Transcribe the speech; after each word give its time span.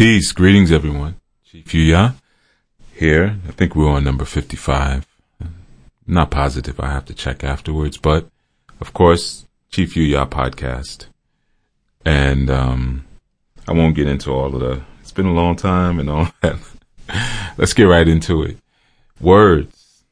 Peace, 0.00 0.32
greetings 0.32 0.72
everyone. 0.72 1.16
Chief 1.44 1.66
Yuya 1.66 2.14
here. 2.94 3.36
I 3.46 3.50
think 3.50 3.76
we're 3.76 3.90
on 3.90 4.02
number 4.02 4.24
55. 4.24 5.06
Not 6.06 6.30
positive, 6.30 6.80
I 6.80 6.90
have 6.90 7.04
to 7.04 7.12
check 7.12 7.44
afterwards, 7.44 7.98
but 7.98 8.26
of 8.80 8.94
course, 8.94 9.44
Chief 9.70 9.92
Yuya 9.92 10.26
podcast. 10.26 11.04
And 12.02 12.48
um, 12.48 13.04
I 13.68 13.74
won't 13.74 13.94
get 13.94 14.08
into 14.08 14.30
all 14.30 14.54
of 14.54 14.60
the, 14.60 14.80
it's 15.02 15.12
been 15.12 15.26
a 15.26 15.34
long 15.34 15.54
time 15.54 16.00
and 16.00 16.08
all 16.08 16.28
that. 16.40 16.56
Let's 17.58 17.74
get 17.74 17.84
right 17.84 18.08
into 18.08 18.42
it. 18.42 18.56
Words. 19.20 20.02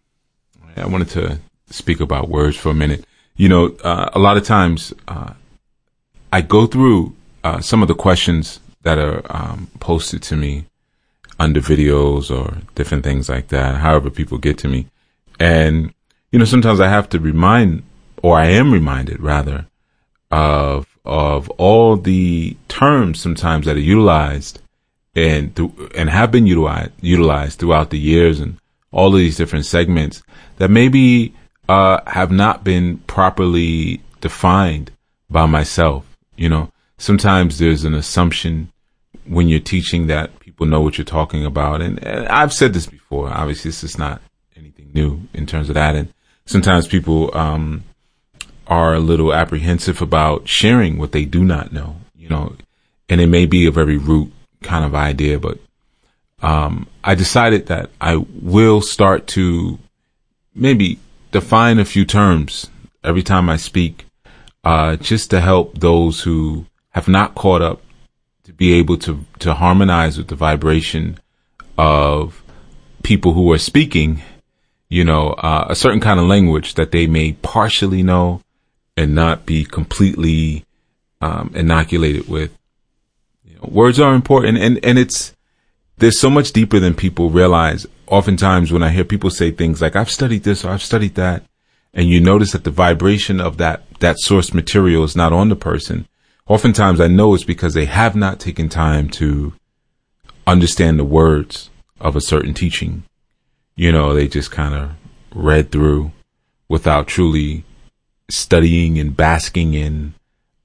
I 0.77 0.84
wanted 0.84 1.09
to 1.12 1.39
speak 1.70 2.00
about 2.00 2.29
words 2.29 2.59
for 2.59 2.68
a 2.68 2.75
minute. 2.75 3.07
You 3.36 3.48
know, 3.48 3.75
uh, 3.82 4.11
a 4.12 4.18
lot 4.18 4.36
of 4.36 4.45
times 4.45 4.93
uh, 5.09 5.32
I 6.30 6.43
go 6.43 6.66
through 6.66 7.16
uh, 7.43 7.62
some 7.62 7.80
of 7.80 7.89
the 7.89 7.95
questions 7.95 8.61
that 8.89 8.98
are 8.98 9.20
um, 9.29 9.68
posted 9.80 10.23
to 10.23 10.34
me 10.34 10.64
under 11.38 11.60
videos 11.60 12.34
or 12.34 12.56
different 12.74 13.05
things 13.05 13.29
like 13.29 13.48
that, 13.48 13.74
however 13.77 14.09
people 14.09 14.38
get 14.38 14.56
to 14.56 14.66
me. 14.66 14.87
And, 15.38 15.92
you 16.33 16.38
know, 16.38 16.46
sometimes 16.46 16.80
I 16.80 16.88
have 16.88 17.06
to 17.10 17.20
remind, 17.20 17.82
or 18.23 18.38
I 18.38 18.46
am 18.46 18.73
reminded 18.73 19.20
rather, 19.20 19.66
of, 20.30 20.87
of 21.05 21.51
all 21.51 21.98
the 21.98 22.56
terms 22.69 23.20
sometimes 23.20 23.66
that 23.66 23.77
are 23.77 23.91
utilized 23.95 24.62
and, 25.15 25.55
th- 25.55 25.70
and 25.95 26.09
have 26.09 26.30
been 26.30 26.46
utilized, 26.46 26.93
utilized 27.02 27.59
throughout 27.59 27.91
the 27.91 27.98
years 27.98 28.41
and 28.41 28.57
all 28.91 29.12
of 29.12 29.20
these 29.20 29.37
different 29.37 29.66
segments 29.66 30.23
that 30.57 30.70
maybe, 30.70 31.34
uh, 31.68 32.01
have 32.07 32.30
not 32.30 32.65
been 32.65 32.96
properly 33.07 34.01
defined 34.23 34.91
by 35.29 35.45
myself. 35.45 36.07
You 36.37 36.48
know, 36.48 36.73
sometimes 36.96 37.59
there's 37.59 37.84
an 37.84 37.93
assumption 37.93 38.73
when 39.28 39.48
you're 39.48 39.60
teaching 39.60 40.06
that 40.09 40.38
people 40.41 40.66
know 40.66 40.80
what 40.80 40.98
you're 40.98 41.05
talking 41.05 41.45
about. 41.45 41.80
And, 41.80 42.02
and, 42.05 42.27
I've 42.28 42.52
said 42.52 42.73
this 42.73 42.87
before. 42.87 43.29
Obviously, 43.29 43.71
this 43.71 43.84
is 43.84 43.98
not 43.98 44.21
anything 44.57 44.90
new 44.95 45.23
in 45.34 45.46
terms 45.46 45.68
of 45.68 45.74
that. 45.74 45.95
And 45.95 46.12
sometimes 46.46 46.87
people 46.87 47.37
um, 47.37 47.84
are 48.66 48.95
a 48.95 49.01
little 49.01 49.32
apprehensive 49.32 50.02
about 50.02 50.49
sharing 50.49 50.99
what 50.99 51.12
they 51.12 51.24
do 51.24 51.45
not 51.45 51.73
know. 51.73 51.96
You 52.16 52.29
know, 52.29 52.56
and 53.09 53.21
it 53.21 53.29
may 53.29 53.46
be 53.46 53.66
a 53.66 53.71
very 53.71 53.96
root 53.96 54.32
kind 54.62 54.84
of 54.84 54.95
idea, 54.95 55.38
but 55.38 55.59
um, 56.43 56.87
I 57.02 57.15
decided 57.15 57.66
that 57.66 57.90
I 58.01 58.16
will 58.16 58.80
start 58.80 59.26
to 59.29 59.79
maybe 60.54 60.99
define 61.30 61.79
a 61.79 61.84
few 61.84 62.04
terms 62.04 62.68
every 63.04 63.23
time 63.23 63.49
I 63.49 63.56
speak, 63.56 64.06
uh, 64.65 64.97
just 64.97 65.31
to 65.31 65.41
help 65.41 65.78
those 65.78 66.22
who 66.22 66.66
have 66.91 67.09
not 67.09 67.34
caught 67.34 67.62
up 67.62 67.81
to 68.49 68.54
be 68.54 68.72
able 68.72 68.97
to 68.97 69.27
to 69.38 69.53
harmonize 69.53 70.16
with 70.16 70.28
the 70.28 70.34
vibration 70.34 71.19
of 71.77 72.43
people 73.03 73.34
who 73.34 73.53
are 73.53 73.59
speaking, 73.59 74.22
you 74.88 75.05
know, 75.05 75.32
uh, 75.32 75.66
a 75.69 75.77
certain 75.77 76.00
kind 76.00 76.19
of 76.19 76.25
language 76.25 76.72
that 76.72 76.91
they 76.91 77.06
may 77.06 77.34
partially 77.34 78.03
know 78.03 78.41
and 78.97 79.15
not 79.15 79.44
be 79.44 79.66
completely 79.66 80.65
um, 81.21 81.53
inoculated 81.55 82.27
with. 82.27 82.56
You 83.44 83.56
know, 83.56 83.69
words 83.71 84.00
are 84.00 84.15
important, 84.15 84.56
and 84.56 84.83
and 84.83 84.99
it's 84.99 85.34
there's 85.99 86.19
so 86.19 86.31
much 86.31 86.53
deeper 86.53 86.81
than 86.81 86.94
people 86.94 87.28
realize. 87.28 87.87
Oftentimes, 88.06 88.72
when 88.72 88.83
I 88.83 88.88
hear 88.88 89.05
people 89.05 89.28
say 89.28 89.50
things 89.50 89.83
like 89.83 89.94
"I've 89.94 90.10
studied 90.10 90.44
this" 90.44 90.65
or 90.65 90.71
"I've 90.71 90.83
studied 90.83 91.16
that," 91.16 91.43
and 91.93 92.09
you 92.09 92.19
notice 92.19 92.53
that 92.53 92.65
the 92.65 92.71
vibration 92.71 93.43
of 93.43 93.59
that 93.59 93.83
that 94.00 94.19
source 94.21 94.55
material 94.55 95.05
is 95.05 95.15
not 95.15 95.34
on 95.34 95.50
the 95.50 95.56
person, 95.71 96.07
oftentimes 96.49 97.00
I 97.00 97.06
know 97.06 97.34
it's 97.34 97.44
because 97.44 97.75
they 97.75 97.84
have 97.84 98.16
not 98.16 98.41
taken 98.41 98.69
time 98.69 99.09
to 99.10 99.53
understand 100.47 100.99
the 100.99 101.05
words 101.05 101.71
of 102.00 102.16
a 102.16 102.21
certain 102.21 102.55
teaching. 102.55 103.05
You 103.77 103.93
know, 103.93 104.15
they 104.15 104.27
just 104.27 104.50
kind 104.50 104.75
of 104.75 104.91
read 105.34 105.71
through 105.71 106.10
without 106.69 107.06
truly 107.06 107.65
studying 108.28 108.99
and 108.99 109.17
basking 109.17 109.75
in 109.75 110.15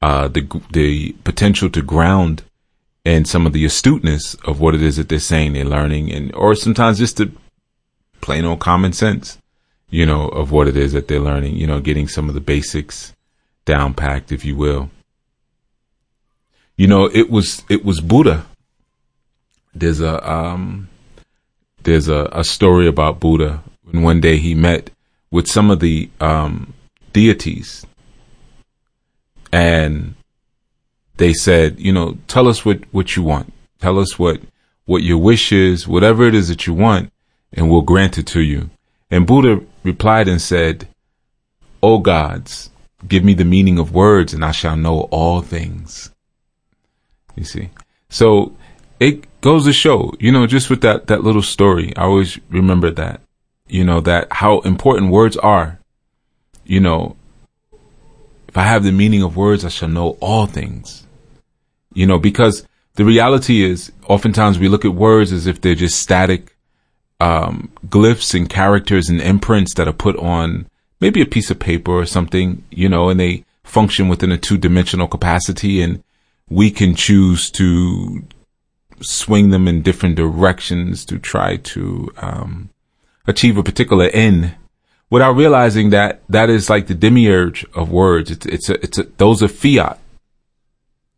uh, 0.02 0.28
the 0.28 0.47
the 0.72 1.13
potential 1.24 1.69
to 1.69 1.81
ground 1.81 2.44
and 3.06 3.28
some 3.28 3.46
of 3.46 3.53
the 3.53 3.66
astuteness 3.66 4.36
of 4.46 4.59
what 4.59 4.75
it 4.75 4.81
is 4.81 4.97
that 4.97 5.09
they're 5.09 5.19
saying 5.19 5.53
they're 5.53 5.66
learning, 5.66 6.12
and 6.12 6.34
or 6.36 6.56
sometimes 6.56 6.97
just 6.97 7.18
the 7.18 7.31
plain 8.22 8.46
old 8.46 8.59
common 8.59 8.94
sense, 8.94 9.38
you 9.90 10.06
know, 10.06 10.28
of 10.30 10.52
what 10.52 10.68
it 10.68 10.78
is 10.78 10.94
that 10.94 11.07
they're 11.07 11.19
learning. 11.19 11.56
You 11.56 11.68
know, 11.68 11.80
getting 11.80 12.07
some 12.07 12.30
of 12.30 12.36
the 12.36 12.41
basics 12.41 13.13
down 13.66 13.94
packed, 13.94 14.31
if 14.31 14.44
you 14.44 14.56
will. 14.56 14.90
You 16.75 16.88
know, 16.88 17.06
it 17.06 17.29
was 17.29 17.63
it 17.69 17.85
was 17.85 18.01
Buddha. 18.01 18.45
There's 19.75 20.01
a 20.01 20.31
um, 20.31 20.89
there's 21.84 22.07
a, 22.07 22.29
a 22.31 22.44
story 22.44 22.88
about 22.88 23.19
Buddha 23.19 23.63
when 23.84 24.01
one 24.01 24.22
day 24.22 24.38
he 24.38 24.56
met 24.56 24.89
with 25.29 25.47
some 25.47 25.69
of 25.69 25.79
the 25.79 26.09
um, 26.19 26.73
deities, 27.12 27.85
and 29.51 30.16
they 31.17 31.33
said, 31.33 31.79
you 31.79 31.94
know, 31.94 32.17
tell 32.28 32.47
us 32.47 32.66
what 32.66 32.81
what 32.91 33.16
you 33.16 33.23
want. 33.23 33.53
Tell 33.79 34.00
us 34.00 34.17
what 34.17 34.41
what 34.85 35.03
your 35.03 35.19
wish 35.19 35.51
is, 35.51 35.88
whatever 35.88 36.28
it 36.28 36.35
is 36.35 36.47
that 36.50 36.66
you 36.66 36.73
want, 36.73 37.12
and 37.53 37.69
we'll 37.69 37.81
grant 37.81 38.17
it 38.17 38.28
to 38.28 38.41
you. 38.41 38.69
And 39.12 39.28
Buddha 39.28 39.63
replied 39.83 40.28
and 40.28 40.41
said, 40.41 40.88
O 41.83 42.00
gods, 42.00 42.72
give 43.07 43.23
me 43.23 43.33
the 43.33 43.45
meaning 43.45 43.78
of 43.78 43.94
words, 43.94 44.33
and 44.33 44.44
I 44.44 44.51
shall 44.51 44.75
know 44.75 45.01
all 45.12 45.41
things. 45.41 46.09
You 47.35 47.44
see, 47.44 47.69
so 48.09 48.55
it 48.99 49.41
goes 49.41 49.66
to 49.66 49.73
show, 49.73 50.13
you 50.19 50.31
know, 50.31 50.47
just 50.47 50.69
with 50.69 50.81
that 50.81 51.07
that 51.07 51.23
little 51.23 51.41
story, 51.41 51.95
I 51.97 52.03
always 52.03 52.39
remember 52.49 52.91
that, 52.91 53.21
you 53.67 53.83
know, 53.83 53.99
that 54.01 54.27
how 54.31 54.59
important 54.61 55.11
words 55.11 55.38
are. 55.38 55.79
You 56.66 56.79
know, 56.79 57.17
if 58.47 58.57
I 58.57 58.63
have 58.63 58.83
the 58.83 58.91
meaning 58.91 59.23
of 59.23 59.35
words, 59.35 59.66
I 59.66 59.69
shall 59.69 59.89
know 59.89 60.17
all 60.19 60.45
things. 60.45 61.05
You 61.94 62.07
know, 62.07 62.19
because 62.19 62.66
the 62.95 63.05
reality 63.05 63.63
is, 63.63 63.91
oftentimes 64.07 64.59
we 64.59 64.67
look 64.67 64.85
at 64.85 64.94
words 64.94 65.31
as 65.31 65.47
if 65.47 65.59
they're 65.59 65.75
just 65.75 66.00
static 66.00 66.55
um, 67.19 67.71
glyphs 67.88 68.35
and 68.35 68.50
characters 68.50 69.09
and 69.09 69.21
imprints 69.21 69.73
that 69.75 69.88
are 69.88 69.94
put 69.94 70.15
on 70.17 70.67
maybe 71.00 71.21
a 71.21 71.25
piece 71.25 71.50
of 71.50 71.59
paper 71.59 71.91
or 71.91 72.05
something, 72.05 72.63
you 72.69 72.88
know, 72.88 73.09
and 73.09 73.19
they 73.19 73.44
function 73.63 74.07
within 74.07 74.31
a 74.31 74.38
two 74.38 74.57
dimensional 74.57 75.07
capacity 75.07 75.81
and 75.81 76.03
we 76.53 76.69
can 76.69 76.96
choose 76.96 77.50
to 77.50 78.24
swing 79.02 79.50
them 79.50 79.68
in 79.68 79.81
different 79.81 80.16
directions 80.16 81.03
to 81.06 81.18
try 81.18 81.58
to 81.58 82.09
um, 82.18 82.69
achieve 83.28 83.58
a 83.58 83.64
particular 83.64 84.06
end 84.14 84.56
without 85.09 85.36
realizing 85.36 85.90
that 85.90 86.22
that 86.30 86.50
is 86.50 86.69
like 86.69 86.88
the 86.88 86.94
demiurge 86.94 87.66
of 87.74 87.92
words. 87.92 88.30
It's 88.31 88.46
it's 88.46 88.69
a, 88.69 88.74
it's 88.84 88.97
a, 89.00 89.03
those 89.18 89.42
are 89.42 89.47
fiat 89.47 90.00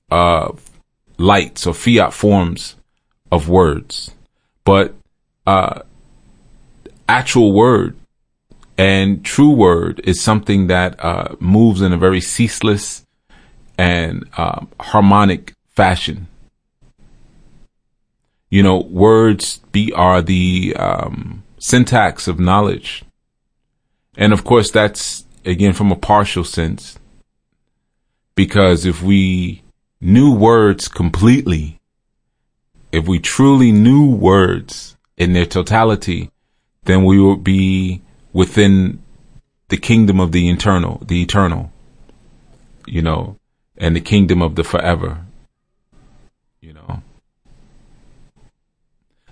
uh, 0.09 0.53
lights 1.18 1.68
or 1.68 1.74
fiat 1.74 2.13
forms 2.13 2.75
of 3.31 3.50
words, 3.50 4.12
but 4.63 4.95
uh, 5.45 5.81
actual 7.09 7.51
word 7.51 7.95
and 8.78 9.24
true 9.24 9.51
word 9.51 10.01
is 10.03 10.22
something 10.22 10.68
that 10.68 11.03
uh, 11.03 11.35
moves 11.40 11.81
in 11.81 11.94
a 11.94 11.97
very 11.97 12.22
ceaseless 12.22 13.04
and 13.78 14.28
um, 14.38 14.69
harmonic 14.80 15.53
fashion. 15.69 16.28
You 18.50 18.63
know, 18.63 18.80
words 18.80 19.59
be 19.72 19.91
are 19.94 20.22
the 20.22 20.75
um, 20.78 21.44
syntax 21.58 22.28
of 22.28 22.40
knowledge, 22.40 23.03
and 24.18 24.31
of 24.31 24.44
course, 24.44 24.72
that's 24.72 25.25
again 25.44 25.74
from 25.74 25.91
a 25.91 25.96
partial 25.96 26.44
sense. 26.44 26.97
Because 28.36 28.86
if 28.86 29.02
we 29.02 29.63
knew 30.02 30.34
words 30.34 30.88
completely, 30.88 31.80
if 32.92 33.07
we 33.07 33.19
truly 33.19 33.71
knew 33.71 34.10
words 34.10 34.95
in 35.18 35.33
their 35.33 35.45
totality, 35.45 36.31
then 36.83 37.04
we 37.04 37.19
would 37.19 37.44
be 37.44 38.01
within 38.31 39.01
the 39.69 39.78
kingdom 39.78 40.19
of 40.19 40.31
the 40.31 40.50
eternal, 40.50 41.01
the 41.06 41.21
eternal. 41.21 41.71
You 42.86 43.01
know, 43.01 43.38
and 43.77 43.95
the 43.95 44.01
kingdom 44.01 44.42
of 44.42 44.56
the 44.56 44.63
forever. 44.63 45.25
You 46.62 46.74
know, 46.74 47.01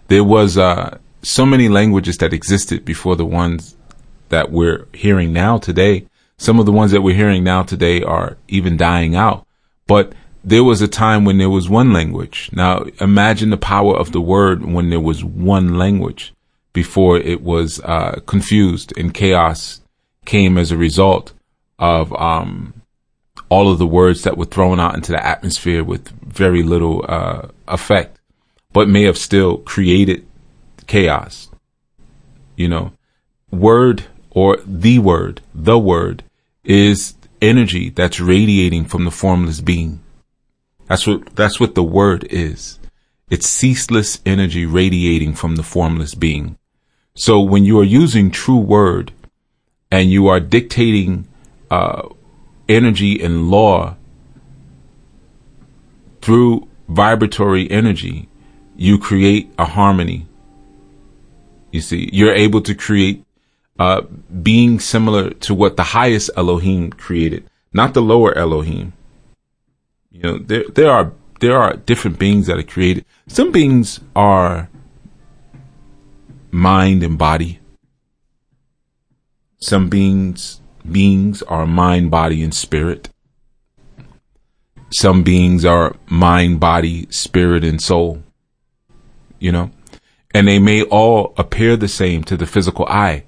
there 0.07 0.24
was 0.24 0.57
uh, 0.57 0.98
so 1.22 1.45
many 1.45 1.69
languages 1.69 2.18
that 2.18 2.34
existed 2.34 2.86
before 2.86 3.16
the 3.16 3.25
ones 3.25 3.75
that 4.30 4.51
we're 4.51 4.88
hearing 4.94 5.34
now 5.34 5.57
today. 5.57 6.06
Some 6.38 6.60
of 6.60 6.66
the 6.66 6.72
ones 6.72 6.92
that 6.92 7.01
we're 7.01 7.16
hearing 7.16 7.44
now 7.44 7.63
today 7.63 8.01
are 8.01 8.38
even 8.48 8.78
dying 8.78 9.16
out. 9.16 9.45
But 9.88 10.13
there 10.44 10.63
was 10.63 10.81
a 10.81 10.88
time 10.88 11.24
when 11.24 11.38
there 11.38 11.50
was 11.50 11.69
one 11.69 11.94
language. 11.94 12.50
Now 12.51 12.86
imagine 13.00 13.50
the 13.50 13.57
power 13.57 13.96
of 13.96 14.12
the 14.12 14.22
word 14.22 14.66
when 14.66 14.89
there 14.89 15.00
was 15.00 15.24
one 15.24 15.78
language 15.78 16.34
before 16.74 17.18
it 17.18 17.42
was 17.42 17.80
uh, 17.81 18.19
confused 18.25 18.94
and 18.98 19.13
chaos 19.13 19.81
came 20.25 20.57
as 20.57 20.72
a 20.72 20.78
result 20.78 21.34
of 21.80 22.13
um, 22.13 22.74
all 23.53 23.71
of 23.71 23.77
the 23.77 23.94
words 24.01 24.23
that 24.23 24.35
were 24.35 24.51
thrown 24.55 24.79
out 24.79 24.95
into 24.95 25.11
the 25.11 25.23
atmosphere 25.23 25.83
with 25.83 26.09
very 26.41 26.63
little 26.63 27.05
uh, 27.07 27.47
effect. 27.67 28.17
but 28.77 28.89
may 28.89 29.03
have 29.03 29.17
still 29.29 29.59
created 29.59 30.25
chaos. 30.88 31.51
You 32.55 32.67
know, 32.67 32.94
word 33.51 34.05
or 34.31 34.57
the 34.65 34.97
word, 34.97 35.41
the 35.53 35.77
word 35.77 36.23
is 36.63 37.13
energy 37.39 37.91
that's 37.91 38.19
radiating 38.19 38.85
from 38.85 39.05
the 39.05 39.11
formless 39.11 39.61
being. 39.61 40.01
That's 40.88 41.05
what, 41.05 41.35
that's 41.35 41.59
what 41.59 41.75
the 41.75 41.83
word 41.83 42.25
is. 42.31 42.79
It's 43.29 43.47
ceaseless 43.47 44.19
energy 44.25 44.65
radiating 44.65 45.35
from 45.35 45.57
the 45.57 45.67
formless 45.75 46.15
being. 46.15 46.57
So 47.15 47.39
when 47.39 47.63
you 47.65 47.79
are 47.79 47.97
using 48.01 48.31
true 48.31 48.63
word 48.77 49.11
and 49.91 50.11
you 50.11 50.27
are 50.27 50.39
dictating 50.39 51.27
uh, 51.69 52.09
energy 52.68 53.21
and 53.21 53.50
law 53.50 53.95
through 56.21 56.68
vibratory 56.88 57.69
energy, 57.69 58.30
you 58.75 58.98
create 58.98 59.51
a 59.57 59.65
harmony. 59.65 60.25
You 61.71 61.81
see, 61.81 62.10
you're 62.13 62.33
able 62.33 62.62
to 62.62 62.74
create 62.75 63.25
uh, 63.80 64.01
being 64.42 64.80
similar 64.80 65.31
to 65.31 65.54
what 65.54 65.75
the 65.75 65.83
highest 65.83 66.30
Elohim 66.38 66.92
created, 66.92 67.50
not 67.74 67.94
the 67.94 68.01
lower 68.01 68.38
Elohim. 68.38 68.94
You 70.12 70.21
know, 70.21 70.38
there 70.38 70.65
there 70.69 70.92
are 70.92 71.12
there 71.39 71.57
are 71.57 71.75
different 71.75 72.19
beings 72.19 72.48
that 72.48 72.57
are 72.57 72.63
created. 72.63 73.06
Some 73.27 73.51
beings 73.51 74.00
are 74.15 74.69
mind 76.51 77.04
and 77.04 77.18
body. 77.18 77.60
Some 79.57 79.89
beings 79.89 80.62
beings 80.89 81.41
are 81.44 81.65
mind, 81.65 82.12
body, 82.12 82.44
and 82.44 82.53
spirit. 82.53 83.09
Some 84.91 85.24
beings 85.24 85.65
are 85.65 85.95
mind, 86.07 86.59
body, 86.59 87.07
spirit, 87.09 87.63
and 87.63 87.81
soul. 87.81 88.24
You 89.39 89.51
know, 89.51 89.71
and 90.33 90.47
they 90.47 90.59
may 90.59 90.83
all 90.83 91.33
appear 91.38 91.75
the 91.77 91.88
same 91.88 92.24
to 92.25 92.38
the 92.38 92.45
physical 92.45 92.85
eye. 92.88 93.25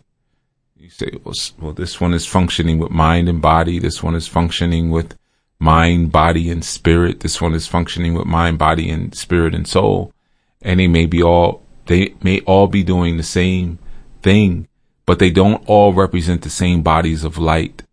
You 0.77 0.89
say, 0.89 1.11
well, 1.23 1.33
well, 1.59 1.73
this 1.73 1.99
one 1.99 2.13
is 2.13 2.25
functioning 2.25 2.79
with 2.79 2.91
mind 2.91 3.27
and 3.27 3.41
body. 3.41 3.79
This 3.79 4.03
one 4.03 4.15
is 4.15 4.27
functioning 4.27 4.91
with 4.91 5.15
mind, 5.59 6.11
body, 6.11 6.49
and 6.49 6.63
spirit. 6.63 7.21
This 7.21 7.41
one 7.41 7.53
is 7.53 7.67
functioning 7.67 8.13
with 8.13 8.25
mind, 8.25 8.57
body, 8.57 8.89
and 8.89 9.15
spirit 9.15 9.55
and 9.55 9.67
soul. 9.67 10.13
And 10.61 10.79
they 10.79 10.87
may 10.87 11.05
be 11.05 11.21
all, 11.21 11.63
they 11.87 12.15
may 12.21 12.39
all 12.41 12.67
be 12.67 12.83
doing 12.83 13.17
the 13.17 13.23
same 13.23 13.79
thing, 14.21 14.67
but 15.05 15.19
they 15.19 15.29
don't 15.29 15.63
all 15.67 15.93
represent 15.93 16.41
the 16.41 16.49
same 16.49 16.81
bodies 16.81 17.23
of 17.23 17.37
light. 17.37 17.83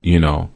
You 0.00 0.20
know, 0.20 0.50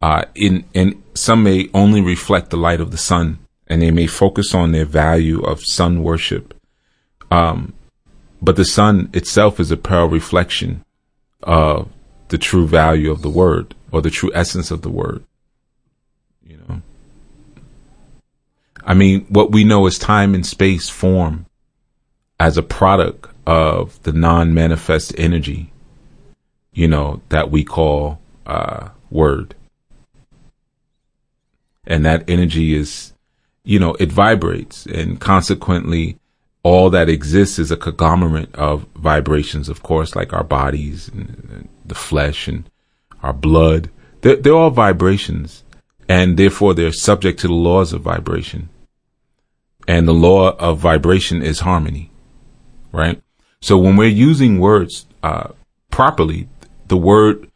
uh, 0.00 0.24
in, 0.34 0.64
and 0.74 1.02
some 1.14 1.42
may 1.42 1.68
only 1.74 2.00
reflect 2.00 2.50
the 2.50 2.56
light 2.56 2.80
of 2.80 2.90
the 2.90 2.98
sun 2.98 3.38
and 3.66 3.82
they 3.82 3.90
may 3.90 4.06
focus 4.06 4.54
on 4.54 4.72
their 4.72 4.84
value 4.84 5.42
of 5.42 5.64
sun 5.64 6.02
worship. 6.02 6.54
Um, 7.30 7.74
but 8.40 8.56
the 8.56 8.64
sun 8.64 9.10
itself 9.12 9.58
is 9.58 9.70
a 9.70 9.76
pale 9.76 10.08
reflection 10.08 10.84
of 11.42 11.88
the 12.28 12.38
true 12.38 12.66
value 12.66 13.10
of 13.10 13.22
the 13.22 13.30
word 13.30 13.74
or 13.90 14.02
the 14.02 14.10
true 14.10 14.30
essence 14.34 14.70
of 14.70 14.82
the 14.82 14.90
word. 14.90 15.24
You 16.46 16.58
know, 16.68 16.82
I 18.84 18.94
mean, 18.94 19.26
what 19.28 19.50
we 19.50 19.64
know 19.64 19.86
as 19.86 19.98
time 19.98 20.34
and 20.34 20.46
space 20.46 20.88
form 20.88 21.46
as 22.38 22.56
a 22.56 22.62
product 22.62 23.28
of 23.46 24.02
the 24.02 24.12
non-manifest 24.12 25.14
energy, 25.16 25.72
you 26.72 26.88
know, 26.88 27.20
that 27.28 27.50
we 27.50 27.64
call 27.64 28.20
uh, 28.44 28.88
word. 29.10 29.54
And 31.86 32.04
that 32.04 32.28
energy 32.28 32.74
is, 32.74 33.12
you 33.64 33.78
know, 33.78 33.94
it 34.00 34.10
vibrates 34.10 34.86
and 34.86 35.20
consequently 35.20 36.18
all 36.64 36.90
that 36.90 37.08
exists 37.08 37.60
is 37.60 37.70
a 37.70 37.76
conglomerate 37.76 38.52
of 38.56 38.86
vibrations, 38.96 39.68
of 39.68 39.84
course, 39.84 40.16
like 40.16 40.32
our 40.32 40.42
bodies 40.42 41.08
and 41.08 41.68
the 41.84 41.94
flesh 41.94 42.48
and 42.48 42.68
our 43.22 43.32
blood. 43.32 43.88
They're, 44.22 44.34
they're 44.34 44.52
all 44.52 44.70
vibrations 44.70 45.62
and 46.08 46.36
therefore 46.36 46.74
they're 46.74 46.92
subject 46.92 47.38
to 47.40 47.46
the 47.46 47.54
laws 47.54 47.92
of 47.92 48.02
vibration. 48.02 48.68
And 49.86 50.08
the 50.08 50.14
law 50.14 50.56
of 50.56 50.78
vibration 50.78 51.42
is 51.42 51.60
harmony, 51.60 52.10
right? 52.90 53.22
So 53.66 53.76
when 53.76 53.96
we're 53.96 54.06
using 54.30 54.60
words 54.60 55.06
uh, 55.24 55.48
properly, 55.90 56.48
the 56.86 56.96
word 56.96 57.50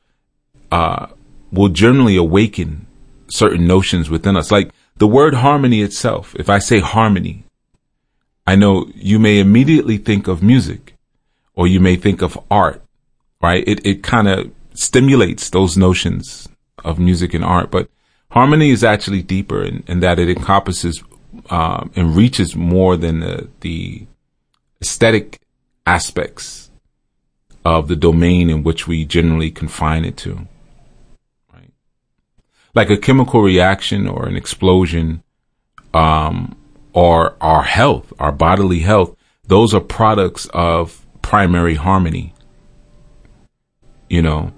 uh, 0.73 1.07
will 1.53 1.69
generally 1.69 2.17
awaken 2.17 2.89
certain 3.29 3.65
notions 3.65 4.11
within 4.11 4.37
us. 4.37 4.51
Like 4.51 4.73
the 4.97 5.07
word 5.07 5.35
harmony 5.35 5.83
itself. 5.83 6.35
If 6.37 6.51
I 6.51 6.59
say 6.59 6.81
harmony, 6.81 7.45
I 8.45 8.57
know 8.57 8.91
you 8.97 9.21
may 9.21 9.39
immediately 9.39 9.99
think 9.99 10.27
of 10.27 10.43
music 10.43 10.95
or 11.55 11.69
you 11.69 11.79
may 11.79 11.95
think 11.95 12.23
of 12.23 12.37
art, 12.51 12.83
right? 13.41 13.63
It, 13.65 13.87
it 13.87 14.03
kind 14.03 14.27
of 14.27 14.51
stimulates 14.75 15.49
those 15.49 15.77
notions 15.77 16.49
of 16.85 16.99
music 16.99 17.35
and 17.35 17.45
art, 17.45 17.71
but 17.71 17.89
harmony 18.33 18.71
is 18.71 18.83
actually 18.83 19.23
deeper 19.23 19.63
in, 19.63 19.85
in 19.87 20.01
that 20.01 20.19
it 20.19 20.29
encompasses 20.29 21.05
um, 21.51 21.93
and 21.95 22.17
reaches 22.17 22.57
more 22.57 22.97
than 22.97 23.21
the, 23.21 23.49
the 23.61 24.09
aesthetic 24.83 25.41
aspects 25.87 26.71
of 27.65 27.89
the 27.89 27.97
domain 27.97 28.49
in 28.51 28.63
which 28.63 28.87
we 28.87 29.05
generally 29.05 29.51
confine 29.51 30.05
it 30.05 30.17
to. 30.19 30.47
Right? 31.53 31.73
Like 32.75 32.91
a 32.91 32.97
chemical 32.97 33.43
reaction 33.43 34.09
or 34.09 34.27
an 34.27 34.37
explosion, 34.37 35.23
um, 35.93 36.57
or 36.93 37.37
our 37.41 37.63
health, 37.63 38.13
our 38.19 38.33
bodily 38.33 38.81
health, 38.81 39.17
those 39.47 39.75
are 39.75 39.81
products 39.81 40.47
of 40.53 41.05
primary 41.23 41.75
harmony. 41.75 42.35
You 44.09 44.23
know, 44.23 44.53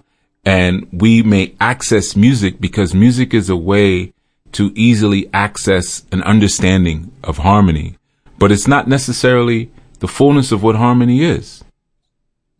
and 0.44 0.88
we 0.92 1.22
may 1.22 1.54
access 1.60 2.16
music 2.16 2.60
because 2.60 2.94
music 2.94 3.34
is 3.34 3.50
a 3.50 3.56
way 3.56 4.12
to 4.52 4.72
easily 4.74 5.28
access 5.32 6.04
an 6.12 6.22
understanding 6.22 7.12
of 7.24 7.38
harmony, 7.38 7.96
but 8.38 8.52
it's 8.52 8.68
not 8.68 8.88
necessarily 8.88 9.70
the 10.02 10.08
fullness 10.08 10.50
of 10.50 10.64
what 10.64 10.74
harmony 10.74 11.22
is. 11.22 11.62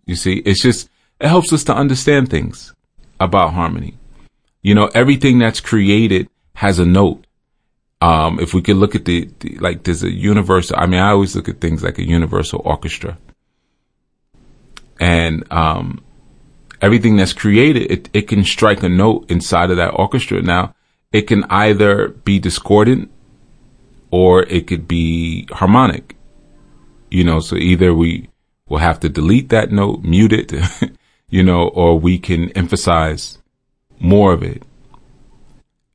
You 0.07 0.15
see, 0.15 0.35
it's 0.47 0.63
just, 0.63 0.89
it 1.21 1.27
helps 1.27 1.53
us 1.53 1.65
to 1.65 1.75
understand 1.75 2.31
things 2.31 2.73
about 3.19 3.53
harmony. 3.53 3.95
You 4.63 4.77
know, 4.77 4.87
everything 4.95 5.41
that's 5.41 5.59
created 5.61 6.29
has 6.55 6.79
a 6.79 6.87
note. 6.87 7.27
Um, 8.01 8.39
if 8.39 8.55
we 8.55 8.63
could 8.63 8.77
look 8.77 8.95
at 8.95 9.07
the, 9.07 9.29
the, 9.41 9.57
like, 9.59 9.83
there's 9.83 10.05
a 10.05 10.13
universal, 10.13 10.77
I 10.79 10.87
mean, 10.87 11.01
I 11.01 11.11
always 11.11 11.35
look 11.35 11.49
at 11.49 11.61
things 11.61 11.83
like 11.83 11.99
a 11.99 12.07
universal 12.07 12.63
orchestra. 12.65 13.19
And, 15.01 15.43
um, 15.53 16.01
everything 16.81 17.17
that's 17.17 17.33
created, 17.33 17.91
it, 17.91 18.09
it 18.13 18.29
can 18.29 18.45
strike 18.45 18.85
a 18.85 18.89
note 18.89 19.29
inside 19.29 19.73
of 19.73 19.79
that 19.79 19.95
orchestra. 19.95 20.43
Now, 20.43 20.77
it 21.11 21.23
can 21.23 21.43
either 21.51 22.07
be 22.09 22.39
discordant 22.39 23.11
or 24.13 24.45
it 24.45 24.69
could 24.69 24.87
be 24.87 25.49
harmonic. 25.51 26.15
You 27.13 27.25
know, 27.25 27.41
so 27.41 27.57
either 27.57 27.93
we 27.93 28.31
will 28.71 28.79
have 28.79 28.99
to 29.01 29.11
delete 29.11 29.51
that 29.51 29.71
note, 29.71 30.03
mute 30.03 30.33
it, 30.33 30.51
you 31.29 31.43
know, 31.43 31.69
or 31.69 32.01
we 32.01 32.19
can 32.19 32.49
emphasize 32.53 33.37
more 34.01 34.33
of 34.33 34.43
it. 34.43 34.63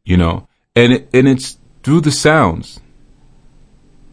You 0.05 0.17
know, 0.17 0.47
and 0.75 0.93
it, 0.93 1.09
and 1.15 1.27
it's 1.27 1.57
through 1.81 2.01
the 2.01 2.12
sounds. 2.12 2.79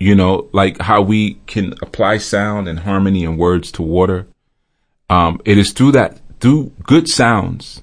You 0.01 0.15
know, 0.15 0.49
like 0.53 0.81
how 0.81 1.03
we 1.03 1.35
can 1.47 1.75
apply 1.83 2.17
sound 2.17 2.69
and 2.69 2.81
harmony 2.81 3.27
and 3.27 3.39
words 3.39 3.71
to 3.73 3.83
water. 3.83 4.27
Um, 5.11 5.43
it 5.45 5.59
is 5.59 5.73
through 5.73 5.93
that, 5.93 6.23
through 6.41 6.73
good 6.85 7.07
sounds 7.07 7.83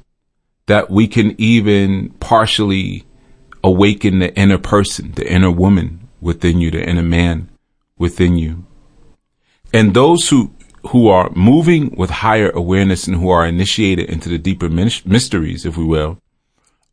that 0.65 0.89
we 0.89 1.07
can 1.07 1.39
even 1.39 2.09
partially 2.19 3.05
awaken 3.63 4.17
the 4.17 4.35
inner 4.35 4.57
person, 4.57 5.11
the 5.11 5.31
inner 5.31 5.51
woman 5.51 6.09
within 6.19 6.59
you, 6.59 6.71
the 6.71 6.83
inner 6.83 7.03
man 7.03 7.49
within 7.99 8.35
you. 8.35 8.65
And 9.73 9.93
those 9.93 10.29
who, 10.29 10.51
who 10.87 11.07
are 11.07 11.29
moving 11.31 11.95
with 11.95 12.09
higher 12.09 12.49
awareness 12.49 13.07
and 13.07 13.17
who 13.17 13.29
are 13.29 13.45
initiated 13.45 14.09
into 14.09 14.29
the 14.29 14.37
deeper 14.37 14.69
mysteries, 14.69 15.65
if 15.65 15.77
we 15.77 15.85
will, 15.85 16.19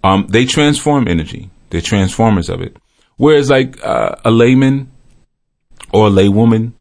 um, 0.04 0.26
they 0.28 0.44
transform 0.44 1.08
energy. 1.08 1.50
They're 1.70 1.80
transformers 1.80 2.48
of 2.48 2.60
it. 2.60 2.76
Whereas 3.16 3.50
like 3.50 3.84
uh, 3.84 4.16
a 4.24 4.30
layman 4.30 4.90
or 5.92 6.06
a 6.06 6.10
laywoman, 6.10 6.72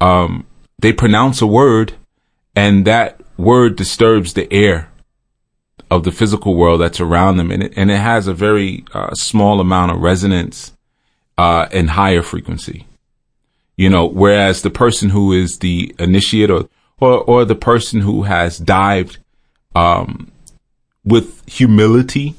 um, 0.00 0.46
they 0.78 0.92
pronounce 0.92 1.40
a 1.40 1.46
word 1.46 1.94
and 2.54 2.84
that 2.86 3.20
word 3.36 3.76
disturbs 3.76 4.34
the 4.34 4.52
air 4.52 4.90
of 5.90 6.04
the 6.04 6.12
physical 6.12 6.54
world 6.54 6.80
that's 6.80 7.00
around 7.00 7.36
them. 7.36 7.50
And 7.50 7.62
it, 7.62 7.72
and 7.76 7.90
it 7.90 7.98
has 7.98 8.26
a 8.26 8.34
very 8.34 8.84
uh, 8.92 9.14
small 9.14 9.60
amount 9.60 9.92
of 9.92 10.00
resonance 10.00 10.72
uh, 11.38 11.68
and 11.72 11.90
higher 11.90 12.22
frequency. 12.22 12.86
You 13.78 13.88
know, 13.88 14.06
whereas 14.06 14.62
the 14.62 14.70
person 14.70 15.08
who 15.08 15.32
is 15.32 15.60
the 15.60 15.94
initiate 16.00 16.50
or, 16.50 16.68
or, 16.98 17.22
or 17.22 17.44
the 17.44 17.54
person 17.54 18.00
who 18.00 18.24
has 18.24 18.58
dived 18.58 19.18
um, 19.76 20.32
with 21.04 21.48
humility 21.48 22.34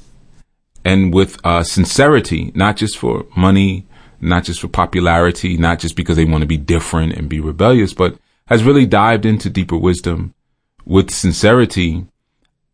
and 0.84 1.14
with 1.14 1.38
uh, 1.42 1.62
sincerity, 1.62 2.52
not 2.54 2.76
just 2.76 2.98
for 2.98 3.24
money, 3.34 3.86
not 4.20 4.44
just 4.44 4.60
for 4.60 4.68
popularity, 4.68 5.56
not 5.56 5.78
just 5.78 5.96
because 5.96 6.16
they 6.16 6.26
want 6.26 6.42
to 6.42 6.46
be 6.46 6.58
different 6.58 7.14
and 7.14 7.30
be 7.30 7.40
rebellious, 7.40 7.94
but 7.94 8.18
has 8.48 8.62
really 8.62 8.84
dived 8.84 9.24
into 9.24 9.48
deeper 9.48 9.78
wisdom 9.78 10.34
with 10.84 11.10
sincerity. 11.10 12.04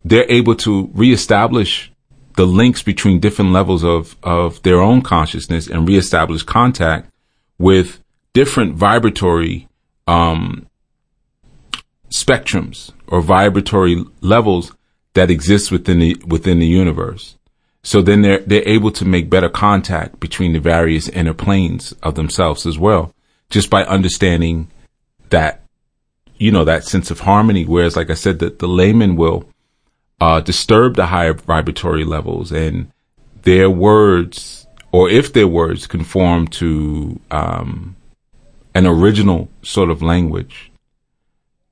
They're 0.04 0.28
able 0.28 0.56
to 0.56 0.90
reestablish 0.92 1.92
the 2.34 2.46
links 2.46 2.82
between 2.82 3.20
different 3.20 3.52
levels 3.52 3.84
of, 3.84 4.16
of 4.24 4.60
their 4.62 4.80
own 4.80 5.02
consciousness 5.02 5.68
and 5.68 5.88
reestablish 5.88 6.42
contact 6.42 7.12
with 7.58 8.00
different 8.36 8.74
vibratory, 8.74 9.66
um, 10.06 10.66
spectrums 12.10 12.92
or 13.06 13.22
vibratory 13.22 14.04
levels 14.20 14.74
that 15.14 15.30
exist 15.30 15.72
within 15.72 16.00
the, 16.00 16.14
within 16.26 16.58
the 16.58 16.66
universe. 16.66 17.38
So 17.82 18.02
then 18.02 18.20
they're, 18.20 18.40
they're 18.40 18.68
able 18.68 18.90
to 18.90 19.06
make 19.06 19.30
better 19.30 19.48
contact 19.48 20.20
between 20.20 20.52
the 20.52 20.60
various 20.60 21.08
inner 21.08 21.32
planes 21.32 21.94
of 22.02 22.14
themselves 22.14 22.66
as 22.66 22.78
well, 22.78 23.10
just 23.48 23.70
by 23.70 23.84
understanding 23.84 24.68
that, 25.30 25.62
you 26.36 26.52
know, 26.52 26.66
that 26.66 26.84
sense 26.84 27.10
of 27.10 27.20
harmony. 27.20 27.64
Whereas, 27.64 27.96
like 27.96 28.10
I 28.10 28.14
said, 28.14 28.40
that 28.40 28.58
the 28.58 28.68
layman 28.68 29.16
will, 29.16 29.48
uh, 30.20 30.42
disturb 30.42 30.96
the 30.96 31.06
higher 31.06 31.32
vibratory 31.32 32.04
levels 32.04 32.52
and 32.52 32.92
their 33.44 33.70
words, 33.70 34.66
or 34.92 35.08
if 35.08 35.32
their 35.32 35.48
words 35.48 35.86
conform 35.86 36.48
to, 36.48 37.18
um, 37.30 37.95
an 38.76 38.86
original 38.86 39.48
sort 39.62 39.90
of 39.90 40.02
language, 40.02 40.70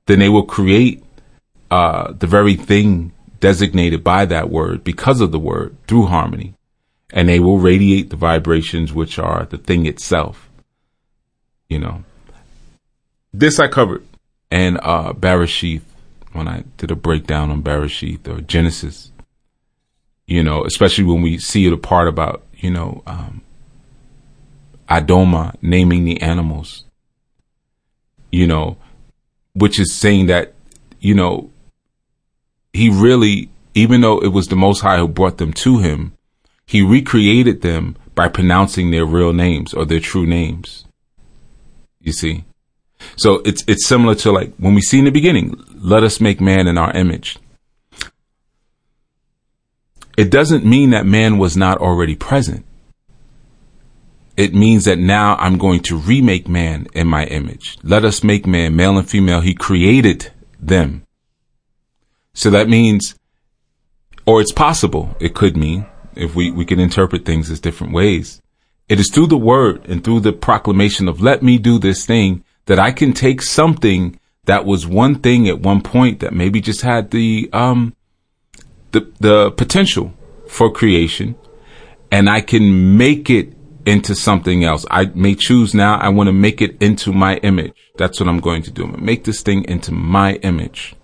then 0.07 0.19
they 0.19 0.29
will 0.29 0.45
create, 0.57 1.03
uh, 1.69 2.11
the 2.13 2.27
very 2.27 2.55
thing 2.55 3.11
designated 3.39 4.03
by 4.03 4.25
that 4.25 4.49
word 4.49 4.83
because 4.83 5.21
of 5.21 5.31
the 5.31 5.37
word 5.51 5.75
through 5.87 6.07
harmony. 6.07 6.55
And 7.11 7.29
they 7.29 7.39
will 7.39 7.59
radiate 7.59 8.09
the 8.09 8.15
vibrations 8.15 8.91
which 8.91 9.19
are 9.19 9.45
the 9.45 9.59
thing 9.59 9.85
itself. 9.85 10.49
You 11.69 11.79
know. 11.79 12.03
This 13.31 13.59
I 13.59 13.67
covered 13.67 14.03
and 14.49 14.79
uh 14.81 15.13
Bereshith 15.13 15.83
when 16.33 16.47
I 16.47 16.63
did 16.77 16.89
a 16.89 16.95
breakdown 16.95 17.51
on 17.51 17.61
Bereshith 17.61 18.27
or 18.27 18.41
Genesis. 18.41 19.11
You 20.25 20.41
know, 20.41 20.65
especially 20.65 21.03
when 21.03 21.21
we 21.21 21.37
see 21.37 21.69
the 21.69 21.77
part 21.77 22.07
about, 22.07 22.43
you 22.55 22.71
know, 22.71 23.03
um 23.05 23.41
Adoma 24.89 25.55
naming 25.61 26.05
the 26.05 26.21
animals. 26.21 26.84
You 28.31 28.47
know, 28.47 28.77
which 29.53 29.79
is 29.79 29.93
saying 29.93 30.27
that, 30.27 30.53
you 30.99 31.13
know, 31.13 31.51
he 32.73 32.89
really, 32.89 33.49
even 33.73 34.01
though 34.01 34.19
it 34.19 34.27
was 34.29 34.47
the 34.47 34.55
Most 34.55 34.81
High 34.81 34.97
who 34.97 35.07
brought 35.07 35.37
them 35.37 35.53
to 35.53 35.79
him, 35.79 36.13
he 36.65 36.81
recreated 36.81 37.61
them 37.61 37.95
by 38.15 38.27
pronouncing 38.27 38.91
their 38.91 39.05
real 39.05 39.33
names 39.33 39.73
or 39.73 39.85
their 39.85 39.99
true 39.99 40.25
names. 40.25 40.85
You 42.01 42.11
see? 42.11 42.43
So 43.15 43.41
it's, 43.45 43.63
it's 43.67 43.85
similar 43.85 44.15
to 44.15 44.31
like 44.31 44.53
when 44.57 44.73
we 44.73 44.81
see 44.81 44.99
in 44.99 45.05
the 45.05 45.11
beginning, 45.11 45.61
let 45.75 46.03
us 46.03 46.19
make 46.19 46.41
man 46.41 46.67
in 46.67 46.77
our 46.77 46.91
image. 46.91 47.37
It 50.17 50.29
doesn't 50.29 50.65
mean 50.65 50.91
that 50.91 51.05
man 51.05 51.37
was 51.37 51.57
not 51.57 51.77
already 51.77 52.15
present. 52.15 52.65
It 54.37 54.53
means 54.53 54.85
that 54.85 54.99
now 54.99 55.35
I'm 55.37 55.57
going 55.57 55.79
to 55.81 55.97
remake 55.97 56.47
man 56.47 56.87
in 56.93 57.07
my 57.07 57.25
image. 57.25 57.77
Let 57.83 58.03
us 58.03 58.23
make 58.23 58.45
man, 58.45 58.75
male 58.75 58.97
and 58.97 59.09
female. 59.09 59.39
He 59.39 59.53
created 59.53 60.31
them. 60.59 61.03
So 62.33 62.49
that 62.49 62.67
means, 62.67 63.15
or 64.25 64.41
it's 64.41 64.51
possible, 64.51 65.15
it 65.21 65.35
could 65.35 65.55
mean, 65.55 65.85
if 66.15 66.35
we, 66.35 66.51
we 66.51 66.65
can 66.65 66.79
interpret 66.79 67.23
things 67.23 67.49
as 67.49 67.61
different 67.61 67.93
ways. 67.93 68.41
It 68.89 68.99
is 68.99 69.09
through 69.09 69.27
the 69.27 69.37
word 69.37 69.87
and 69.87 70.03
through 70.03 70.19
the 70.19 70.33
proclamation 70.33 71.07
of 71.07 71.21
let 71.21 71.41
me 71.41 71.57
do 71.57 71.79
this 71.79 72.05
thing 72.05 72.43
that 72.65 72.77
I 72.77 72.91
can 72.91 73.13
take 73.13 73.41
something 73.41 74.19
that 74.45 74.65
was 74.65 74.85
one 74.85 75.15
thing 75.15 75.47
at 75.47 75.61
one 75.61 75.81
point 75.81 76.19
that 76.19 76.33
maybe 76.33 76.59
just 76.59 76.81
had 76.81 77.11
the, 77.11 77.49
um, 77.53 77.95
the, 78.91 79.11
the 79.19 79.51
potential 79.51 80.13
for 80.47 80.71
creation 80.71 81.35
and 82.11 82.29
I 82.29 82.41
can 82.41 82.97
make 82.97 83.29
it 83.29 83.54
into 83.85 84.15
something 84.15 84.63
else. 84.63 84.85
I 84.89 85.05
may 85.05 85.35
choose 85.35 85.73
now. 85.73 85.97
I 85.97 86.09
want 86.09 86.27
to 86.27 86.33
make 86.33 86.61
it 86.61 86.81
into 86.81 87.13
my 87.13 87.37
image. 87.37 87.73
That's 87.97 88.19
what 88.19 88.29
I'm 88.29 88.39
going 88.39 88.63
to 88.63 88.71
do. 88.71 88.87
Make 88.87 89.23
this 89.23 89.41
thing 89.41 89.63
into 89.65 89.91
my 89.91 90.35
image 90.35 90.95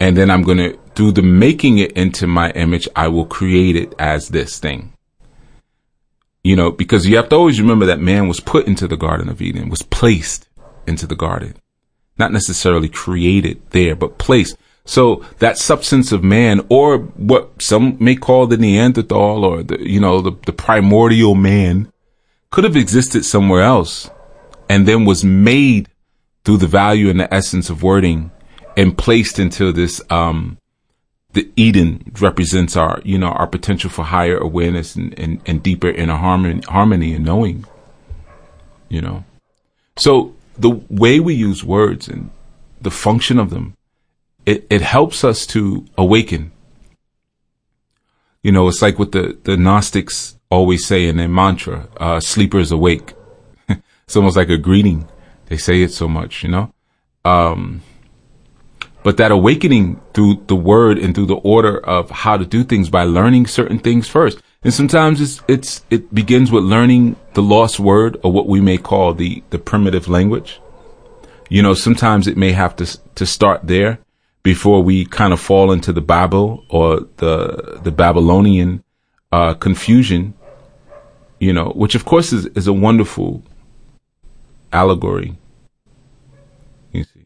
and 0.00 0.16
then 0.16 0.30
I'm 0.30 0.42
going 0.42 0.58
to, 0.58 0.78
through 0.94 1.12
the 1.12 1.22
making 1.22 1.78
it 1.78 1.92
into 1.92 2.26
my 2.26 2.50
image, 2.50 2.88
I 2.94 3.08
will 3.08 3.26
create 3.26 3.76
it 3.76 3.94
as 3.98 4.28
this 4.28 4.58
thing. 4.58 4.92
You 6.44 6.54
know, 6.54 6.70
because 6.70 7.06
you 7.06 7.16
have 7.16 7.28
to 7.30 7.36
always 7.36 7.60
remember 7.60 7.86
that 7.86 8.00
man 8.00 8.28
was 8.28 8.40
put 8.40 8.66
into 8.66 8.86
the 8.86 8.96
Garden 8.96 9.28
of 9.28 9.42
Eden, 9.42 9.68
was 9.68 9.82
placed 9.82 10.48
into 10.86 11.06
the 11.06 11.16
garden, 11.16 11.56
not 12.18 12.32
necessarily 12.32 12.88
created 12.88 13.60
there, 13.70 13.96
but 13.96 14.18
placed. 14.18 14.56
So 14.86 15.24
that 15.40 15.58
substance 15.58 16.12
of 16.12 16.24
man, 16.24 16.64
or 16.68 16.98
what 16.98 17.60
some 17.60 17.96
may 18.00 18.14
call 18.14 18.46
the 18.46 18.56
Neanderthal 18.56 19.44
or 19.44 19.62
the, 19.64 19.78
you 19.80 20.00
know, 20.00 20.20
the, 20.22 20.32
the 20.46 20.52
primordial 20.52 21.34
man 21.34 21.92
could 22.50 22.64
have 22.64 22.76
existed 22.76 23.24
somewhere 23.24 23.62
else 23.62 24.08
and 24.68 24.86
then 24.86 25.04
was 25.04 25.24
made 25.24 25.88
through 26.44 26.58
the 26.58 26.68
value 26.68 27.10
and 27.10 27.18
the 27.18 27.34
essence 27.34 27.68
of 27.68 27.82
wording 27.82 28.30
and 28.76 28.96
placed 28.96 29.40
into 29.40 29.72
this, 29.72 30.00
um, 30.08 30.56
the 31.32 31.50
Eden 31.56 32.12
represents 32.20 32.76
our, 32.76 33.00
you 33.04 33.18
know, 33.18 33.28
our 33.28 33.48
potential 33.48 33.90
for 33.90 34.04
higher 34.04 34.38
awareness 34.38 34.94
and, 34.94 35.18
and, 35.18 35.40
and 35.46 35.62
deeper 35.62 35.88
inner 35.88 36.16
harmony, 36.16 36.62
harmony 36.68 37.12
and 37.12 37.24
knowing, 37.24 37.64
you 38.88 39.00
know. 39.00 39.24
So 39.96 40.34
the 40.56 40.70
way 40.88 41.18
we 41.18 41.34
use 41.34 41.64
words 41.64 42.06
and 42.08 42.30
the 42.80 42.90
function 42.90 43.38
of 43.38 43.50
them, 43.50 43.75
it, 44.46 44.66
it 44.70 44.80
helps 44.80 45.24
us 45.24 45.44
to 45.48 45.84
awaken. 45.98 46.52
You 48.42 48.52
know, 48.52 48.68
it's 48.68 48.80
like 48.80 48.98
what 48.98 49.10
the, 49.10 49.36
the 49.42 49.56
Gnostics 49.56 50.38
always 50.48 50.86
say 50.86 51.08
in 51.08 51.16
their 51.16 51.28
mantra, 51.28 51.88
uh, 51.96 52.20
sleepers 52.20 52.70
awake. 52.70 53.14
it's 53.68 54.14
almost 54.14 54.36
like 54.36 54.48
a 54.48 54.56
greeting. 54.56 55.08
They 55.46 55.56
say 55.56 55.82
it 55.82 55.92
so 55.92 56.06
much, 56.06 56.44
you 56.44 56.48
know. 56.48 56.72
Um, 57.24 57.82
but 59.02 59.16
that 59.16 59.32
awakening 59.32 60.00
through 60.14 60.44
the 60.46 60.56
word 60.56 60.98
and 60.98 61.14
through 61.14 61.26
the 61.26 61.36
order 61.36 61.78
of 61.84 62.10
how 62.10 62.36
to 62.36 62.46
do 62.46 62.62
things 62.62 62.88
by 62.88 63.02
learning 63.02 63.48
certain 63.48 63.80
things 63.80 64.08
first. 64.08 64.40
And 64.62 64.72
sometimes 64.72 65.20
it's, 65.20 65.42
it's, 65.48 65.84
it 65.90 66.14
begins 66.14 66.52
with 66.52 66.64
learning 66.64 67.16
the 67.34 67.42
lost 67.42 67.80
word 67.80 68.16
or 68.22 68.32
what 68.32 68.48
we 68.48 68.60
may 68.60 68.78
call 68.78 69.12
the, 69.12 69.42
the 69.50 69.58
primitive 69.58 70.08
language. 70.08 70.60
You 71.48 71.62
know, 71.62 71.74
sometimes 71.74 72.26
it 72.26 72.36
may 72.36 72.52
have 72.52 72.74
to, 72.76 72.98
to 73.14 73.26
start 73.26 73.66
there 73.66 74.00
before 74.46 74.80
we 74.80 75.04
kind 75.04 75.32
of 75.32 75.40
fall 75.40 75.72
into 75.72 75.92
the 75.92 76.00
Babel 76.00 76.64
or 76.68 77.00
the, 77.16 77.80
the 77.82 77.90
Babylonian, 77.90 78.84
uh, 79.32 79.54
confusion, 79.54 80.34
you 81.40 81.52
know, 81.52 81.72
which 81.74 81.96
of 81.96 82.04
course 82.04 82.32
is, 82.32 82.46
is 82.54 82.68
a 82.68 82.72
wonderful 82.72 83.42
allegory 84.72 85.36
You 86.92 87.02
see, 87.02 87.24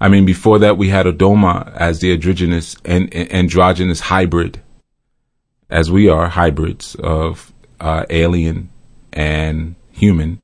I 0.00 0.06
mean, 0.06 0.24
before 0.24 0.60
that, 0.60 0.78
we 0.78 0.88
had 0.88 1.04
Adoma 1.04 1.74
as 1.74 1.98
the 1.98 2.12
androgynous 2.12 2.76
and 2.84 3.12
androgynous 3.12 3.98
hybrid, 3.98 4.62
as 5.68 5.90
we 5.90 6.08
are 6.08 6.28
hybrids 6.28 6.94
of 6.94 7.52
uh, 7.80 8.04
alien 8.08 8.70
and 9.12 9.74
human, 9.90 10.40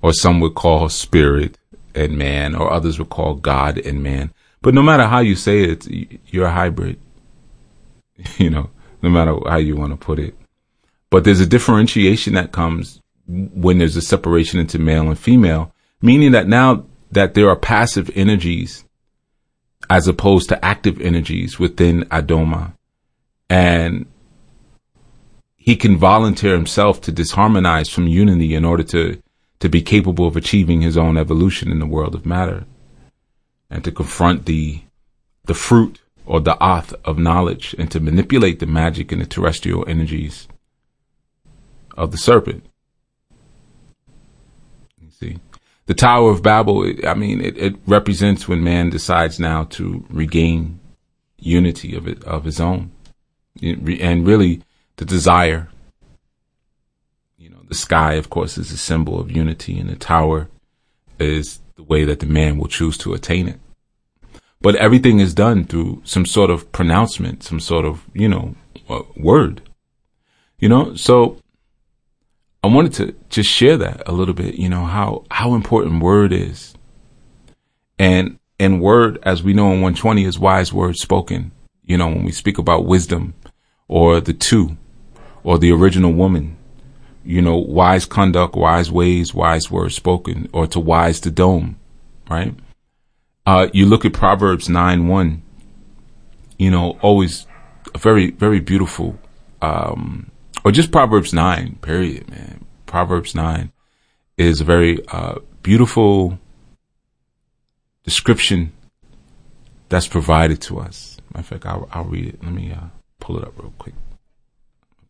or 0.00 0.12
some 0.12 0.38
would 0.38 0.54
call 0.54 0.88
spirit 0.88 1.58
and 1.92 2.16
man, 2.16 2.54
or 2.54 2.72
others 2.72 3.00
would 3.00 3.10
call 3.10 3.34
God 3.34 3.76
and 3.76 4.00
man. 4.00 4.32
But 4.62 4.74
no 4.74 4.82
matter 4.82 5.06
how 5.06 5.20
you 5.20 5.36
say 5.36 5.62
it, 5.62 5.86
you're 6.26 6.46
a 6.46 6.52
hybrid. 6.52 6.98
You 8.36 8.50
know, 8.50 8.68
no 9.00 9.08
matter 9.08 9.34
how 9.48 9.56
you 9.56 9.76
want 9.76 9.92
to 9.92 9.96
put 9.96 10.18
it. 10.18 10.34
But 11.08 11.24
there's 11.24 11.40
a 11.40 11.46
differentiation 11.46 12.34
that 12.34 12.52
comes 12.52 13.00
when 13.26 13.78
there's 13.78 13.96
a 13.96 14.02
separation 14.02 14.60
into 14.60 14.78
male 14.78 15.08
and 15.08 15.18
female, 15.18 15.72
meaning 16.02 16.32
that 16.32 16.46
now 16.46 16.84
that 17.10 17.32
there 17.32 17.48
are 17.48 17.56
passive 17.56 18.10
energies 18.14 18.84
as 19.88 20.06
opposed 20.06 20.50
to 20.50 20.62
active 20.62 21.00
energies 21.00 21.58
within 21.58 22.02
Adoma. 22.10 22.74
And 23.48 24.04
he 25.56 25.76
can 25.76 25.96
volunteer 25.96 26.52
himself 26.52 27.00
to 27.02 27.12
disharmonize 27.12 27.90
from 27.90 28.06
unity 28.06 28.54
in 28.54 28.66
order 28.66 28.82
to, 28.84 29.22
to 29.60 29.68
be 29.70 29.80
capable 29.80 30.26
of 30.26 30.36
achieving 30.36 30.82
his 30.82 30.98
own 30.98 31.16
evolution 31.16 31.72
in 31.72 31.78
the 31.78 31.86
world 31.86 32.14
of 32.14 32.26
matter 32.26 32.66
and 33.70 33.84
to 33.84 33.92
confront 33.92 34.46
the, 34.46 34.82
the 35.44 35.54
fruit 35.54 36.00
or 36.26 36.40
the 36.40 36.56
oath 36.62 36.92
of 37.04 37.18
knowledge 37.18 37.74
and 37.78 37.90
to 37.90 38.00
manipulate 38.00 38.58
the 38.58 38.66
magic 38.66 39.12
and 39.12 39.20
the 39.20 39.26
terrestrial 39.26 39.84
energies 39.88 40.48
of 41.96 42.10
the 42.12 42.18
serpent. 42.18 42.64
You 45.00 45.10
see? 45.10 45.38
the 45.90 45.94
Tower 45.94 46.30
of 46.30 46.40
Babel, 46.40 46.88
I 47.04 47.14
mean, 47.14 47.40
it, 47.40 47.58
it 47.58 47.74
represents 47.84 48.46
when 48.46 48.62
man 48.62 48.90
decides 48.90 49.40
now 49.40 49.64
to 49.70 50.06
regain 50.08 50.78
unity 51.36 51.96
of 51.96 52.06
it, 52.06 52.22
of 52.22 52.44
his 52.44 52.60
own, 52.60 52.92
and 53.60 54.24
really 54.24 54.62
the 54.98 55.04
desire, 55.04 55.68
you 57.36 57.50
know, 57.50 57.58
the 57.66 57.74
sky, 57.74 58.12
of 58.12 58.30
course, 58.30 58.56
is 58.56 58.70
a 58.70 58.76
symbol 58.76 59.18
of 59.18 59.32
unity, 59.32 59.80
and 59.80 59.90
the 59.90 59.96
tower 59.96 60.48
is 61.18 61.58
the 61.80 61.84
way 61.84 62.04
that 62.04 62.20
the 62.20 62.26
man 62.26 62.58
will 62.58 62.68
choose 62.68 62.98
to 62.98 63.14
attain 63.14 63.48
it. 63.48 63.58
But 64.60 64.76
everything 64.76 65.18
is 65.18 65.32
done 65.32 65.64
through 65.64 66.02
some 66.04 66.26
sort 66.26 66.50
of 66.50 66.70
pronouncement, 66.72 67.42
some 67.42 67.60
sort 67.60 67.86
of, 67.86 68.04
you 68.12 68.28
know, 68.28 68.54
word. 69.16 69.62
You 70.58 70.68
know, 70.68 70.94
so 70.94 71.38
I 72.62 72.66
wanted 72.66 72.92
to 72.94 73.14
just 73.30 73.48
share 73.48 73.78
that 73.78 74.02
a 74.06 74.12
little 74.12 74.34
bit, 74.34 74.56
you 74.56 74.68
know, 74.68 74.84
how, 74.84 75.24
how 75.30 75.54
important 75.54 76.02
word 76.02 76.32
is. 76.34 76.74
And, 77.98 78.38
and 78.58 78.82
word, 78.82 79.18
as 79.22 79.42
we 79.42 79.54
know 79.54 79.72
in 79.72 79.80
120, 79.80 80.24
is 80.24 80.38
wise 80.38 80.70
words 80.70 81.00
spoken. 81.00 81.52
You 81.82 81.96
know, 81.96 82.08
when 82.08 82.24
we 82.24 82.32
speak 82.32 82.58
about 82.58 82.84
wisdom 82.84 83.32
or 83.88 84.20
the 84.20 84.34
two 84.34 84.76
or 85.42 85.58
the 85.58 85.72
original 85.72 86.12
woman, 86.12 86.58
you 87.24 87.42
know, 87.42 87.56
wise 87.56 88.06
conduct, 88.06 88.54
wise 88.54 88.90
ways, 88.90 89.34
wise 89.34 89.70
words 89.70 89.94
spoken, 89.94 90.48
or 90.52 90.66
to 90.68 90.80
wise 90.80 91.20
the 91.20 91.30
dome, 91.30 91.76
right? 92.28 92.54
Uh, 93.46 93.68
you 93.72 93.86
look 93.86 94.04
at 94.04 94.12
Proverbs 94.12 94.68
9 94.68 95.08
1, 95.08 95.42
you 96.58 96.70
know, 96.70 96.98
always 97.02 97.46
a 97.94 97.98
very, 97.98 98.30
very 98.30 98.60
beautiful, 98.60 99.18
um, 99.62 100.30
or 100.64 100.72
just 100.72 100.92
Proverbs 100.92 101.32
9, 101.32 101.78
period, 101.82 102.28
man. 102.30 102.64
Proverbs 102.86 103.34
9 103.34 103.72
is 104.36 104.60
a 104.60 104.64
very 104.64 104.98
uh, 105.08 105.36
beautiful 105.62 106.38
description 108.04 108.72
that's 109.88 110.08
provided 110.08 110.60
to 110.62 110.78
us. 110.78 111.18
Matter 111.34 111.40
of 111.40 111.46
fact, 111.46 111.66
I'll, 111.66 111.88
I'll 111.92 112.04
read 112.04 112.28
it. 112.28 112.42
Let 112.42 112.52
me 112.52 112.72
uh, 112.72 112.88
pull 113.20 113.38
it 113.38 113.44
up 113.44 113.58
real 113.58 113.72
quick. 113.78 113.94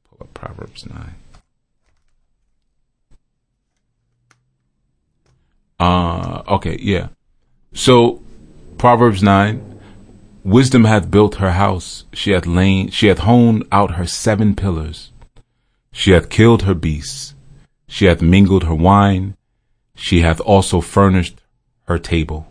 Pull 0.08 0.18
up 0.26 0.34
Proverbs 0.34 0.86
9. 0.86 1.14
Uh, 5.80 6.42
okay, 6.46 6.76
yeah. 6.80 7.08
So, 7.72 8.22
Proverbs 8.76 9.22
9, 9.22 9.80
wisdom 10.44 10.84
hath 10.84 11.10
built 11.10 11.36
her 11.36 11.52
house. 11.52 12.04
She 12.12 12.32
hath 12.32 12.46
lain, 12.46 12.90
she 12.90 13.06
hath 13.06 13.20
honed 13.20 13.66
out 13.72 13.92
her 13.92 14.06
seven 14.06 14.54
pillars. 14.54 15.10
She 15.92 16.12
hath 16.12 16.28
killed 16.28 16.62
her 16.62 16.74
beasts. 16.74 17.34
She 17.88 18.04
hath 18.04 18.22
mingled 18.22 18.64
her 18.64 18.74
wine. 18.74 19.36
She 19.96 20.20
hath 20.20 20.40
also 20.40 20.80
furnished 20.80 21.40
her 21.86 21.98
table. 21.98 22.46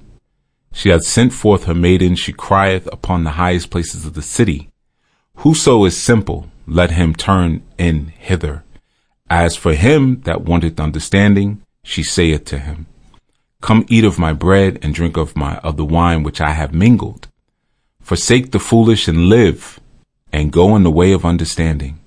She 0.73 0.89
hath 0.89 1.03
sent 1.03 1.31
forth 1.31 1.63
her 1.65 1.73
maiden. 1.75 2.15
She 2.15 2.33
crieth 2.33 2.87
upon 2.91 3.23
the 3.23 3.31
highest 3.31 3.69
places 3.69 4.05
of 4.05 4.13
the 4.13 4.21
city. 4.21 4.69
Whoso 5.37 5.85
is 5.85 5.95
simple, 5.95 6.49
let 6.67 6.91
him 6.91 7.15
turn 7.15 7.63
in 7.77 8.07
hither. 8.17 8.63
As 9.29 9.55
for 9.55 9.73
him 9.73 10.21
that 10.21 10.41
wanteth 10.41 10.79
understanding, 10.79 11.61
she 11.83 12.03
saith 12.03 12.43
to 12.45 12.59
him, 12.59 12.87
Come 13.61 13.85
eat 13.89 14.05
of 14.05 14.17
my 14.17 14.33
bread 14.33 14.79
and 14.81 14.93
drink 14.93 15.17
of 15.17 15.35
my 15.35 15.57
of 15.57 15.77
the 15.77 15.85
wine 15.85 16.23
which 16.23 16.41
I 16.41 16.51
have 16.51 16.73
mingled. 16.73 17.27
Forsake 18.01 18.51
the 18.51 18.59
foolish 18.59 19.07
and 19.07 19.27
live, 19.27 19.79
and 20.31 20.51
go 20.51 20.75
in 20.75 20.83
the 20.83 20.91
way 20.91 21.11
of 21.11 21.25
understanding. 21.25 21.99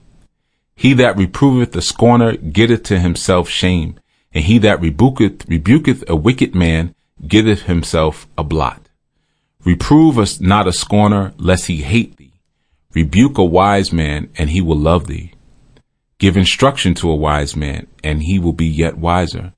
He 0.75 0.95
that 0.95 1.17
reproveth 1.17 1.77
a 1.77 1.83
scorner 1.83 2.37
getteth 2.37 2.85
to 2.85 2.99
himself 2.99 3.49
shame, 3.49 4.01
and 4.33 4.45
he 4.45 4.59
that 4.59 4.81
rebuketh 4.81 5.47
rebuketh 5.47 6.09
a 6.09 6.17
wicked 6.17 6.55
man 6.55 6.95
getteth 7.29 7.63
himself 7.65 8.27
a 8.37 8.43
blot. 8.43 8.89
Reprove 9.65 10.19
us 10.19 10.41
not 10.41 10.67
a 10.67 10.73
scorner, 10.73 11.35
lest 11.37 11.67
he 11.67 11.83
hate 11.83 12.17
thee. 12.17 12.33
Rebuke 12.95 13.39
a 13.39 13.45
wise 13.45 13.93
man, 13.93 14.31
and 14.37 14.51
he 14.51 14.61
will 14.61 14.77
love 14.77 15.07
thee. 15.07 15.35
Give 16.19 16.37
instruction 16.37 16.95
to 16.95 17.11
a 17.11 17.17
wise 17.17 17.55
man, 17.55 17.87
and 18.03 18.23
he 18.23 18.39
will 18.39 18.53
be 18.53 18.67
yet 18.67 18.99
wiser. 18.99 19.53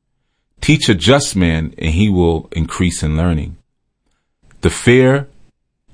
Teach 0.60 0.88
a 0.88 0.94
just 0.94 1.36
man, 1.36 1.74
and 1.78 1.90
he 1.90 2.08
will 2.08 2.48
increase 2.52 3.02
in 3.02 3.16
learning. 3.16 3.56
The 4.62 4.70
fear 4.70 5.28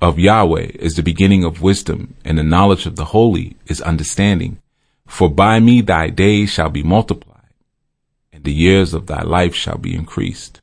of 0.01 0.19
Yahweh 0.19 0.71
is 0.77 0.95
the 0.95 1.03
beginning 1.03 1.45
of 1.45 1.61
wisdom, 1.61 2.15
and 2.25 2.39
the 2.39 2.43
knowledge 2.43 2.87
of 2.87 2.97
the 2.97 3.07
holy 3.07 3.57
is 3.67 3.81
understanding. 3.81 4.59
For 5.07 5.29
by 5.29 5.59
me 5.59 5.81
thy 5.81 6.09
days 6.09 6.51
shall 6.51 6.71
be 6.71 6.83
multiplied, 6.83 7.53
and 8.33 8.45
the 8.45 8.53
years 8.53 8.95
of 8.95 9.07
thy 9.07 9.23
life 9.23 9.55
shall 9.55 9.77
be 9.77 9.95
increased. 9.95 10.61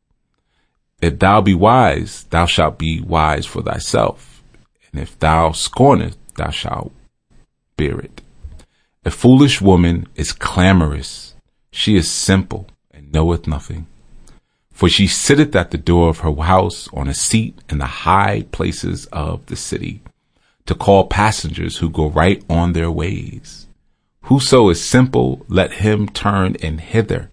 If 1.02 1.20
thou 1.20 1.42
be 1.42 1.54
wise, 1.54 2.24
thou 2.30 2.46
shalt 2.46 2.80
be 2.80 3.02
wise 3.02 3.46
for 3.46 3.62
thyself, 3.62 4.42
and 4.92 5.02
if 5.02 5.20
thou 5.20 5.50
scornest, 5.50 6.18
thou 6.36 6.50
shalt 6.50 6.92
bear 7.76 8.00
it. 8.00 8.22
A 9.06 9.12
foolish 9.12 9.62
woman 9.62 10.08
is 10.16 10.32
clamorous, 10.32 11.36
she 11.72 11.96
is 11.96 12.10
simple, 12.10 12.68
knoweth 13.12 13.48
nothing. 13.48 13.88
For 14.72 14.90
she 14.90 15.08
sitteth 15.08 15.56
at 15.56 15.72
the 15.72 15.78
door 15.78 16.10
of 16.10 16.20
her 16.20 16.34
house 16.36 16.88
on 16.94 17.08
a 17.08 17.14
seat 17.14 17.60
in 17.70 17.80
the 17.80 17.86
high 17.86 18.46
places 18.52 19.08
of 19.08 19.46
the 19.48 19.56
city, 19.56 20.02
to 20.68 20.76
call 20.76 21.08
passengers 21.08 21.78
who 21.78 21.90
go 21.90 22.10
right 22.10 22.44
on 22.50 22.74
their 22.74 22.92
ways. 22.92 23.68
Whoso 24.24 24.70
is 24.70 24.84
simple, 24.84 25.46
let 25.48 25.74
him 25.74 26.10
turn 26.10 26.56
in 26.56 26.80
hither. 26.80 27.32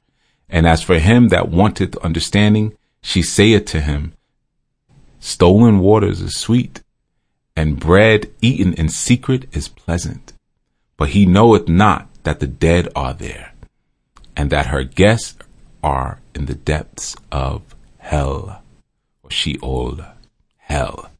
And 0.48 0.66
as 0.66 0.82
for 0.82 0.98
him 0.98 1.28
that 1.28 1.48
wanteth 1.48 1.96
understanding, 1.98 2.76
she 3.02 3.22
saith 3.22 3.66
to 3.66 3.80
him, 3.80 4.14
Stolen 5.18 5.80
waters 5.80 6.20
is 6.20 6.36
sweet, 6.36 6.82
and 7.56 7.80
bread 7.80 8.30
eaten 8.40 8.72
in 8.74 8.88
secret 8.88 9.48
is 9.52 9.68
pleasant. 9.68 10.32
But 10.96 11.10
he 11.10 11.26
knoweth 11.26 11.68
not 11.68 12.08
that 12.22 12.40
the 12.40 12.46
dead 12.46 12.88
are 12.94 13.12
there, 13.12 13.52
and 14.36 14.50
that 14.50 14.66
her 14.66 14.84
guests 14.84 15.36
are 15.84 16.20
in 16.34 16.46
the 16.46 16.54
depths 16.54 17.14
of 17.30 17.62
hell 17.98 18.62
Sheol, 19.30 20.00
hell. 20.58 21.10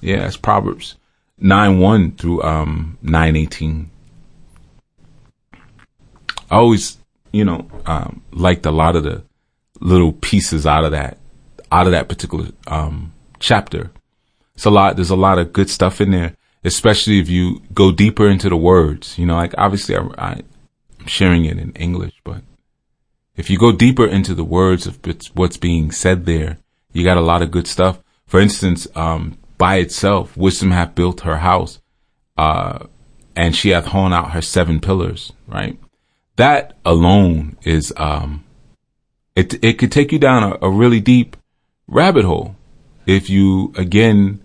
Yeah, 0.00 0.26
it's 0.26 0.36
Proverbs 0.36 0.96
9 1.38 1.78
1 1.78 2.12
through 2.12 2.42
um, 2.42 2.98
9 3.02 3.36
18. 3.36 3.90
I 6.50 6.56
always, 6.56 6.98
you 7.32 7.44
know, 7.44 7.68
um, 7.86 8.22
liked 8.30 8.66
a 8.66 8.70
lot 8.70 8.96
of 8.96 9.04
the 9.04 9.24
little 9.80 10.12
pieces 10.12 10.66
out 10.66 10.84
of 10.84 10.92
that, 10.92 11.18
out 11.72 11.86
of 11.86 11.92
that 11.92 12.08
particular 12.08 12.48
um, 12.66 13.12
chapter. 13.40 13.90
It's 14.54 14.64
a 14.64 14.70
lot. 14.70 14.96
There's 14.96 15.10
a 15.10 15.16
lot 15.16 15.38
of 15.38 15.52
good 15.52 15.68
stuff 15.68 16.00
in 16.00 16.12
there, 16.12 16.36
especially 16.62 17.18
if 17.18 17.28
you 17.28 17.60
go 17.72 17.90
deeper 17.90 18.28
into 18.28 18.48
the 18.48 18.56
words. 18.56 19.18
You 19.18 19.26
know, 19.26 19.36
like 19.36 19.54
obviously 19.58 19.96
I, 19.96 20.00
I'm 21.00 21.06
sharing 21.06 21.44
it 21.44 21.58
in 21.58 21.72
English, 21.72 22.14
but 22.22 22.42
if 23.36 23.50
you 23.50 23.58
go 23.58 23.72
deeper 23.72 24.06
into 24.06 24.34
the 24.34 24.44
words 24.44 24.86
of 24.86 24.98
what's 25.34 25.56
being 25.56 25.90
said 25.90 26.24
there, 26.24 26.58
you 26.92 27.04
got 27.04 27.16
a 27.16 27.22
lot 27.22 27.42
of 27.42 27.50
good 27.50 27.66
stuff. 27.66 28.00
For 28.26 28.40
instance, 28.40 28.86
um, 28.94 29.38
by 29.58 29.76
itself, 29.76 30.36
wisdom 30.36 30.70
hath 30.70 30.94
built 30.94 31.22
her 31.22 31.38
house, 31.38 31.80
uh, 32.36 32.86
and 33.34 33.54
she 33.54 33.70
hath 33.70 33.88
hewn 33.88 34.12
out 34.12 34.32
her 34.32 34.42
seven 34.42 34.80
pillars, 34.80 35.32
right? 35.46 35.78
That 36.36 36.76
alone 36.84 37.56
is, 37.62 37.92
um, 37.96 38.44
it, 39.34 39.62
it 39.64 39.78
could 39.78 39.92
take 39.92 40.12
you 40.12 40.18
down 40.18 40.42
a, 40.44 40.66
a 40.66 40.70
really 40.70 41.00
deep 41.00 41.36
rabbit 41.86 42.24
hole 42.24 42.56
if 43.06 43.28
you, 43.28 43.72
again, 43.76 44.40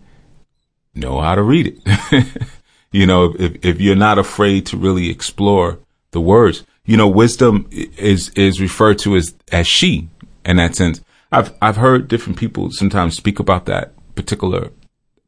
know 0.95 1.21
how 1.21 1.35
to 1.35 1.43
read 1.43 1.79
it. 1.85 2.25
you 2.91 3.05
know, 3.05 3.35
if, 3.37 3.63
if 3.63 3.81
you're 3.81 3.95
not 3.95 4.17
afraid 4.17 4.65
to 4.67 4.77
really 4.77 5.09
explore 5.09 5.79
the 6.11 6.21
words 6.21 6.63
you 6.89 6.97
know, 6.97 7.07
wisdom 7.07 7.67
is, 7.71 8.29
is 8.29 8.59
referred 8.59 8.97
to 8.97 9.15
as, 9.15 9.35
as 9.51 9.67
she 9.67 10.09
in 10.43 10.57
that 10.57 10.75
sense. 10.75 11.01
I've, 11.31 11.53
I've 11.61 11.75
heard 11.75 12.07
different 12.07 12.39
people 12.39 12.71
sometimes 12.71 13.15
speak 13.15 13.37
about 13.37 13.67
that 13.67 13.93
particular 14.15 14.71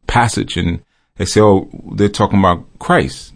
passage 0.07 0.57
and 0.57 0.83
they 1.17 1.25
say, 1.25 1.39
oh, 1.39 1.69
they're 1.93 2.09
talking 2.09 2.39
about 2.39 2.65
Christ. 2.79 3.35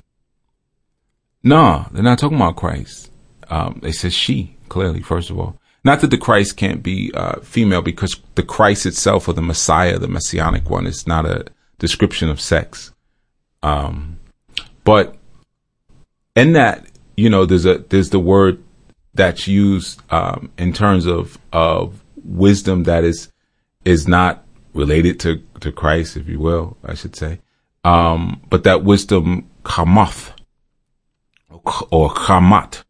No, 1.43 1.85
they're 1.91 2.01
not 2.01 2.17
talking 2.17 2.37
about 2.37 2.55
Christ. 2.55 3.11
Um, 3.51 3.77
they 3.83 3.91
said 3.91 4.11
she, 4.11 4.57
clearly, 4.69 5.01
first 5.01 5.29
of 5.29 5.37
all. 5.37 5.59
Not 5.83 6.01
that 6.01 6.09
the 6.09 6.17
Christ 6.17 6.57
can't 6.57 6.81
be 6.81 7.11
uh, 7.13 7.41
female 7.41 7.83
because 7.83 8.19
the 8.33 8.41
Christ 8.41 8.87
itself 8.87 9.27
or 9.27 9.33
the 9.33 9.43
Messiah, 9.43 9.99
the 9.99 10.07
messianic 10.07 10.67
one, 10.67 10.87
is 10.87 11.05
not 11.05 11.27
a 11.27 11.45
description 11.77 12.29
of 12.29 12.41
sex. 12.41 12.91
Um, 13.61 14.19
but 14.83 15.15
in 16.35 16.53
that, 16.53 16.87
you 17.15 17.29
know, 17.29 17.45
there's 17.45 17.65
a 17.65 17.79
there's 17.89 18.09
the 18.09 18.19
word 18.19 18.63
that's 19.13 19.47
used 19.47 20.01
um, 20.11 20.51
in 20.57 20.73
terms 20.73 21.05
of 21.05 21.37
of 21.53 22.03
wisdom 22.23 22.83
that 22.83 23.03
is 23.03 23.31
is 23.85 24.07
not 24.07 24.45
related 24.73 25.19
to 25.21 25.41
to 25.61 25.71
Christ, 25.71 26.17
if 26.17 26.27
you 26.27 26.39
will, 26.39 26.77
I 26.83 26.93
should 26.93 27.15
say. 27.15 27.39
Um, 27.83 28.41
but 28.49 28.63
that 28.63 28.83
wisdom 28.83 29.49
kamath 29.63 30.31
or 31.91 32.09
kamat, 32.09 32.83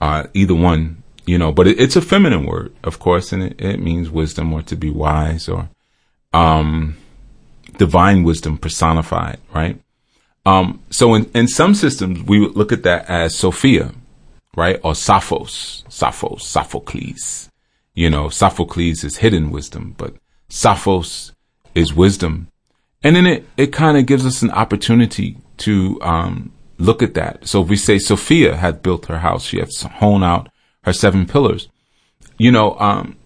uh, 0.00 0.24
either 0.34 0.54
one, 0.54 1.02
you 1.24 1.38
know. 1.38 1.52
But 1.52 1.68
it, 1.68 1.80
it's 1.80 1.96
a 1.96 2.02
feminine 2.02 2.46
word, 2.46 2.74
of 2.84 2.98
course, 2.98 3.32
and 3.32 3.42
it, 3.42 3.60
it 3.60 3.80
means 3.80 4.10
wisdom 4.10 4.52
or 4.52 4.62
to 4.62 4.76
be 4.76 4.90
wise 4.90 5.48
or 5.48 5.68
um, 6.32 6.96
divine 7.78 8.22
wisdom 8.24 8.58
personified, 8.58 9.38
right? 9.54 9.80
Um, 10.46 10.80
so 10.90 11.14
in, 11.14 11.30
in 11.34 11.48
some 11.48 11.74
systems, 11.74 12.22
we 12.22 12.40
would 12.40 12.56
look 12.56 12.72
at 12.72 12.84
that 12.84 13.10
as 13.10 13.34
Sophia, 13.34 13.92
right? 14.56 14.80
Or 14.82 14.92
Sophos, 14.92 15.84
Sophos, 15.88 16.40
Sophocles. 16.40 17.50
You 17.94 18.08
know, 18.08 18.30
Sophocles 18.30 19.04
is 19.04 19.18
hidden 19.18 19.50
wisdom, 19.50 19.94
but 19.98 20.14
Sophos 20.48 21.32
is 21.74 21.92
wisdom. 21.92 22.48
And 23.02 23.16
then 23.16 23.26
it, 23.26 23.46
it 23.58 23.72
kind 23.72 23.98
of 23.98 24.06
gives 24.06 24.24
us 24.24 24.40
an 24.40 24.50
opportunity 24.52 25.36
to, 25.58 26.00
um, 26.00 26.52
look 26.78 27.02
at 27.02 27.14
that. 27.14 27.46
So 27.46 27.62
if 27.62 27.68
we 27.68 27.76
say 27.76 27.98
Sophia 27.98 28.56
had 28.56 28.82
built 28.82 29.06
her 29.06 29.18
house, 29.18 29.44
she 29.44 29.58
had 29.58 29.70
honed 29.74 30.24
out 30.24 30.48
her 30.84 30.92
seven 30.92 31.26
pillars. 31.26 31.68
You 32.38 32.52
know, 32.52 32.78
um, 32.78 33.16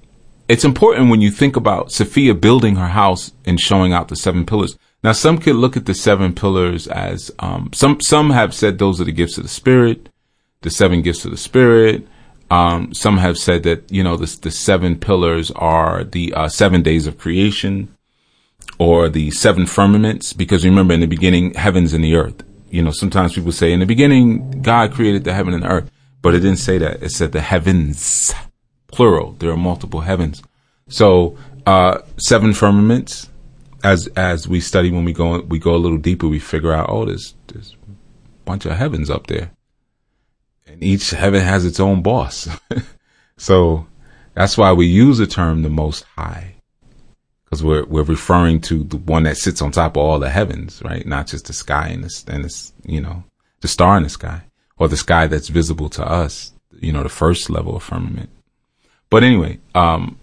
it's 0.48 0.64
important 0.64 1.10
when 1.10 1.20
you 1.20 1.30
think 1.30 1.56
about 1.56 1.92
Sophia 1.92 2.34
building 2.34 2.76
her 2.76 2.88
house 2.88 3.32
and 3.44 3.58
showing 3.58 3.92
out 3.92 4.08
the 4.08 4.16
seven 4.16 4.46
pillars. 4.46 4.78
Now, 5.02 5.12
some 5.12 5.38
could 5.38 5.56
look 5.56 5.76
at 5.76 5.86
the 5.86 5.94
seven 5.94 6.34
pillars 6.34 6.86
as 6.86 7.30
um, 7.38 7.70
some 7.72 8.00
some 8.00 8.30
have 8.30 8.54
said 8.54 8.78
those 8.78 9.00
are 9.00 9.04
the 9.04 9.12
gifts 9.12 9.38
of 9.38 9.44
the 9.44 9.48
spirit, 9.48 10.10
the 10.60 10.70
seven 10.70 11.00
gifts 11.00 11.24
of 11.24 11.30
the 11.30 11.38
spirit. 11.38 12.06
Um, 12.50 12.92
some 12.92 13.16
have 13.18 13.38
said 13.38 13.62
that 13.62 13.90
you 13.90 14.02
know 14.02 14.16
the 14.16 14.26
the 14.42 14.50
seven 14.50 14.98
pillars 14.98 15.50
are 15.52 16.04
the 16.04 16.34
uh, 16.34 16.48
seven 16.48 16.82
days 16.82 17.06
of 17.06 17.16
creation, 17.16 17.94
or 18.78 19.08
the 19.08 19.30
seven 19.30 19.64
firmaments. 19.64 20.34
Because 20.34 20.66
remember, 20.66 20.92
in 20.92 21.00
the 21.00 21.06
beginning, 21.06 21.54
heavens 21.54 21.94
and 21.94 22.04
the 22.04 22.16
earth. 22.16 22.42
You 22.68 22.82
know, 22.82 22.92
sometimes 22.92 23.34
people 23.34 23.52
say 23.52 23.72
in 23.72 23.80
the 23.80 23.86
beginning 23.86 24.62
God 24.62 24.92
created 24.92 25.24
the 25.24 25.32
heaven 25.32 25.54
and 25.54 25.62
the 25.62 25.68
earth, 25.68 25.90
but 26.20 26.34
it 26.34 26.40
didn't 26.40 26.58
say 26.58 26.76
that. 26.78 27.02
It 27.02 27.10
said 27.10 27.32
the 27.32 27.40
heavens, 27.40 28.34
plural. 28.92 29.32
There 29.32 29.50
are 29.50 29.56
multiple 29.56 30.00
heavens. 30.00 30.42
So 30.88 31.38
uh, 31.64 32.02
seven 32.18 32.52
firmaments 32.52 33.30
as 33.82 34.06
as 34.16 34.48
we 34.48 34.60
study 34.60 34.90
when 34.90 35.04
we 35.04 35.12
go 35.12 35.40
we 35.40 35.58
go 35.58 35.74
a 35.74 35.78
little 35.78 35.98
deeper, 35.98 36.28
we 36.28 36.38
figure 36.38 36.72
out 36.72 36.88
oh, 36.90 37.04
there's 37.04 37.34
there's 37.48 37.76
a 37.88 38.44
bunch 38.44 38.66
of 38.66 38.72
heavens 38.72 39.10
up 39.10 39.26
there, 39.26 39.50
and 40.66 40.82
each 40.82 41.10
heaven 41.10 41.42
has 41.42 41.64
its 41.64 41.80
own 41.80 42.02
boss. 42.02 42.48
so 43.36 43.86
that's 44.34 44.58
why 44.58 44.72
we 44.72 44.86
use 44.86 45.18
the 45.18 45.26
term 45.26 45.62
the 45.62 45.70
Most 45.70 46.04
High, 46.16 46.54
because 47.44 47.64
we're 47.64 47.84
we're 47.84 48.02
referring 48.02 48.60
to 48.62 48.84
the 48.84 48.98
one 48.98 49.24
that 49.24 49.36
sits 49.36 49.62
on 49.62 49.72
top 49.72 49.96
of 49.96 50.02
all 50.02 50.18
the 50.18 50.30
heavens, 50.30 50.82
right? 50.84 51.06
Not 51.06 51.26
just 51.26 51.46
the 51.46 51.52
sky 51.52 51.88
and 51.88 52.04
the 52.04 52.24
and 52.32 52.44
the, 52.44 52.72
you 52.84 53.00
know 53.00 53.24
the 53.60 53.68
star 53.68 53.96
in 53.96 54.02
the 54.02 54.08
sky 54.08 54.42
or 54.78 54.88
the 54.88 54.96
sky 54.96 55.26
that's 55.26 55.48
visible 55.48 55.88
to 55.90 56.04
us. 56.04 56.52
You 56.80 56.92
know, 56.92 57.02
the 57.02 57.08
first 57.10 57.50
level 57.50 57.76
of 57.76 57.82
firmament. 57.82 58.30
But 59.10 59.22
anyway, 59.22 59.58
um, 59.74 60.18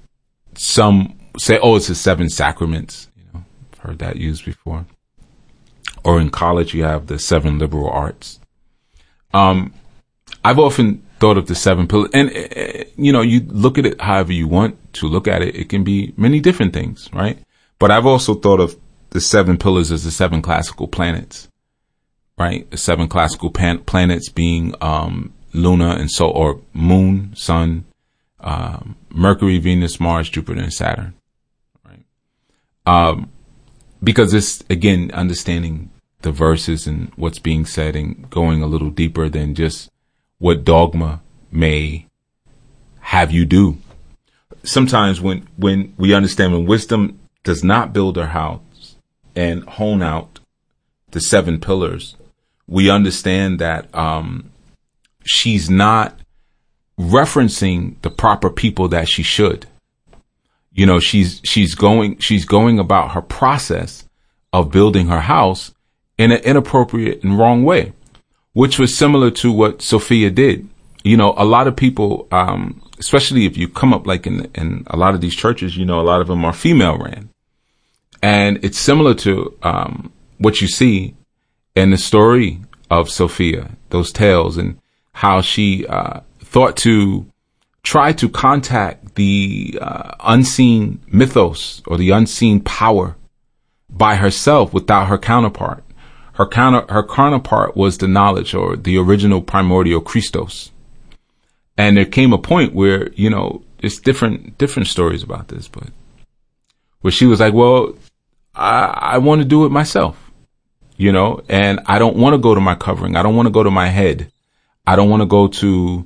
some 0.56 1.20
say, 1.38 1.60
oh, 1.62 1.76
it's 1.76 1.88
the 1.88 1.96
seven 1.96 2.30
sacraments 2.30 3.10
heard 3.88 4.00
that 4.00 4.18
used 4.18 4.46
before. 4.46 4.86
Or 6.04 6.20
in 6.20 6.30
college, 6.30 6.74
you 6.74 6.84
have 6.84 7.08
the 7.08 7.18
seven 7.18 7.58
liberal 7.58 7.90
arts. 7.90 8.40
Um, 9.34 9.74
I've 10.44 10.60
often 10.60 11.04
thought 11.20 11.38
of 11.38 11.48
the 11.48 11.56
seven 11.56 11.88
pillars, 11.88 12.12
and 12.14 12.30
uh, 12.30 12.84
you 12.98 13.12
know, 13.12 13.22
you 13.22 13.42
look 13.48 13.78
at 13.78 13.86
it 13.86 14.00
however 14.00 14.34
you 14.34 14.48
want 14.48 14.94
to 14.94 15.08
look 15.08 15.28
at 15.28 15.42
it. 15.42 15.56
It 15.56 15.70
can 15.70 15.84
be 15.84 16.14
many 16.18 16.40
different 16.40 16.74
things, 16.74 17.10
right? 17.14 17.40
But 17.80 17.92
I've 17.92 18.06
also 18.06 18.36
thought 18.36 18.60
of 18.60 18.78
the 19.12 19.22
seven 19.22 19.58
pillars 19.58 19.92
as 19.92 20.04
the 20.04 20.12
seven 20.12 20.42
classical 20.42 20.88
planets, 20.88 21.48
right? 22.38 22.70
The 22.70 22.78
seven 22.78 23.08
classical 23.08 23.52
pan- 23.52 23.80
planets 23.80 24.30
being 24.30 24.76
um, 24.82 25.34
Luna 25.54 25.96
and 25.96 26.12
Sol, 26.12 26.32
or 26.32 26.62
Moon, 26.74 27.36
Sun, 27.36 27.86
um, 28.40 28.96
Mercury, 29.10 29.58
Venus, 29.58 30.00
Mars, 30.00 30.30
Jupiter, 30.30 30.62
and 30.62 30.74
Saturn, 30.74 31.14
right? 31.86 32.06
Um, 32.86 33.32
because 34.08 34.34
it's 34.34 34.64
again 34.70 35.12
understanding 35.14 35.92
the 36.22 36.32
verses 36.32 36.88
and 36.88 37.12
what's 37.18 37.40
being 37.40 37.66
said 37.66 37.94
and 37.94 38.30
going 38.30 38.64
a 38.64 38.66
little 38.66 38.90
deeper 38.90 39.28
than 39.28 39.54
just 39.54 39.92
what 40.38 40.64
dogma 40.64 41.22
may 41.52 42.06
have 43.02 43.34
you 43.34 43.44
do. 43.44 43.78
Sometimes 44.64 45.20
when 45.20 45.46
when 45.58 45.94
we 45.98 46.14
understand 46.14 46.54
when 46.54 46.66
wisdom 46.66 47.20
does 47.44 47.66
not 47.66 47.92
build 47.92 48.16
her 48.16 48.28
house 48.28 48.96
and 49.36 49.66
hone 49.66 50.02
out 50.02 50.40
the 51.12 51.20
seven 51.20 51.60
pillars, 51.60 52.16
we 52.66 52.90
understand 52.90 53.60
that 53.60 53.94
um, 53.94 54.50
she's 55.26 55.70
not 55.70 56.18
referencing 56.98 58.02
the 58.04 58.10
proper 58.10 58.50
people 58.50 58.88
that 58.88 59.10
she 59.10 59.22
should 59.22 59.66
you 60.78 60.86
know, 60.86 61.00
she's, 61.00 61.42
she's 61.44 61.74
going, 61.74 62.20
she's 62.20 62.46
going 62.46 62.78
about 62.78 63.12
her 63.12 63.22
process 63.22 64.08
of 64.54 64.72
building 64.72 65.08
her 65.08 65.22
house 65.22 65.74
in 66.20 66.32
an 66.32 66.40
inappropriate 66.44 67.24
and 67.24 67.38
wrong 67.38 67.64
way, 67.64 67.94
which 68.54 68.78
was 68.78 68.96
similar 68.96 69.32
to 69.32 69.52
what 69.52 69.82
Sophia 69.82 70.30
did. 70.30 70.70
You 71.04 71.18
know, 71.18 71.34
a 71.36 71.46
lot 71.46 71.68
of 71.68 71.76
people, 71.76 72.28
um, 72.32 72.82
especially 73.00 73.48
if 73.48 73.58
you 73.58 73.68
come 73.68 73.92
up 73.92 74.06
like 74.06 74.28
in, 74.28 74.52
in 74.54 74.86
a 74.88 74.98
lot 74.98 75.16
of 75.16 75.22
these 75.22 75.36
churches, 75.36 75.76
you 75.76 75.84
know, 75.84 76.00
a 76.00 76.06
lot 76.06 76.22
of 76.22 76.28
them 76.28 76.46
are 76.46 76.54
female 76.54 76.98
ran. 77.00 77.30
And 78.22 78.64
it's 78.64 78.78
similar 78.78 79.16
to, 79.16 79.58
um, 79.64 80.14
what 80.38 80.62
you 80.62 80.68
see 80.68 81.16
in 81.76 81.90
the 81.90 81.98
story 81.98 82.62
of 82.92 83.10
Sophia, 83.10 83.72
those 83.90 84.12
tales 84.12 84.58
and 84.58 84.80
how 85.14 85.42
she, 85.42 85.88
uh, 85.88 86.20
thought 86.40 86.78
to 86.78 87.26
try 87.88 88.12
to 88.12 88.28
contact 88.28 89.16
the 89.16 89.80
uh, 89.80 90.12
unseen 90.20 91.00
mythos 91.08 91.82
or 91.88 91.96
the 91.96 92.10
unseen 92.10 92.60
power 92.60 93.16
by 93.90 94.14
herself 94.18 94.74
without 94.74 95.08
her 95.08 95.18
counterpart. 95.18 95.86
Her 96.34 96.46
counter, 96.46 96.86
her 96.92 97.02
counterpart 97.02 97.78
was 97.78 97.98
the 97.98 98.10
knowledge 98.10 98.54
or 98.54 98.76
the 98.76 98.98
original 98.98 99.42
primordial 99.42 100.02
Christos. 100.02 100.74
And 101.78 101.96
there 101.96 102.04
came 102.04 102.34
a 102.34 102.38
point 102.38 102.74
where, 102.74 103.10
you 103.14 103.30
know, 103.30 103.64
there's 103.80 104.02
different, 104.02 104.58
different 104.58 104.90
stories 104.90 105.24
about 105.24 105.48
this, 105.48 105.70
but 105.70 105.88
where 107.00 107.12
she 107.14 107.26
was 107.26 107.40
like, 107.40 107.54
well, 107.54 107.96
I, 108.54 109.14
I 109.14 109.18
want 109.20 109.40
to 109.40 109.48
do 109.48 109.66
it 109.66 109.70
myself, 109.70 110.30
you 110.98 111.14
know, 111.14 111.42
and 111.48 111.80
I 111.86 112.00
don't 112.00 112.18
want 112.18 112.34
to 112.34 112.38
go 112.38 112.54
to 112.54 112.60
my 112.60 112.76
covering. 112.76 113.16
I 113.16 113.24
don't 113.24 113.38
want 113.38 113.46
to 113.46 113.54
go 113.54 113.64
to 113.64 113.72
my 113.72 113.88
head. 113.88 114.30
I 114.86 114.98
don't 114.98 115.10
want 115.10 115.22
to 115.22 115.26
go 115.26 115.48
to 115.48 116.06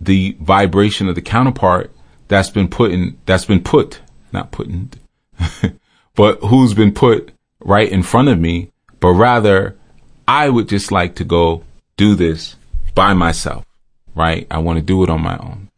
the 0.00 0.36
vibration 0.40 1.08
of 1.08 1.14
the 1.14 1.22
counterpart 1.22 1.92
that's 2.28 2.50
been 2.50 2.68
put 2.68 2.90
in, 2.90 3.18
that's 3.26 3.44
been 3.44 3.62
put, 3.62 4.00
not 4.32 4.50
put 4.50 4.68
in, 4.68 4.90
but 6.14 6.38
who's 6.40 6.74
been 6.74 6.92
put 6.92 7.32
right 7.60 7.90
in 7.90 8.02
front 8.02 8.28
of 8.28 8.38
me, 8.38 8.70
but 9.00 9.10
rather 9.10 9.76
I 10.26 10.48
would 10.48 10.68
just 10.68 10.92
like 10.92 11.16
to 11.16 11.24
go 11.24 11.64
do 11.96 12.14
this 12.14 12.56
by 12.94 13.14
myself, 13.14 13.64
right? 14.14 14.46
I 14.50 14.58
want 14.58 14.78
to 14.78 14.84
do 14.84 15.02
it 15.02 15.10
on 15.10 15.22
my 15.22 15.36
own. 15.38 15.68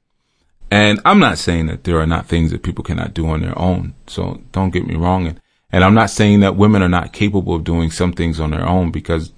And 0.71 1.01
I'm 1.05 1.19
not 1.19 1.39
saying 1.39 1.67
that 1.67 1.85
there 1.85 2.01
are 2.01 2.07
not 2.07 2.27
things 2.27 2.51
that 2.51 2.63
people 2.63 2.85
cannot 2.85 3.13
do 3.13 3.29
on 3.29 3.43
their 3.43 3.59
own. 3.59 3.95
So 4.07 4.41
don't 4.53 4.71
get 4.71 4.87
me 4.87 4.95
wrong. 4.95 5.27
And, 5.27 5.41
and 5.71 5.85
I'm 5.85 5.95
not 5.95 6.11
saying 6.11 6.41
that 6.41 6.57
women 6.57 6.83
are 6.83 6.89
not 6.89 7.13
capable 7.13 7.55
of 7.55 7.65
doing 7.65 7.91
some 7.91 8.13
things 8.13 8.41
on 8.41 8.53
their 8.53 8.67
own 8.67 8.91
because 8.91 9.33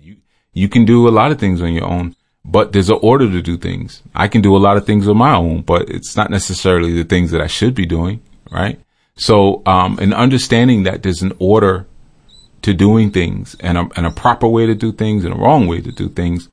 you, 0.00 0.16
you 0.52 0.68
can 0.68 0.84
do 0.84 1.06
a 1.06 1.10
lot 1.10 1.30
of 1.30 1.38
things 1.38 1.62
on 1.62 1.72
your 1.72 1.84
own 1.84 2.16
but 2.44 2.72
there's 2.72 2.90
an 2.90 2.98
order 3.02 3.30
to 3.30 3.40
do 3.40 3.56
things. 3.56 4.02
I 4.14 4.28
can 4.28 4.40
do 4.40 4.56
a 4.56 4.58
lot 4.58 4.76
of 4.76 4.84
things 4.84 5.06
on 5.06 5.16
my 5.16 5.34
own, 5.34 5.62
but 5.62 5.88
it's 5.88 6.16
not 6.16 6.30
necessarily 6.30 6.92
the 6.92 7.04
things 7.04 7.30
that 7.30 7.40
I 7.40 7.46
should 7.46 7.74
be 7.74 7.86
doing, 7.86 8.20
right? 8.50 8.80
So, 9.14 9.62
um, 9.66 9.98
and 10.00 10.12
understanding 10.12 10.82
that 10.84 11.02
there's 11.02 11.22
an 11.22 11.34
order 11.38 11.86
to 12.62 12.72
doing 12.74 13.10
things 13.10 13.56
and 13.60 13.76
a, 13.78 13.88
and 13.96 14.06
a 14.06 14.10
proper 14.10 14.48
way 14.48 14.66
to 14.66 14.74
do 14.74 14.92
things 14.92 15.24
and 15.24 15.34
a 15.34 15.36
wrong 15.36 15.66
way 15.66 15.80
to 15.80 15.92
do 15.92 16.08
things. 16.08 16.48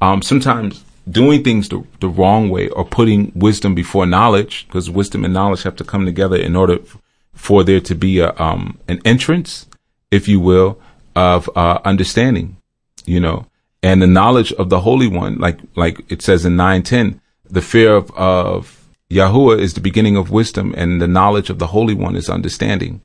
Um, 0.00 0.22
sometimes 0.22 0.84
doing 1.08 1.42
things 1.42 1.68
the, 1.68 1.84
the 2.00 2.08
wrong 2.08 2.50
way 2.50 2.68
or 2.68 2.84
putting 2.84 3.32
wisdom 3.34 3.74
before 3.74 4.06
knowledge, 4.06 4.66
because 4.66 4.90
wisdom 4.90 5.24
and 5.24 5.34
knowledge 5.34 5.62
have 5.62 5.76
to 5.76 5.84
come 5.84 6.04
together 6.04 6.36
in 6.36 6.56
order 6.56 6.78
for 7.34 7.62
there 7.64 7.80
to 7.80 7.94
be 7.94 8.18
a, 8.18 8.34
um, 8.40 8.78
an 8.88 9.00
entrance, 9.04 9.66
if 10.10 10.28
you 10.28 10.40
will, 10.40 10.80
of, 11.14 11.48
uh, 11.56 11.80
understanding, 11.84 12.56
you 13.04 13.20
know, 13.20 13.46
and 13.82 14.02
the 14.02 14.06
knowledge 14.06 14.52
of 14.54 14.70
the 14.70 14.80
Holy 14.80 15.06
One, 15.06 15.38
like 15.38 15.58
like 15.76 16.10
it 16.10 16.22
says 16.22 16.44
in 16.44 16.56
nine 16.56 16.82
ten, 16.82 17.20
the 17.44 17.62
fear 17.62 17.94
of, 17.94 18.10
of 18.12 18.88
Yahuwah 19.10 19.58
is 19.58 19.74
the 19.74 19.80
beginning 19.80 20.16
of 20.16 20.30
wisdom, 20.30 20.74
and 20.76 21.00
the 21.00 21.08
knowledge 21.08 21.50
of 21.50 21.58
the 21.58 21.68
Holy 21.68 21.94
One 21.94 22.16
is 22.16 22.28
understanding. 22.28 23.02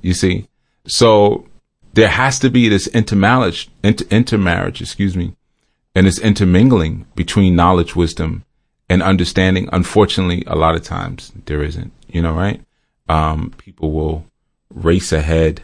You 0.00 0.14
see, 0.14 0.48
so 0.86 1.46
there 1.94 2.08
has 2.08 2.38
to 2.40 2.50
be 2.50 2.68
this 2.68 2.86
intermarriage, 2.88 3.68
inter, 3.82 4.04
intermarriage, 4.10 4.80
excuse 4.80 5.16
me, 5.16 5.34
and 5.94 6.06
this 6.06 6.18
intermingling 6.18 7.06
between 7.14 7.56
knowledge, 7.56 7.94
wisdom, 7.94 8.44
and 8.88 9.02
understanding. 9.02 9.68
Unfortunately, 9.72 10.44
a 10.46 10.56
lot 10.56 10.74
of 10.74 10.82
times 10.82 11.32
there 11.46 11.62
isn't. 11.62 11.92
You 12.08 12.22
know, 12.22 12.32
right? 12.32 12.62
Um, 13.08 13.52
people 13.58 13.92
will 13.92 14.24
race 14.72 15.12
ahead 15.12 15.62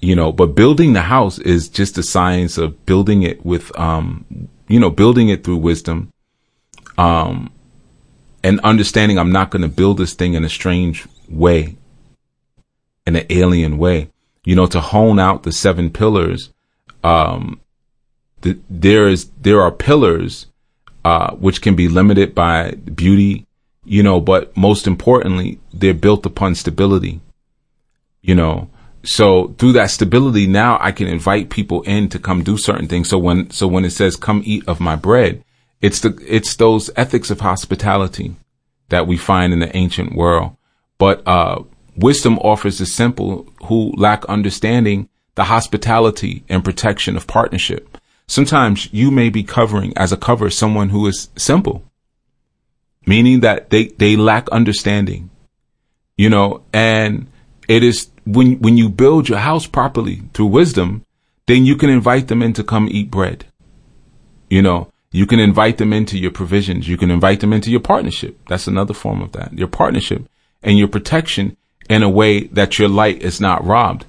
you 0.00 0.14
know, 0.14 0.32
but 0.32 0.54
building 0.54 0.92
the 0.92 1.02
house 1.02 1.38
is 1.38 1.68
just 1.68 1.94
the 1.94 2.02
science 2.02 2.58
of 2.58 2.84
building 2.86 3.22
it 3.22 3.44
with, 3.44 3.76
um, 3.78 4.24
you 4.68 4.78
know, 4.78 4.90
building 4.90 5.28
it 5.28 5.44
through 5.44 5.56
wisdom, 5.56 6.12
um, 6.98 7.52
and 8.42 8.60
understanding 8.60 9.18
I'm 9.18 9.32
not 9.32 9.50
going 9.50 9.62
to 9.62 9.68
build 9.68 9.98
this 9.98 10.14
thing 10.14 10.34
in 10.34 10.44
a 10.44 10.48
strange 10.48 11.06
way, 11.28 11.76
in 13.06 13.16
an 13.16 13.26
alien 13.30 13.78
way, 13.78 14.10
you 14.44 14.54
know, 14.54 14.66
to 14.66 14.80
hone 14.80 15.18
out 15.18 15.42
the 15.42 15.52
seven 15.52 15.90
pillars. 15.90 16.52
Um, 17.02 17.60
the, 18.42 18.58
there 18.68 19.08
is, 19.08 19.30
there 19.40 19.60
are 19.60 19.72
pillars, 19.72 20.46
uh, 21.04 21.32
which 21.34 21.62
can 21.62 21.74
be 21.74 21.88
limited 21.88 22.34
by 22.34 22.72
beauty, 22.72 23.46
you 23.84 24.02
know, 24.02 24.20
but 24.20 24.56
most 24.56 24.86
importantly, 24.86 25.58
they're 25.72 25.94
built 25.94 26.26
upon 26.26 26.54
stability, 26.54 27.20
you 28.22 28.34
know. 28.34 28.68
So 29.06 29.54
through 29.58 29.72
that 29.72 29.90
stability, 29.90 30.46
now 30.46 30.78
I 30.80 30.92
can 30.92 31.06
invite 31.06 31.48
people 31.48 31.82
in 31.82 32.08
to 32.08 32.18
come 32.18 32.42
do 32.42 32.58
certain 32.58 32.88
things. 32.88 33.08
So 33.08 33.18
when, 33.18 33.50
so 33.50 33.66
when 33.68 33.84
it 33.84 33.90
says, 33.90 34.16
come 34.16 34.42
eat 34.44 34.64
of 34.66 34.80
my 34.80 34.96
bread, 34.96 35.44
it's 35.80 36.00
the, 36.00 36.18
it's 36.26 36.56
those 36.56 36.90
ethics 36.96 37.30
of 37.30 37.40
hospitality 37.40 38.34
that 38.88 39.06
we 39.06 39.16
find 39.16 39.52
in 39.52 39.60
the 39.60 39.74
ancient 39.76 40.14
world. 40.14 40.56
But, 40.98 41.26
uh, 41.26 41.62
wisdom 41.96 42.38
offers 42.38 42.78
the 42.78 42.86
simple 42.86 43.46
who 43.64 43.92
lack 43.96 44.24
understanding 44.26 45.08
the 45.34 45.44
hospitality 45.44 46.44
and 46.48 46.64
protection 46.64 47.16
of 47.16 47.26
partnership. 47.26 47.98
Sometimes 48.26 48.92
you 48.92 49.10
may 49.10 49.28
be 49.28 49.42
covering 49.42 49.96
as 49.96 50.12
a 50.12 50.16
cover 50.16 50.50
someone 50.50 50.88
who 50.88 51.06
is 51.06 51.28
simple, 51.36 51.84
meaning 53.06 53.40
that 53.40 53.70
they, 53.70 53.88
they 53.88 54.16
lack 54.16 54.48
understanding, 54.48 55.30
you 56.16 56.28
know, 56.28 56.62
and 56.72 57.28
it 57.68 57.82
is 57.82 58.10
when, 58.26 58.58
when 58.58 58.76
you 58.76 58.88
build 58.88 59.28
your 59.28 59.38
house 59.38 59.66
properly 59.66 60.22
through 60.34 60.46
wisdom, 60.46 61.04
then 61.46 61.64
you 61.64 61.76
can 61.76 61.88
invite 61.88 62.28
them 62.28 62.42
in 62.42 62.52
to 62.54 62.64
come 62.64 62.88
eat 62.90 63.10
bread. 63.10 63.46
You 64.50 64.62
know, 64.62 64.92
you 65.12 65.26
can 65.26 65.38
invite 65.38 65.78
them 65.78 65.92
into 65.92 66.18
your 66.18 66.32
provisions. 66.32 66.88
You 66.88 66.96
can 66.96 67.10
invite 67.10 67.40
them 67.40 67.52
into 67.52 67.70
your 67.70 67.80
partnership. 67.80 68.38
That's 68.48 68.66
another 68.66 68.94
form 68.94 69.22
of 69.22 69.32
that. 69.32 69.52
Your 69.52 69.68
partnership 69.68 70.28
and 70.62 70.76
your 70.76 70.88
protection 70.88 71.56
in 71.88 72.02
a 72.02 72.10
way 72.10 72.48
that 72.48 72.78
your 72.78 72.88
light 72.88 73.22
is 73.22 73.40
not 73.40 73.64
robbed. 73.64 74.06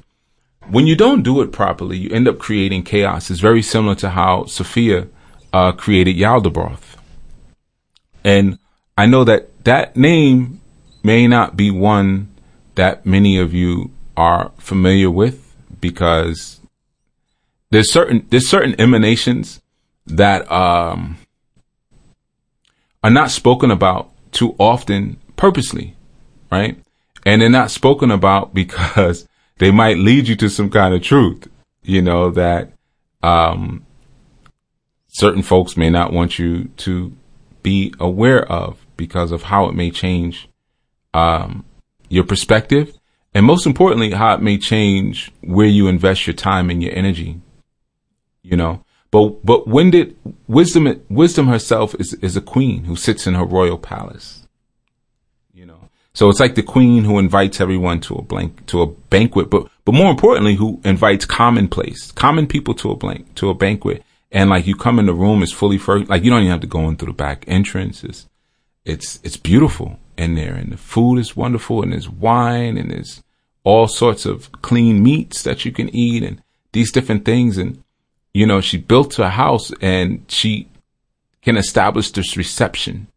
When 0.68 0.88
you 0.88 0.96
don't 0.96 1.22
do 1.22 1.42
it 1.42 1.52
properly, 1.52 1.98
you 1.98 2.10
end 2.10 2.28
up 2.28 2.40
creating 2.40 2.84
chaos. 2.84 3.30
It's 3.30 3.40
very 3.40 3.62
similar 3.62 3.96
to 3.96 4.10
how 4.10 4.46
Sophia 4.46 5.08
uh, 5.54 5.72
created 5.74 6.18
Yaldabaoth. 6.18 6.98
And 8.24 8.58
I 8.98 9.06
know 9.06 9.24
that 9.24 9.64
that 9.64 9.96
name 9.96 10.60
may 11.04 11.28
not 11.28 11.56
be 11.56 11.72
one 11.72 12.36
that 12.76 13.06
many 13.06 13.38
of 13.40 13.54
you 13.54 13.92
are 14.18 14.52
familiar 14.58 15.12
with 15.12 15.56
because 15.80 16.60
there's 17.70 17.92
certain 17.92 18.26
there's 18.30 18.50
certain 18.50 18.76
emanations 18.82 19.62
that 20.08 20.52
um, 20.52 21.18
are 23.04 23.12
not 23.12 23.30
spoken 23.30 23.70
about 23.72 24.10
too 24.32 24.56
often 24.60 25.18
purposely, 25.36 25.96
right? 26.52 26.78
And 27.26 27.42
they're 27.42 27.50
not 27.50 27.72
spoken 27.72 28.10
about 28.12 28.54
because 28.62 29.28
they 29.60 29.72
might 29.72 29.98
lead 29.98 30.28
you 30.28 30.36
to 30.38 30.50
some 30.50 30.70
kind 30.70 30.94
of 30.94 31.02
truth, 31.02 31.48
you 31.84 32.02
know, 32.02 32.32
that 32.32 32.72
um, 33.22 33.86
certain 35.08 35.44
folks 35.44 35.78
may 35.78 35.90
not 35.90 36.12
want 36.12 36.40
you 36.40 36.66
to 36.78 37.14
be 37.62 37.94
aware 38.00 38.50
of 38.52 38.86
because 38.96 39.32
of 39.32 39.44
how 39.44 39.68
it 39.68 39.76
may 39.76 39.92
change 39.92 40.50
um, 41.14 41.66
your 42.10 42.24
perspective 42.24 42.97
and 43.38 43.46
most 43.46 43.68
importantly, 43.68 44.10
how 44.10 44.34
it 44.34 44.42
may 44.42 44.58
change 44.58 45.32
where 45.42 45.68
you 45.68 45.88
invest 45.88 46.26
your 46.26 46.34
time 46.34 46.72
and 46.72 46.82
your 46.82 46.92
energy. 46.96 47.40
You 48.42 48.58
know, 48.58 48.84
but 49.12 49.46
but 49.46 49.68
when 49.68 49.92
did 49.92 50.18
wisdom 50.48 51.00
wisdom 51.08 51.46
herself 51.46 51.94
is 52.00 52.16
is 52.16 52.36
a 52.36 52.42
queen 52.42 52.86
who 52.86 52.96
sits 52.96 53.28
in 53.28 53.36
her 53.36 53.46
royal 53.46 53.78
palace. 53.78 54.48
You 55.54 55.68
know, 55.68 55.90
so 56.16 56.30
it's 56.30 56.40
like 56.40 56.56
the 56.56 56.64
queen 56.64 57.04
who 57.04 57.20
invites 57.20 57.62
everyone 57.62 58.00
to 58.02 58.16
a 58.16 58.24
blank 58.24 58.66
to 58.68 58.82
a 58.82 58.88
banquet, 58.88 59.52
but 59.52 59.70
but 59.86 59.94
more 59.94 60.10
importantly, 60.10 60.56
who 60.56 60.82
invites 60.84 61.26
commonplace 61.26 62.12
common 62.14 62.48
people 62.48 62.74
to 62.74 62.90
a 62.90 62.96
blank 62.96 63.36
to 63.36 63.52
a 63.52 63.54
banquet. 63.54 64.04
And 64.32 64.50
like 64.50 64.66
you 64.66 64.76
come 64.76 64.98
in 64.98 65.06
the 65.06 65.14
room, 65.14 65.44
it's 65.44 65.52
fully 65.52 65.78
furnished. 65.78 66.10
Like 66.10 66.24
you 66.24 66.32
don't 66.32 66.42
even 66.42 66.52
have 66.54 66.62
to 66.62 66.66
go 66.66 66.90
in 66.90 66.96
through 66.96 67.14
the 67.14 67.14
back 67.14 67.46
entrance. 67.48 68.04
It's 68.04 68.28
it's 68.84 69.20
it's 69.24 69.38
beautiful 69.38 70.00
in 70.18 70.34
there, 70.34 70.56
and 70.56 70.72
the 70.72 70.78
food 70.78 71.20
is 71.20 71.38
wonderful, 71.38 71.84
and 71.84 71.94
there's 71.94 72.10
wine, 72.10 72.78
and 72.78 72.90
there's 72.90 73.22
all 73.68 73.88
sorts 73.88 74.26
of 74.26 74.50
clean 74.62 75.04
meats 75.04 75.44
that 75.44 75.66
you 75.66 75.72
can 75.74 75.90
eat, 75.94 76.24
and 76.24 76.42
these 76.72 76.92
different 76.92 77.26
things, 77.26 77.58
and 77.58 77.84
you 78.34 78.46
know, 78.46 78.62
she 78.62 78.78
built 78.78 79.20
a 79.20 79.30
house 79.30 79.72
and 79.82 80.24
she 80.28 80.68
can 81.42 81.58
establish 81.58 82.12
this 82.12 82.38
reception, 82.38 83.08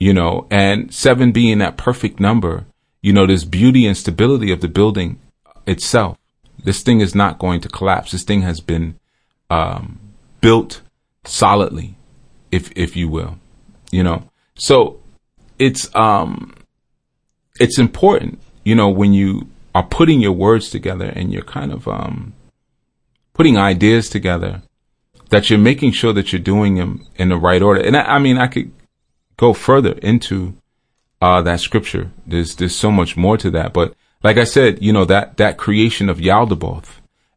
you 0.00 0.12
know, 0.12 0.46
and 0.50 0.92
seven 0.92 1.32
being 1.32 1.58
that 1.58 1.76
perfect 1.76 2.18
number, 2.18 2.64
you 3.02 3.12
know, 3.12 3.26
there's 3.26 3.44
beauty 3.44 3.86
and 3.86 3.96
stability 3.96 4.50
of 4.50 4.60
the 4.60 4.68
building 4.68 5.20
itself. 5.66 6.18
This 6.64 6.82
thing 6.82 7.00
is 7.00 7.14
not 7.14 7.38
going 7.38 7.60
to 7.60 7.68
collapse. 7.68 8.10
This 8.10 8.24
thing 8.24 8.42
has 8.42 8.60
been, 8.60 8.98
um, 9.48 10.00
built 10.40 10.82
solidly, 11.24 11.96
if, 12.50 12.72
if 12.74 12.96
you 12.96 13.08
will, 13.08 13.38
you 13.92 14.02
know, 14.02 14.28
so 14.56 14.98
it's, 15.58 15.94
um, 15.94 16.52
it's 17.60 17.78
important, 17.78 18.40
you 18.66 18.74
know, 18.74 18.88
when 18.88 19.12
you 19.12 19.48
are 19.74 19.86
putting 19.98 20.20
your 20.20 20.32
words 20.32 20.70
together 20.70 21.06
and 21.06 21.32
you're 21.32 21.42
kind 21.58 21.72
of, 21.72 21.86
um, 21.86 22.34
putting 23.32 23.56
ideas 23.56 24.08
together 24.08 24.62
that 25.30 25.50
you're 25.50 25.58
making 25.58 25.92
sure 25.92 26.12
that 26.12 26.32
you're 26.32 26.40
doing 26.40 26.76
them 26.76 27.06
in 27.16 27.28
the 27.28 27.36
right 27.36 27.62
order. 27.62 27.80
And 27.80 27.96
I, 27.96 28.02
I 28.16 28.18
mean, 28.18 28.38
I 28.38 28.46
could 28.46 28.72
go 29.36 29.52
further 29.52 29.92
into 29.92 30.56
uh, 31.20 31.42
that 31.42 31.60
scripture. 31.60 32.10
There's 32.26 32.56
there's 32.56 32.74
so 32.74 32.90
much 32.90 33.16
more 33.16 33.36
to 33.38 33.50
that, 33.50 33.72
but 33.72 33.94
like 34.22 34.36
I 34.36 34.44
said, 34.44 34.82
you 34.82 34.92
know 34.92 35.04
that 35.04 35.36
that 35.36 35.58
creation 35.58 36.08
of 36.08 36.18
Yaldabaoth, 36.18 36.88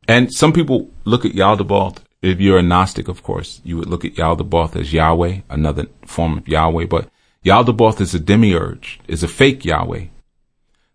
and 0.08 0.34
some 0.34 0.54
people 0.54 0.90
look 1.06 1.26
at 1.26 1.34
Yaldabaoth. 1.34 1.98
If 2.22 2.42
you're 2.42 2.60
a 2.60 2.64
Gnostic, 2.64 3.08
of 3.08 3.24
course, 3.24 3.62
you 3.64 3.78
would 3.78 3.88
look 3.88 4.04
at 4.04 4.16
Yaldabaoth 4.16 4.76
as 4.76 4.92
Yahweh, 4.92 5.42
another 5.50 5.86
form 6.06 6.38
of 6.38 6.48
Yahweh. 6.48 6.86
But 6.86 7.10
Yaldabaoth 7.46 8.02
is 8.02 8.14
a 8.14 8.20
demiurge, 8.20 9.00
is 9.08 9.24
a 9.24 9.28
fake 9.28 9.64
Yahweh. 9.64 10.06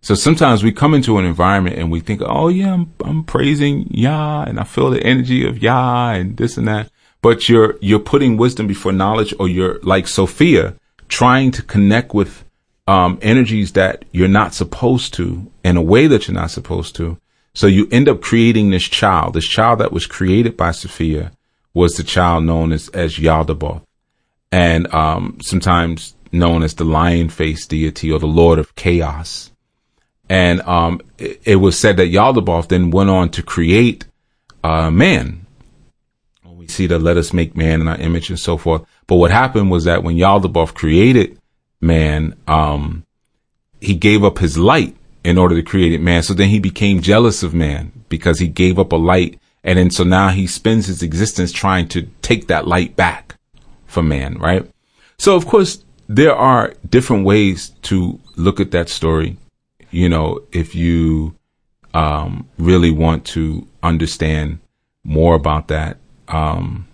So 0.05 0.15
sometimes 0.15 0.63
we 0.63 0.71
come 0.71 0.93
into 0.93 1.17
an 1.17 1.25
environment 1.25 1.79
and 1.79 1.91
we 1.91 1.99
think, 1.99 2.21
oh 2.23 2.49
yeah, 2.49 2.75
I'm, 2.75 2.93
I'm 3.03 3.25
praising 3.25 3.87
Yah 3.91 4.45
and 4.47 4.61
I 4.61 4.65
feel 4.65 4.91
the 4.91 5.03
energy 5.03 5.49
of 5.49 5.63
Yah 5.63 6.11
and 6.11 6.37
this 6.37 6.59
and 6.59 6.69
that. 6.69 6.91
But 7.23 7.49
you're, 7.49 7.79
you're 7.81 8.01
putting 8.01 8.37
wisdom 8.37 8.67
before 8.67 8.93
knowledge 8.93 9.33
or 9.41 9.49
you're 9.49 9.81
like 9.81 10.07
Sophia 10.07 10.75
trying 11.09 11.53
to 11.53 11.63
connect 11.63 12.13
with, 12.13 12.45
um, 12.87 13.19
energies 13.23 13.73
that 13.73 14.05
you're 14.13 14.29
not 14.29 14.53
supposed 14.53 15.15
to 15.15 15.51
in 15.65 15.79
a 15.79 15.83
way 15.83 16.07
that 16.07 16.29
you're 16.29 16.35
not 16.35 16.51
supposed 16.51 16.95
to. 16.97 17.17
So 17.55 17.67
you 17.67 17.89
end 17.91 18.07
up 18.07 18.21
creating 18.21 18.69
this 18.69 18.87
child. 18.87 19.33
This 19.33 19.49
child 19.49 19.81
that 19.81 19.91
was 19.91 20.05
created 20.05 20.55
by 20.55 20.73
Sophia 20.73 21.33
was 21.73 21.95
the 21.95 22.05
child 22.05 22.45
known 22.45 22.73
as, 22.73 22.91
as 22.91 23.17
Yaldabaoth 23.17 23.81
and, 24.53 24.87
um, 24.93 25.39
sometimes 25.41 26.15
known 26.31 26.63
as 26.63 26.75
the 26.75 26.85
lion 26.85 27.31
faced 27.31 27.71
deity 27.71 28.13
or 28.13 28.19
the 28.19 28.27
Lord 28.27 28.59
of 28.59 28.75
chaos. 28.75 29.51
And 30.29 30.61
um, 30.63 31.01
it, 31.19 31.41
it, 31.45 31.57
was 31.57 31.79
said 31.79 31.97
that 31.99 32.11
Yaldabaoth 32.11 32.69
then 32.69 32.91
went 32.91 33.11
on 33.11 33.29
to 33.31 33.43
create 33.43 34.07
uh, 34.63 34.91
man. 34.91 35.47
We 36.47 36.69
see 36.69 36.87
the 36.87 36.99
let 36.99 37.19
us 37.19 37.35
make 37.35 37.57
man 37.57 37.83
in 37.83 37.89
our 37.89 37.99
image 37.99 38.31
and 38.31 38.39
so 38.39 38.57
forth. 38.57 38.87
But 39.07 39.17
what 39.17 39.31
happened 39.31 39.71
was 39.71 39.85
that 39.85 40.03
when 40.03 40.17
Yaldabaoth 40.17 40.73
created 40.73 41.39
man, 41.81 42.35
um, 42.49 43.05
he 43.81 43.95
gave 43.95 44.25
up 44.25 44.39
his 44.39 44.57
light 44.57 44.97
in 45.25 45.37
order 45.37 45.55
to 45.55 45.63
create 45.63 46.01
man. 46.01 46.23
So 46.23 46.33
then 46.33 46.49
he 46.49 46.59
became 46.59 47.03
jealous 47.03 47.43
of 47.43 47.53
man 47.53 47.93
because 48.09 48.39
he 48.39 48.49
gave 48.49 48.79
up 48.79 48.93
a 48.93 48.97
light. 48.97 49.39
And 49.63 49.79
then 49.79 49.91
so 49.91 50.05
now 50.05 50.29
he 50.29 50.47
spends 50.47 50.87
his 50.87 51.03
existence 51.03 51.53
trying 51.53 51.89
to 51.89 52.09
take 52.23 52.47
that 52.49 52.67
light 52.67 52.97
back 52.97 53.37
from 53.87 54.09
man, 54.09 54.39
right? 54.39 54.71
So 55.19 55.37
of 55.37 55.47
course, 55.47 55.85
there 56.09 56.35
are 56.35 56.75
different 56.89 57.25
ways 57.25 57.71
to 57.83 58.21
look 58.37 58.61
at 58.61 58.71
that 58.73 58.89
story 58.89 59.37
you 59.95 60.09
know, 60.09 60.43
if 60.51 60.75
you 60.75 61.37
um, 61.95 62.49
really 62.59 62.91
want 62.91 63.25
to 63.27 63.67
understand 63.83 64.59
more 65.05 65.35
about 65.35 65.69
that, 65.69 65.99
um, 66.29 66.89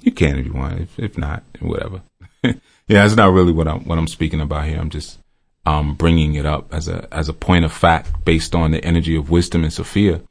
you 0.00 0.12
can 0.12 0.38
if 0.38 0.46
you 0.46 0.52
want. 0.52 0.80
If, 0.80 0.98
if 0.98 1.18
not, 1.18 1.42
whatever. 1.60 2.02
yeah, 2.44 3.04
it's 3.04 3.16
not 3.16 3.32
really 3.32 3.52
what 3.52 3.66
I'm 3.66 3.84
what 3.84 3.98
I'm 3.98 4.06
speaking 4.06 4.40
about 4.40 4.66
here. 4.66 4.78
I'm 4.78 4.90
just 4.90 5.18
um, 5.64 5.94
bringing 5.94 6.34
it 6.34 6.46
up 6.46 6.72
as 6.72 6.86
a 6.86 7.08
as 7.12 7.28
a 7.28 7.32
point 7.32 7.64
of 7.64 7.72
fact 7.72 8.24
based 8.24 8.54
on 8.54 8.70
the 8.70 8.84
energy 8.84 9.16
of 9.16 9.28
wisdom 9.30 9.64
and 9.64 9.72
Sophia 9.72 10.22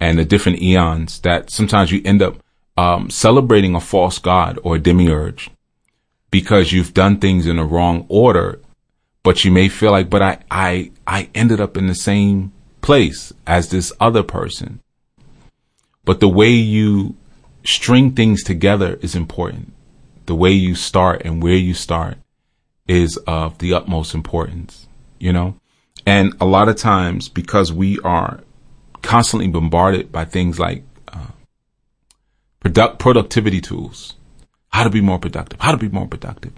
and 0.00 0.18
the 0.18 0.24
different 0.24 0.62
eons 0.62 1.20
that 1.20 1.50
sometimes 1.50 1.92
you 1.92 2.00
end 2.06 2.22
up 2.22 2.42
um, 2.78 3.10
celebrating 3.10 3.74
a 3.74 3.80
false 3.80 4.18
god 4.18 4.58
or 4.62 4.76
a 4.76 4.80
demiurge 4.80 5.50
because 6.30 6.72
you've 6.72 6.94
done 6.94 7.18
things 7.18 7.46
in 7.46 7.56
the 7.56 7.64
wrong 7.64 8.06
order 8.08 8.60
but 9.22 9.44
you 9.44 9.50
may 9.50 9.68
feel 9.68 9.90
like, 9.90 10.08
but 10.08 10.22
I, 10.22 10.38
I, 10.50 10.92
I 11.06 11.28
ended 11.34 11.60
up 11.60 11.76
in 11.76 11.86
the 11.86 11.94
same 11.94 12.52
place 12.80 13.32
as 13.46 13.70
this 13.70 13.92
other 14.00 14.22
person. 14.22 14.80
But 16.04 16.20
the 16.20 16.28
way 16.28 16.50
you 16.50 17.16
string 17.64 18.12
things 18.12 18.42
together 18.42 18.98
is 19.02 19.14
important. 19.14 19.72
The 20.26 20.34
way 20.34 20.52
you 20.52 20.74
start 20.74 21.22
and 21.24 21.42
where 21.42 21.56
you 21.56 21.74
start 21.74 22.18
is 22.88 23.16
of 23.26 23.58
the 23.58 23.74
utmost 23.74 24.14
importance, 24.14 24.86
you 25.18 25.32
know? 25.32 25.56
And 26.06 26.34
a 26.40 26.46
lot 26.46 26.68
of 26.68 26.76
times 26.76 27.28
because 27.28 27.72
we 27.72 27.98
are 28.00 28.40
constantly 29.02 29.48
bombarded 29.48 30.10
by 30.10 30.24
things 30.24 30.58
like 30.58 30.82
uh, 31.12 31.32
product 32.60 32.98
productivity 32.98 33.60
tools, 33.60 34.14
how 34.70 34.84
to 34.84 34.90
be 34.90 35.00
more 35.00 35.18
productive, 35.18 35.60
how 35.60 35.72
to 35.72 35.78
be 35.78 35.88
more 35.88 36.06
productive. 36.06 36.52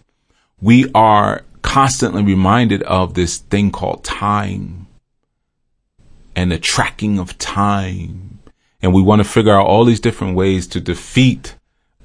We 0.60 0.90
are 0.94 1.42
constantly 1.72 2.22
reminded 2.22 2.82
of 2.82 3.14
this 3.14 3.38
thing 3.38 3.70
called 3.70 4.04
time 4.04 4.86
and 6.36 6.52
the 6.52 6.58
tracking 6.58 7.18
of 7.18 7.38
time. 7.38 8.40
And 8.82 8.92
we 8.92 9.00
want 9.00 9.20
to 9.20 9.28
figure 9.28 9.58
out 9.58 9.66
all 9.66 9.86
these 9.86 9.98
different 9.98 10.36
ways 10.36 10.66
to 10.66 10.80
defeat, 10.82 11.56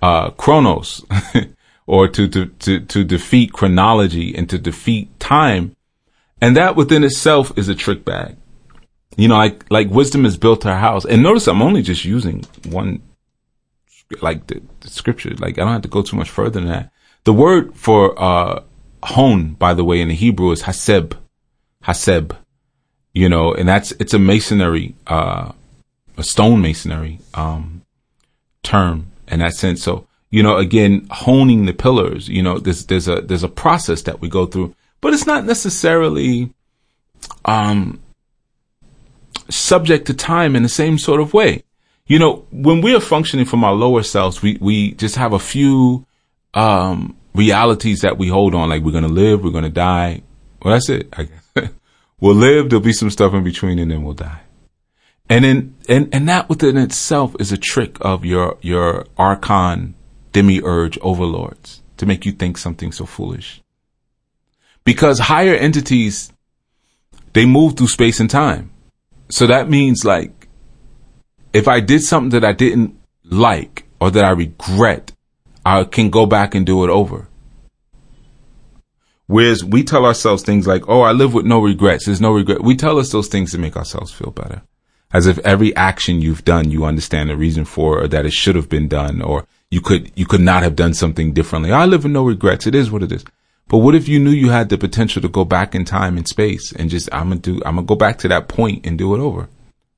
uh, 0.02 0.30
chronos 0.30 1.06
or 1.86 2.08
to, 2.08 2.30
to, 2.30 2.46
to, 2.46 2.80
to 2.80 3.04
defeat 3.04 3.52
chronology 3.52 4.34
and 4.34 4.50
to 4.50 4.58
defeat 4.58 5.20
time. 5.20 5.76
And 6.40 6.56
that 6.56 6.78
within 6.78 7.04
itself 7.04 7.52
is 7.58 7.68
a 7.68 7.76
trick 7.76 8.06
bag. 8.06 8.38
You 9.18 9.28
know, 9.28 9.36
like, 9.36 9.70
like 9.70 9.90
wisdom 9.90 10.26
is 10.26 10.38
built 10.38 10.64
her 10.64 10.78
house. 10.78 11.04
And 11.04 11.22
notice 11.22 11.46
I'm 11.46 11.62
only 11.62 11.82
just 11.82 12.06
using 12.06 12.46
one, 12.70 13.02
like 14.22 14.48
the, 14.48 14.62
the 14.80 14.90
scripture. 14.90 15.32
Like 15.32 15.60
I 15.60 15.64
don't 15.64 15.74
have 15.74 15.82
to 15.82 15.90
go 15.90 16.04
too 16.04 16.16
much 16.16 16.30
further 16.30 16.62
than 16.62 16.70
that. 16.70 16.90
The 17.26 17.34
word 17.34 17.76
for, 17.76 18.18
uh, 18.18 18.64
hone, 19.04 19.54
by 19.54 19.74
the 19.74 19.84
way, 19.84 20.02
in 20.02 20.08
the 20.08 20.16
Hebrew 20.16 20.52
is 20.52 20.64
haseb, 20.64 21.14
haseb, 21.84 22.36
you 23.14 23.30
know, 23.30 23.54
and 23.54 23.68
that's, 23.68 23.92
it's 23.94 24.14
a 24.14 24.20
masonry, 24.20 24.96
uh, 25.08 25.52
a 26.18 26.24
stone 26.24 26.62
masonry, 26.62 27.20
um, 27.34 27.82
term 28.64 29.08
in 29.28 29.40
that 29.40 29.54
sense. 29.54 29.84
So, 29.84 30.08
you 30.30 30.44
know, 30.44 30.58
again, 30.58 31.08
honing 31.10 31.66
the 31.66 31.74
pillars, 31.74 32.28
you 32.28 32.42
know, 32.42 32.60
there's, 32.60 32.86
there's 32.86 33.08
a, 33.08 33.22
there's 33.22 33.44
a 33.44 33.50
process 33.50 34.02
that 34.04 34.22
we 34.22 34.30
go 34.30 34.46
through, 34.46 34.76
but 35.02 35.14
it's 35.14 35.26
not 35.26 35.46
necessarily, 35.46 36.52
um, 37.46 38.00
subject 39.50 40.08
to 40.08 40.14
time 40.14 40.56
in 40.56 40.64
the 40.64 40.70
same 40.70 40.98
sort 40.98 41.22
of 41.22 41.34
way. 41.34 41.64
You 42.06 42.20
know, 42.20 42.46
when 42.52 42.82
we 42.82 42.96
are 42.96 43.02
functioning 43.02 43.46
from 43.46 43.64
our 43.64 43.74
lower 43.74 44.04
selves, 44.04 44.42
we, 44.42 44.58
we 44.60 44.92
just 44.94 45.16
have 45.16 45.34
a 45.34 45.40
few, 45.40 46.06
um, 46.54 47.16
realities 47.38 48.02
that 48.02 48.18
we 48.18 48.28
hold 48.28 48.56
on, 48.56 48.70
like 48.70 48.82
we're 48.82 48.92
to 49.00 49.08
live, 49.08 49.44
we're 49.44 49.52
to 49.62 49.70
die. 49.70 50.24
Well, 50.62 50.74
that's 50.74 50.90
it. 50.90 51.14
we'll 52.20 52.36
live. 52.36 52.70
There'll 52.70 52.84
be 52.84 52.94
some 52.94 53.10
stuff 53.10 53.34
in 53.34 53.44
between 53.44 53.80
and 53.80 53.92
then 53.92 54.04
we'll 54.04 54.14
die. 54.14 54.42
And 55.30 55.46
then, 55.46 55.76
and, 55.88 56.10
and 56.14 56.28
that 56.30 56.50
within 56.50 56.78
itself 56.78 57.36
is 57.40 57.52
a 57.52 57.58
trick 57.58 57.98
of 58.02 58.26
your, 58.26 58.58
your 58.62 59.06
archon 59.18 59.96
demiurge 60.32 60.98
overlords 61.02 61.82
to 61.98 62.06
make 62.06 62.26
you 62.26 62.32
think 62.32 62.58
something 62.58 62.92
so 62.92 63.06
foolish. 63.06 63.62
Because 64.84 65.20
higher 65.20 65.54
entities, 65.56 66.32
they 67.34 67.46
move 67.46 67.76
through 67.76 67.88
space 67.88 68.20
and 68.20 68.30
time. 68.30 68.72
So 69.30 69.48
that 69.48 69.70
means 69.70 70.06
like, 70.06 70.48
if 71.52 71.68
I 71.68 71.82
did 71.82 72.02
something 72.02 72.30
that 72.40 72.46
I 72.46 72.54
didn't 72.54 72.98
like 73.26 73.86
or 74.00 74.12
that 74.12 74.24
I 74.24 74.30
regret, 74.30 75.12
I 75.68 75.84
can 75.84 76.10
go 76.10 76.26
back 76.26 76.56
and 76.56 76.66
do 76.66 76.86
it 76.86 76.90
over. 76.90 77.28
Whereas 79.26 79.66
we 79.66 79.84
tell 79.84 80.06
ourselves 80.06 80.42
things 80.42 80.66
like, 80.66 80.88
oh, 80.88 81.02
I 81.02 81.12
live 81.12 81.34
with 81.34 81.46
no 81.46 81.60
regrets. 81.60 82.06
There's 82.06 82.22
no 82.22 82.32
regret. 82.32 82.64
We 82.64 82.78
tell 82.78 82.98
us 82.98 83.12
those 83.12 83.28
things 83.28 83.52
to 83.52 83.58
make 83.58 83.76
ourselves 83.76 84.14
feel 84.14 84.32
better. 84.32 84.62
As 85.12 85.28
if 85.28 85.40
every 85.40 85.76
action 85.76 86.22
you've 86.22 86.46
done, 86.46 86.72
you 86.72 86.86
understand 86.86 87.30
the 87.30 87.36
reason 87.36 87.66
for 87.66 88.02
or 88.02 88.08
that 88.08 88.26
it 88.26 88.32
should 88.32 88.56
have 88.56 88.70
been 88.70 88.88
done 88.88 89.22
or 89.22 89.46
you 89.70 89.82
could, 89.82 90.10
you 90.16 90.26
could 90.26 90.40
not 90.40 90.64
have 90.64 90.78
done 90.78 90.94
something 90.94 91.34
differently. 91.34 91.74
I 91.74 91.86
live 91.86 92.04
with 92.04 92.14
no 92.14 92.24
regrets. 92.24 92.66
It 92.66 92.74
is 92.74 92.90
what 92.90 93.04
it 93.04 93.12
is. 93.12 93.26
But 93.68 93.80
what 93.80 93.96
if 93.96 94.08
you 94.08 94.22
knew 94.22 94.32
you 94.32 94.50
had 94.50 94.70
the 94.70 94.78
potential 94.78 95.22
to 95.22 95.28
go 95.28 95.44
back 95.44 95.76
in 95.76 95.84
time 95.84 96.16
and 96.16 96.26
space 96.26 96.72
and 96.72 96.90
just, 96.90 97.10
I'm 97.14 97.28
gonna 97.28 97.42
do, 97.42 97.62
I'm 97.66 97.76
gonna 97.76 97.88
go 97.88 97.96
back 97.96 98.20
to 98.20 98.30
that 98.30 98.48
point 98.48 98.86
and 98.86 98.98
do 98.98 99.14
it 99.14 99.20
over? 99.20 99.50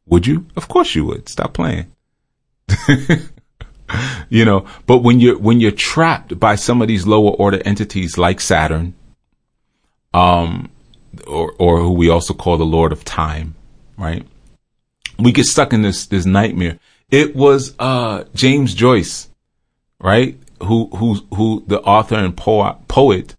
Would 0.08 0.26
you? 0.26 0.48
Of 0.56 0.68
course 0.68 0.96
you 0.96 1.06
would. 1.06 1.30
Stop 1.30 1.54
playing. 1.54 1.92
you 4.30 4.46
know, 4.46 4.66
but 4.88 5.00
when 5.00 5.20
you're, 5.20 5.38
when 5.38 5.60
you're 5.60 5.72
trapped 5.72 6.40
by 6.40 6.56
some 6.56 6.82
of 6.82 6.88
these 6.88 7.08
lower 7.08 7.32
order 7.32 7.62
entities 7.66 8.18
like 8.18 8.42
Saturn, 8.42 8.94
um, 10.14 10.70
or, 11.28 11.54
or 11.60 11.80
who 11.80 11.92
we 11.92 12.10
also 12.10 12.34
call 12.34 12.58
the 12.58 12.66
Lord 12.66 12.92
of 12.92 13.06
Time, 13.06 13.56
right? 13.98 14.26
We 15.18 15.32
get 15.32 15.46
stuck 15.46 15.74
in 15.74 15.82
this, 15.82 16.06
this 16.06 16.26
nightmare. 16.26 16.80
It 17.10 17.36
was, 17.36 17.76
uh, 17.80 18.26
James 18.34 18.74
Joyce, 18.74 19.30
right? 20.00 20.40
Who, 20.64 20.88
who, 20.96 21.16
who, 21.34 21.64
the 21.68 21.82
author 21.82 22.16
and 22.16 22.36
poet, 22.36 22.88
poet, 22.88 23.36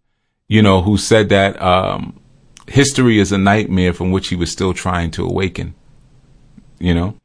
you 0.49 0.63
know, 0.63 0.83
who 0.83 0.97
said 0.97 1.29
that, 1.29 1.61
um, 1.61 2.21
history 2.67 3.19
is 3.19 3.33
a 3.33 3.39
nightmare 3.39 3.93
from 3.93 4.11
which 4.11 4.29
he 4.29 4.37
was 4.37 4.51
still 4.51 4.73
trying 4.73 5.11
to 5.13 5.25
awaken, 5.25 5.75
you 6.79 6.95
know? 6.95 7.17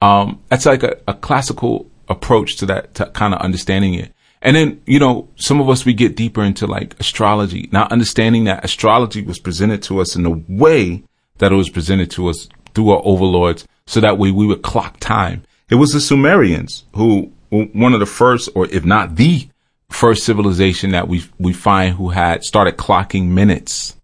Um, 0.00 0.42
that's 0.48 0.66
like 0.66 0.82
a, 0.82 0.98
a 1.06 1.14
classical 1.14 1.88
approach 2.12 2.56
to 2.56 2.66
that 2.66 2.94
to 2.94 3.06
kind 3.06 3.34
of 3.34 3.40
understanding 3.40 3.94
it. 3.94 4.12
And 4.40 4.56
then, 4.56 4.82
you 4.86 4.98
know, 4.98 5.28
some 5.36 5.60
of 5.60 5.68
us, 5.68 5.84
we 5.84 5.94
get 5.94 6.16
deeper 6.16 6.42
into 6.42 6.66
like 6.66 6.98
astrology, 6.98 7.68
not 7.72 7.92
understanding 7.92 8.44
that 8.44 8.64
astrology 8.64 9.22
was 9.22 9.38
presented 9.38 9.82
to 9.84 10.00
us 10.00 10.16
in 10.16 10.24
the 10.24 10.42
way 10.48 11.04
that 11.38 11.52
it 11.52 11.56
was 11.56 11.70
presented 11.70 12.10
to 12.12 12.28
us 12.28 12.48
through 12.74 12.90
our 12.90 13.02
overlords. 13.04 13.66
So 13.86 14.00
that 14.00 14.18
way 14.18 14.30
we 14.30 14.46
would 14.46 14.62
clock 14.62 14.98
time. 14.98 15.44
It 15.70 15.76
was 15.76 15.90
the 15.90 16.00
Sumerians 16.00 16.84
who 16.94 17.32
one 17.50 17.92
of 17.92 18.00
the 18.00 18.06
first, 18.06 18.48
or 18.54 18.66
if 18.66 18.84
not 18.84 19.16
the 19.16 19.48
first 19.90 20.24
civilization 20.24 20.92
that 20.92 21.06
we, 21.06 21.24
we 21.38 21.52
find 21.52 21.94
who 21.94 22.08
had 22.08 22.44
started 22.44 22.76
clocking 22.78 23.28
minutes 23.28 23.94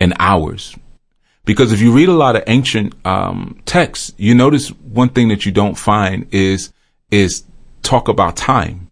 and 0.00 0.14
hours. 0.18 0.76
Because 1.44 1.72
if 1.72 1.80
you 1.80 1.92
read 1.92 2.08
a 2.08 2.14
lot 2.14 2.36
of 2.36 2.44
ancient, 2.46 2.94
um, 3.04 3.60
texts, 3.66 4.14
you 4.16 4.34
notice 4.34 4.68
one 4.68 5.08
thing 5.08 5.28
that 5.28 5.44
you 5.44 5.50
don't 5.50 5.76
find 5.76 6.32
is 6.32 6.72
is 7.12 7.44
talk 7.82 8.08
about 8.08 8.36
time. 8.36 8.90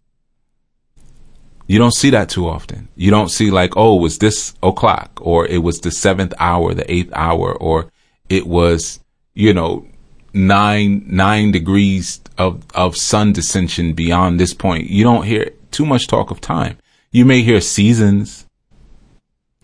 You 1.67 1.79
don't 1.79 1.93
see 1.93 2.11
that 2.11 2.29
too 2.29 2.47
often. 2.47 2.87
You 2.95 3.11
don't 3.11 3.29
see 3.29 3.49
like, 3.49 3.75
oh, 3.75 3.97
it 3.97 4.01
was 4.01 4.19
this 4.19 4.53
o'clock 4.61 5.19
or 5.21 5.47
it 5.47 5.63
was 5.63 5.79
the 5.79 5.91
seventh 5.91 6.33
hour, 6.37 6.73
the 6.73 6.89
eighth 6.91 7.11
hour, 7.13 7.53
or 7.53 7.91
it 8.29 8.45
was, 8.45 8.99
you 9.33 9.53
know, 9.53 9.87
nine, 10.33 11.03
nine 11.07 11.51
degrees 11.51 12.21
of, 12.37 12.63
of 12.75 12.95
sun 12.95 13.33
descension 13.33 13.95
beyond 13.95 14.39
this 14.39 14.53
point. 14.53 14.89
You 14.89 15.03
don't 15.03 15.25
hear 15.25 15.51
too 15.71 15.85
much 15.85 16.07
talk 16.07 16.29
of 16.29 16.41
time. 16.41 16.77
You 17.11 17.25
may 17.25 17.41
hear 17.41 17.61
seasons. 17.61 18.45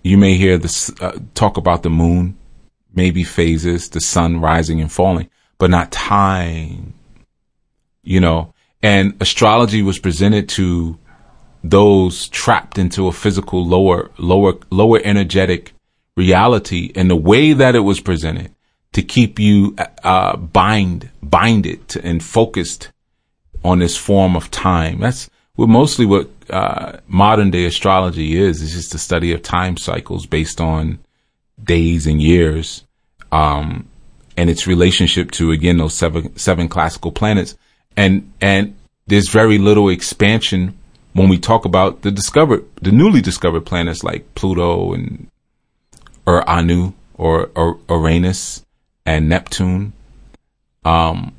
You 0.01 0.17
may 0.17 0.35
hear 0.35 0.57
the 0.57 0.97
uh, 1.01 1.19
talk 1.35 1.57
about 1.57 1.83
the 1.83 1.89
moon, 1.89 2.37
maybe 2.93 3.23
phases, 3.23 3.89
the 3.89 3.99
sun 3.99 4.39
rising 4.39 4.79
and 4.79 4.91
falling, 4.91 5.29
but 5.57 5.69
not 5.69 5.91
time 5.91 6.93
you 8.07 8.19
know, 8.21 8.53
and 8.81 9.15
astrology 9.19 9.81
was 9.81 9.99
presented 9.99 10.47
to 10.47 10.97
those 11.63 12.29
trapped 12.29 12.77
into 12.77 13.07
a 13.07 13.11
physical 13.11 13.65
lower, 13.65 14.11
lower, 14.17 14.53
lower 14.69 15.01
energetic 15.03 15.73
reality 16.15 16.91
and 16.95 17.09
the 17.09 17.15
way 17.15 17.53
that 17.53 17.75
it 17.75 17.81
was 17.81 17.99
presented 17.99 18.53
to 18.93 19.01
keep 19.01 19.39
you, 19.39 19.75
uh, 20.03 20.37
bind, 20.37 21.09
bind 21.21 21.65
it 21.65 21.97
and 21.97 22.23
focused 22.23 22.91
on 23.63 23.79
this 23.79 23.97
form 23.97 24.35
of 24.35 24.49
time. 24.49 24.99
That's 24.99 25.29
what 25.55 25.67
mostly 25.67 26.05
what, 26.05 26.29
uh, 26.49 26.99
modern 27.07 27.51
day 27.51 27.65
astrology 27.65 28.37
is. 28.37 28.61
It's 28.61 28.73
just 28.73 28.93
the 28.93 28.99
study 28.99 29.33
of 29.33 29.41
time 29.41 29.75
cycles 29.75 30.25
based 30.25 30.61
on 30.61 30.99
days 31.61 32.07
and 32.07 32.21
years. 32.21 32.85
Um, 33.31 33.89
and 34.37 34.49
its 34.49 34.67
relationship 34.67 35.31
to 35.31 35.51
again 35.51 35.77
those 35.77 35.95
seven 35.95 36.37
seven 36.37 36.69
classical 36.69 37.11
planets 37.11 37.57
and 37.97 38.31
and 38.39 38.75
there's 39.07 39.29
very 39.29 39.57
little 39.57 39.89
expansion 39.89 40.77
when 41.13 41.29
we 41.29 41.39
talk 41.39 41.65
about 41.65 42.03
the 42.03 42.11
discovered, 42.11 42.63
the 42.81 42.91
newly 42.91 43.21
discovered 43.21 43.65
planets 43.65 44.03
like 44.03 44.35
Pluto 44.35 44.93
and 44.93 45.27
or 46.27 46.47
Anu 46.47 46.93
or, 47.15 47.49
or 47.55 47.79
Uranus 47.89 48.63
and 49.05 49.27
Neptune. 49.27 49.93
Um, 50.85 51.33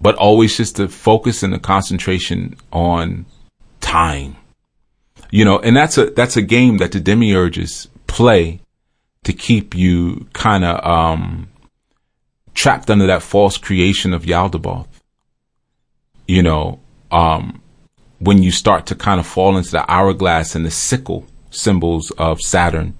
but 0.00 0.16
always 0.16 0.56
just 0.56 0.76
the 0.76 0.88
focus 0.88 1.42
and 1.44 1.52
the 1.52 1.58
concentration 1.58 2.56
on 2.72 3.26
time, 3.80 4.36
you 5.30 5.44
know, 5.44 5.60
and 5.60 5.76
that's 5.76 5.96
a, 5.96 6.06
that's 6.06 6.36
a 6.36 6.42
game 6.42 6.78
that 6.78 6.92
the 6.92 7.00
demiurges 7.00 7.86
play 8.06 8.60
to 9.22 9.32
keep 9.32 9.76
you 9.76 10.26
kind 10.32 10.64
of, 10.64 10.84
um, 10.84 11.48
trapped 12.54 12.90
under 12.90 13.06
that 13.06 13.22
false 13.22 13.56
creation 13.56 14.12
of 14.12 14.24
Yaldabaoth 14.24 14.89
you 16.30 16.44
know, 16.44 16.78
um, 17.10 17.60
when 18.20 18.40
you 18.40 18.52
start 18.52 18.86
to 18.86 18.94
kind 18.94 19.18
of 19.18 19.26
fall 19.26 19.56
into 19.56 19.72
the 19.72 19.90
hourglass 19.90 20.54
and 20.54 20.64
the 20.64 20.70
sickle 20.70 21.26
symbols 21.50 22.12
of 22.12 22.40
Saturn 22.40 22.96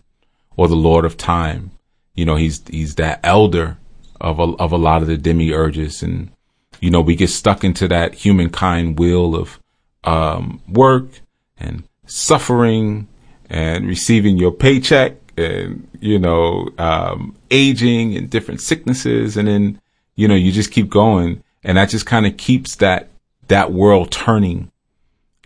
or 0.57 0.67
the 0.67 0.75
Lord 0.75 1.05
of 1.05 1.17
Time, 1.17 1.71
you 2.15 2.25
know, 2.25 2.35
he's, 2.35 2.61
he's 2.67 2.97
that 2.97 3.21
elder 3.23 3.79
of 4.21 4.41
a, 4.41 4.57
of 4.59 4.73
a 4.73 4.77
lot 4.77 5.03
of 5.03 5.07
the 5.07 5.17
demiurges. 5.17 6.03
And, 6.03 6.33
you 6.81 6.91
know, 6.91 7.01
we 7.01 7.15
get 7.15 7.31
stuck 7.31 7.63
into 7.63 7.87
that 7.87 8.15
humankind 8.15 8.99
wheel 8.99 9.37
of, 9.37 9.61
um, 10.03 10.61
work 10.69 11.21
and 11.57 11.85
suffering 12.07 13.07
and 13.49 13.87
receiving 13.87 14.39
your 14.39 14.51
paycheck 14.51 15.15
and, 15.37 15.87
you 16.01 16.19
know, 16.19 16.69
um, 16.79 17.37
aging 17.53 18.17
and 18.17 18.29
different 18.29 18.61
sicknesses. 18.61 19.37
And 19.37 19.47
then, 19.47 19.81
you 20.17 20.27
know, 20.27 20.35
you 20.35 20.51
just 20.51 20.73
keep 20.73 20.89
going. 20.89 21.45
And 21.63 21.79
that 21.79 21.91
just 21.91 22.07
kind 22.07 22.27
of 22.27 22.37
keeps 22.37 22.75
that 22.77 23.11
that 23.51 23.71
world 23.73 24.11
turning 24.11 24.71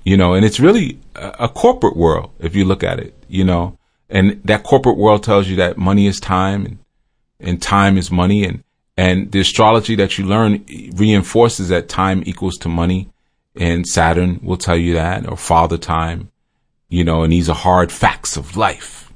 you 0.05 0.19
know, 0.19 0.35
and 0.35 0.45
it's 0.45 0.61
really 0.61 0.99
a, 1.15 1.49
corporate 1.49 1.97
world 1.97 2.31
if 2.39 2.55
you 2.55 2.65
look 2.65 2.85
at 2.85 3.01
it, 3.01 3.15
you 3.27 3.43
know, 3.43 3.79
and 4.11 4.41
that 4.45 4.63
corporate 4.63 4.99
world 4.99 5.25
tells 5.25 5.49
you 5.49 5.57
that 5.57 5.79
money 5.79 6.07
is 6.07 6.21
time 6.21 6.67
and, 6.67 6.79
and 7.41 7.63
time 7.63 7.97
is 7.97 8.11
money 8.11 8.45
and, 8.45 8.63
and 8.99 9.33
the 9.33 9.41
astrology 9.41 9.97
that 9.97 10.19
you 10.19 10.27
learn 10.27 10.65
reinforces 10.95 11.71
that 11.71 11.89
time 11.89 12.23
equals 12.27 12.57
to 12.59 12.69
money 12.69 13.09
and 13.57 13.87
Saturn 13.87 14.41
will 14.43 14.59
tell 14.59 14.77
you 14.77 14.93
that 14.95 15.27
or 15.27 15.37
father 15.37 15.79
time, 15.79 16.31
you 16.89 17.03
know, 17.03 17.23
and 17.23 17.33
these 17.33 17.49
are 17.49 17.55
hard 17.55 17.91
facts 17.91 18.37
of 18.37 18.59
life, 18.59 19.11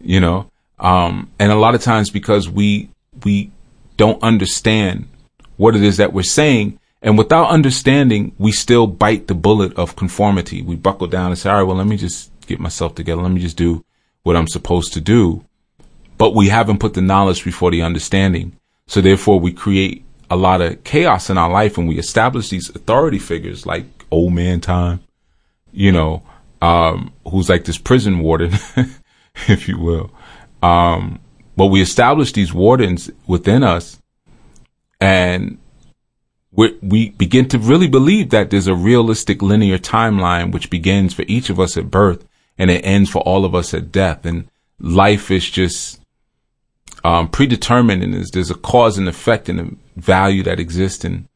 you 0.00 0.18
know, 0.18 0.50
um, 0.80 1.30
and 1.38 1.52
a 1.52 1.56
lot 1.56 1.76
of 1.76 1.82
times 1.82 2.10
because 2.10 2.48
we, 2.48 2.90
we 3.24 3.52
don't 3.96 4.20
understand 4.22 5.08
what 5.56 5.76
it 5.76 5.82
is 5.82 5.98
that 5.98 6.12
we're 6.12 6.22
saying, 6.22 6.80
and 7.04 7.18
without 7.18 7.50
understanding, 7.50 8.34
we 8.38 8.50
still 8.50 8.86
bite 8.86 9.26
the 9.26 9.34
bullet 9.34 9.74
of 9.74 9.94
conformity. 9.94 10.62
We 10.62 10.74
buckle 10.74 11.06
down 11.06 11.26
and 11.26 11.38
say, 11.38 11.50
all 11.50 11.56
right, 11.56 11.62
well, 11.62 11.76
let 11.76 11.86
me 11.86 11.98
just 11.98 12.32
get 12.46 12.58
myself 12.58 12.94
together. 12.94 13.20
Let 13.20 13.30
me 13.30 13.42
just 13.42 13.58
do 13.58 13.84
what 14.22 14.36
I'm 14.36 14.48
supposed 14.48 14.94
to 14.94 15.02
do. 15.02 15.44
But 16.16 16.34
we 16.34 16.48
haven't 16.48 16.78
put 16.78 16.94
the 16.94 17.02
knowledge 17.02 17.44
before 17.44 17.70
the 17.70 17.82
understanding. 17.82 18.56
So 18.86 19.02
therefore 19.02 19.38
we 19.38 19.52
create 19.52 20.02
a 20.30 20.36
lot 20.36 20.62
of 20.62 20.82
chaos 20.82 21.28
in 21.28 21.36
our 21.36 21.50
life 21.50 21.76
and 21.76 21.86
we 21.86 21.98
establish 21.98 22.48
these 22.48 22.70
authority 22.70 23.18
figures 23.18 23.66
like 23.66 23.84
old 24.10 24.32
man 24.32 24.60
time, 24.60 25.00
you 25.72 25.92
know, 25.92 26.22
um, 26.62 27.12
who's 27.30 27.50
like 27.50 27.66
this 27.66 27.76
prison 27.76 28.20
warden, 28.20 28.52
if 29.46 29.68
you 29.68 29.78
will. 29.78 30.10
Um, 30.62 31.20
but 31.54 31.66
we 31.66 31.82
establish 31.82 32.32
these 32.32 32.54
wardens 32.54 33.10
within 33.26 33.62
us 33.62 33.98
and 35.02 35.58
we, 36.56 36.78
we 36.82 37.10
begin 37.10 37.48
to 37.48 37.58
really 37.58 37.88
believe 37.88 38.30
that 38.30 38.50
there's 38.50 38.68
a 38.68 38.74
realistic 38.74 39.42
linear 39.42 39.78
timeline 39.78 40.52
which 40.52 40.70
begins 40.70 41.12
for 41.12 41.24
each 41.26 41.50
of 41.50 41.58
us 41.58 41.76
at 41.76 41.90
birth 41.90 42.24
and 42.56 42.70
it 42.70 42.84
ends 42.84 43.10
for 43.10 43.20
all 43.22 43.44
of 43.44 43.54
us 43.54 43.74
at 43.74 43.90
death. 43.90 44.24
And 44.24 44.48
life 44.78 45.30
is 45.30 45.48
just 45.50 46.00
um, 47.02 47.28
predetermined 47.28 48.02
and 48.02 48.14
there's, 48.14 48.30
there's 48.30 48.50
a 48.50 48.56
cause 48.56 48.98
and 48.98 49.08
effect 49.08 49.48
and 49.48 49.60
a 49.60 50.00
value 50.00 50.42
that 50.44 50.60
exists 50.60 51.04
and 51.04 51.28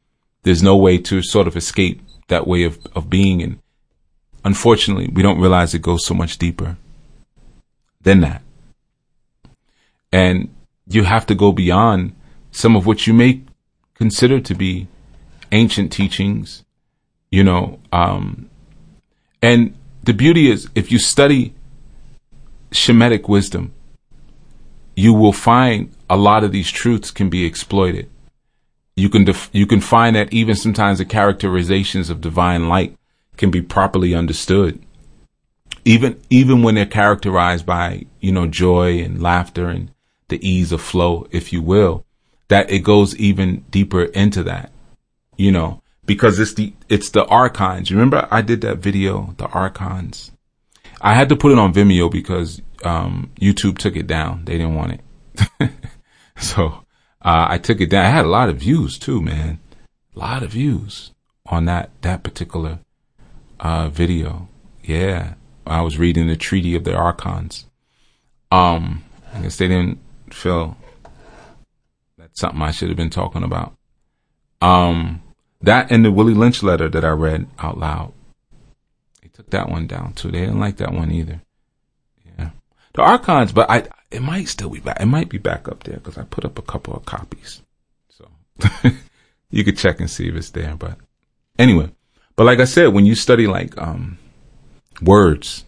there's 0.43 0.63
no 0.63 0.77
way 0.77 0.97
to 0.97 1.21
sort 1.21 1.47
of 1.47 1.57
escape 1.57 2.01
that 2.29 2.47
way 2.47 2.63
of, 2.63 2.79
of 2.95 3.09
being. 3.09 3.41
And 3.41 3.59
unfortunately, 4.45 5.09
we 5.13 5.21
don't 5.21 5.41
realize 5.41 5.73
it 5.73 5.81
goes 5.81 6.05
so 6.05 6.13
much 6.13 6.37
deeper 6.37 6.77
than 8.01 8.21
that. 8.21 8.41
And 10.13 10.55
you 10.87 11.03
have 11.03 11.25
to 11.25 11.35
go 11.35 11.51
beyond 11.51 12.15
some 12.51 12.77
of 12.77 12.85
what 12.85 13.05
you 13.05 13.13
may 13.13 13.41
consider 13.95 14.39
to 14.39 14.55
be 14.55 14.87
ancient 15.51 15.91
teachings, 15.91 16.63
you 17.31 17.43
know, 17.43 17.79
um, 17.91 18.49
and 19.41 19.73
the 20.03 20.13
beauty 20.13 20.49
is 20.49 20.69
if 20.75 20.91
you 20.91 20.99
study 20.99 21.53
Shemitic 22.71 23.27
wisdom, 23.27 23.73
you 24.95 25.13
will 25.13 25.33
find 25.33 25.91
a 26.09 26.17
lot 26.17 26.43
of 26.43 26.51
these 26.51 26.69
truths 26.69 27.11
can 27.11 27.29
be 27.29 27.45
exploited. 27.45 28.09
You 28.95 29.09
can 29.09 29.23
def- 29.23 29.49
you 29.53 29.65
can 29.65 29.81
find 29.81 30.15
that 30.15 30.33
even 30.33 30.55
sometimes 30.55 30.97
the 30.97 31.05
characterizations 31.05 32.09
of 32.09 32.21
divine 32.21 32.67
light 32.67 32.97
can 33.37 33.49
be 33.49 33.61
properly 33.61 34.13
understood. 34.13 34.81
Even 35.85 36.19
even 36.29 36.63
when 36.63 36.75
they're 36.75 36.85
characterized 36.85 37.65
by, 37.65 38.05
you 38.19 38.31
know, 38.31 38.45
joy 38.45 38.99
and 38.99 39.21
laughter 39.21 39.69
and 39.69 39.91
the 40.27 40.45
ease 40.47 40.71
of 40.71 40.81
flow, 40.81 41.27
if 41.31 41.53
you 41.53 41.61
will, 41.61 42.05
that 42.49 42.69
it 42.69 42.79
goes 42.79 43.15
even 43.15 43.63
deeper 43.71 44.03
into 44.03 44.43
that 44.43 44.71
you 45.39 45.53
know, 45.53 45.81
because 46.05 46.37
it's 46.37 46.53
the, 46.55 46.73
it's 46.89 47.11
the 47.11 47.25
archons. 47.25 47.91
Remember 47.91 48.27
I 48.29 48.41
did 48.41 48.59
that 48.61 48.79
video, 48.79 49.35
the 49.37 49.47
archons. 49.47 50.31
I 50.99 51.13
had 51.13 51.29
to 51.29 51.37
put 51.37 51.53
it 51.53 51.57
on 51.57 51.73
Vimeo 51.73 52.11
because, 52.11 52.61
um, 52.83 53.31
YouTube 53.39 53.77
took 53.77 53.95
it 53.95 54.05
down. 54.05 54.43
They 54.43 54.57
didn't 54.57 54.75
want 54.75 54.99
it. 54.99 55.71
so, 56.37 56.83
uh, 57.21 57.47
I 57.49 57.57
took 57.57 57.79
it 57.79 57.89
down. 57.89 58.05
I 58.05 58.09
had 58.09 58.25
a 58.25 58.29
lot 58.29 58.49
of 58.49 58.57
views 58.57 58.99
too, 58.99 59.21
man. 59.21 59.59
A 60.13 60.19
lot 60.19 60.43
of 60.43 60.51
views 60.51 61.11
on 61.45 61.63
that, 61.65 61.89
that 62.01 62.21
particular, 62.21 62.79
uh, 63.61 63.87
video. 63.87 64.49
Yeah. 64.83 65.35
I 65.65 65.81
was 65.81 65.97
reading 65.97 66.27
the 66.27 66.35
Treaty 66.35 66.75
of 66.75 66.83
the 66.83 66.95
Archons. 66.95 67.65
Um, 68.51 69.05
I 69.33 69.43
guess 69.43 69.55
they 69.55 69.69
didn't 69.69 69.99
feel 70.33 70.75
that's 72.17 72.41
something 72.41 72.61
I 72.61 72.71
should 72.71 72.89
have 72.89 72.97
been 72.97 73.09
talking 73.09 73.43
about. 73.43 73.75
Um, 74.61 75.21
that 75.61 75.91
and 75.91 76.05
the 76.05 76.11
Willie 76.11 76.33
Lynch 76.33 76.63
letter 76.63 76.89
that 76.89 77.03
I 77.03 77.09
read 77.09 77.47
out 77.59 77.77
loud. 77.77 78.13
They 79.21 79.27
took 79.29 79.49
that 79.49 79.69
one 79.69 79.87
down 79.87 80.13
too. 80.13 80.31
They 80.31 80.41
didn't 80.41 80.59
like 80.59 80.77
that 80.77 80.93
one 80.93 81.11
either. 81.11 81.41
Yeah. 82.37 82.51
The 82.93 83.01
archons, 83.01 83.51
but 83.51 83.69
I, 83.69 83.87
it 84.11 84.21
might 84.21 84.47
still 84.47 84.69
be 84.69 84.79
back. 84.79 84.99
It 84.99 85.05
might 85.05 85.29
be 85.29 85.37
back 85.37 85.67
up 85.67 85.83
there 85.83 85.97
because 85.97 86.17
I 86.17 86.23
put 86.23 86.45
up 86.45 86.57
a 86.57 86.63
couple 86.63 86.93
of 86.93 87.05
copies. 87.05 87.61
So 88.09 88.29
you 89.51 89.63
could 89.63 89.77
check 89.77 89.99
and 89.99 90.09
see 90.09 90.29
if 90.29 90.35
it's 90.35 90.51
there. 90.51 90.75
But 90.75 90.97
anyway, 91.57 91.91
but 92.35 92.45
like 92.45 92.59
I 92.59 92.65
said, 92.65 92.93
when 92.93 93.05
you 93.05 93.15
study 93.15 93.47
like, 93.47 93.77
um, 93.77 94.17
words, 95.01 95.65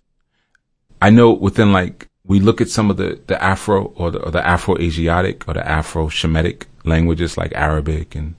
I 1.01 1.09
know 1.09 1.31
within 1.31 1.73
like, 1.73 2.07
we 2.23 2.39
look 2.39 2.61
at 2.61 2.69
some 2.69 2.89
of 2.89 2.97
the, 2.97 3.19
the 3.27 3.41
Afro 3.43 3.85
or 3.95 4.11
the, 4.11 4.19
or 4.19 4.31
the 4.31 4.45
Afro-Asiatic 4.45 5.47
or 5.47 5.53
the 5.55 5.67
Afro-Shemitic 5.67 6.63
languages 6.85 7.37
like 7.37 7.51
Arabic 7.55 8.15
and 8.15 8.35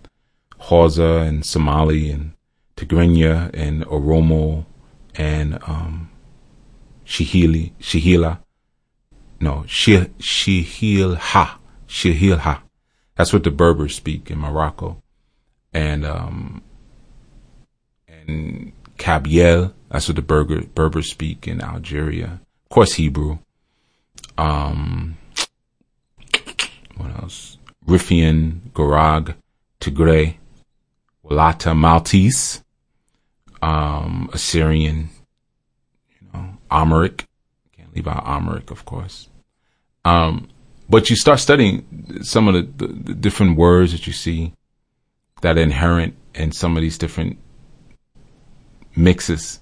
Hausa 0.62 1.24
and 1.26 1.44
Somali 1.44 2.10
and 2.10 2.32
Tigrinya 2.76 3.50
and 3.52 3.84
Oromo 3.86 4.64
and 5.16 5.58
um, 5.66 6.10
Shihili, 7.04 7.72
Shihila. 7.80 8.38
No, 9.40 9.64
Shihilha, 9.66 11.58
Shihilha. 11.88 12.60
That's 13.16 13.32
what 13.32 13.42
the 13.42 13.50
Berbers 13.50 13.96
speak 13.96 14.30
in 14.30 14.38
Morocco. 14.38 15.02
And, 15.72 16.06
um, 16.06 16.62
and 18.06 18.72
Kabylie, 18.98 19.72
that's 19.90 20.08
what 20.08 20.16
the 20.16 20.22
Berber, 20.22 20.62
Berbers 20.62 21.10
speak 21.10 21.48
in 21.48 21.60
Algeria. 21.60 22.40
Of 22.64 22.68
course, 22.68 22.94
Hebrew. 22.94 23.38
Um, 24.38 25.18
what 26.96 27.10
else? 27.20 27.58
Riffian, 27.86 28.70
Gorag, 28.72 29.34
Tigray, 29.80 30.36
Lata 31.24 31.74
Maltese, 31.74 32.62
um, 33.60 34.28
Assyrian, 34.32 35.10
you 36.20 36.28
know, 36.32 36.58
Amharic. 36.70 37.26
Can't 37.76 37.94
leave 37.94 38.08
out 38.08 38.24
Amharic, 38.26 38.70
of 38.70 38.84
course. 38.84 39.28
Um, 40.04 40.48
but 40.88 41.08
you 41.10 41.16
start 41.16 41.38
studying 41.38 42.20
some 42.22 42.48
of 42.48 42.54
the, 42.54 42.86
the, 42.86 42.92
the, 42.92 43.14
different 43.14 43.56
words 43.56 43.92
that 43.92 44.06
you 44.06 44.12
see 44.12 44.52
that 45.40 45.56
are 45.56 45.62
inherent 45.62 46.16
in 46.34 46.50
some 46.52 46.76
of 46.76 46.82
these 46.82 46.98
different 46.98 47.38
mixes, 48.96 49.60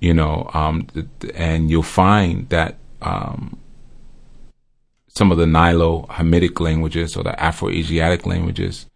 you 0.00 0.14
know, 0.14 0.48
um, 0.54 0.86
and 1.34 1.70
you'll 1.70 1.82
find 1.82 2.48
that, 2.50 2.78
um, 3.02 3.58
some 5.08 5.32
of 5.32 5.38
the 5.38 5.46
Nilo-Hamitic 5.46 6.60
languages 6.60 7.16
or 7.16 7.24
the 7.24 7.42
Afro-Asiatic 7.42 8.24
languages, 8.24 8.86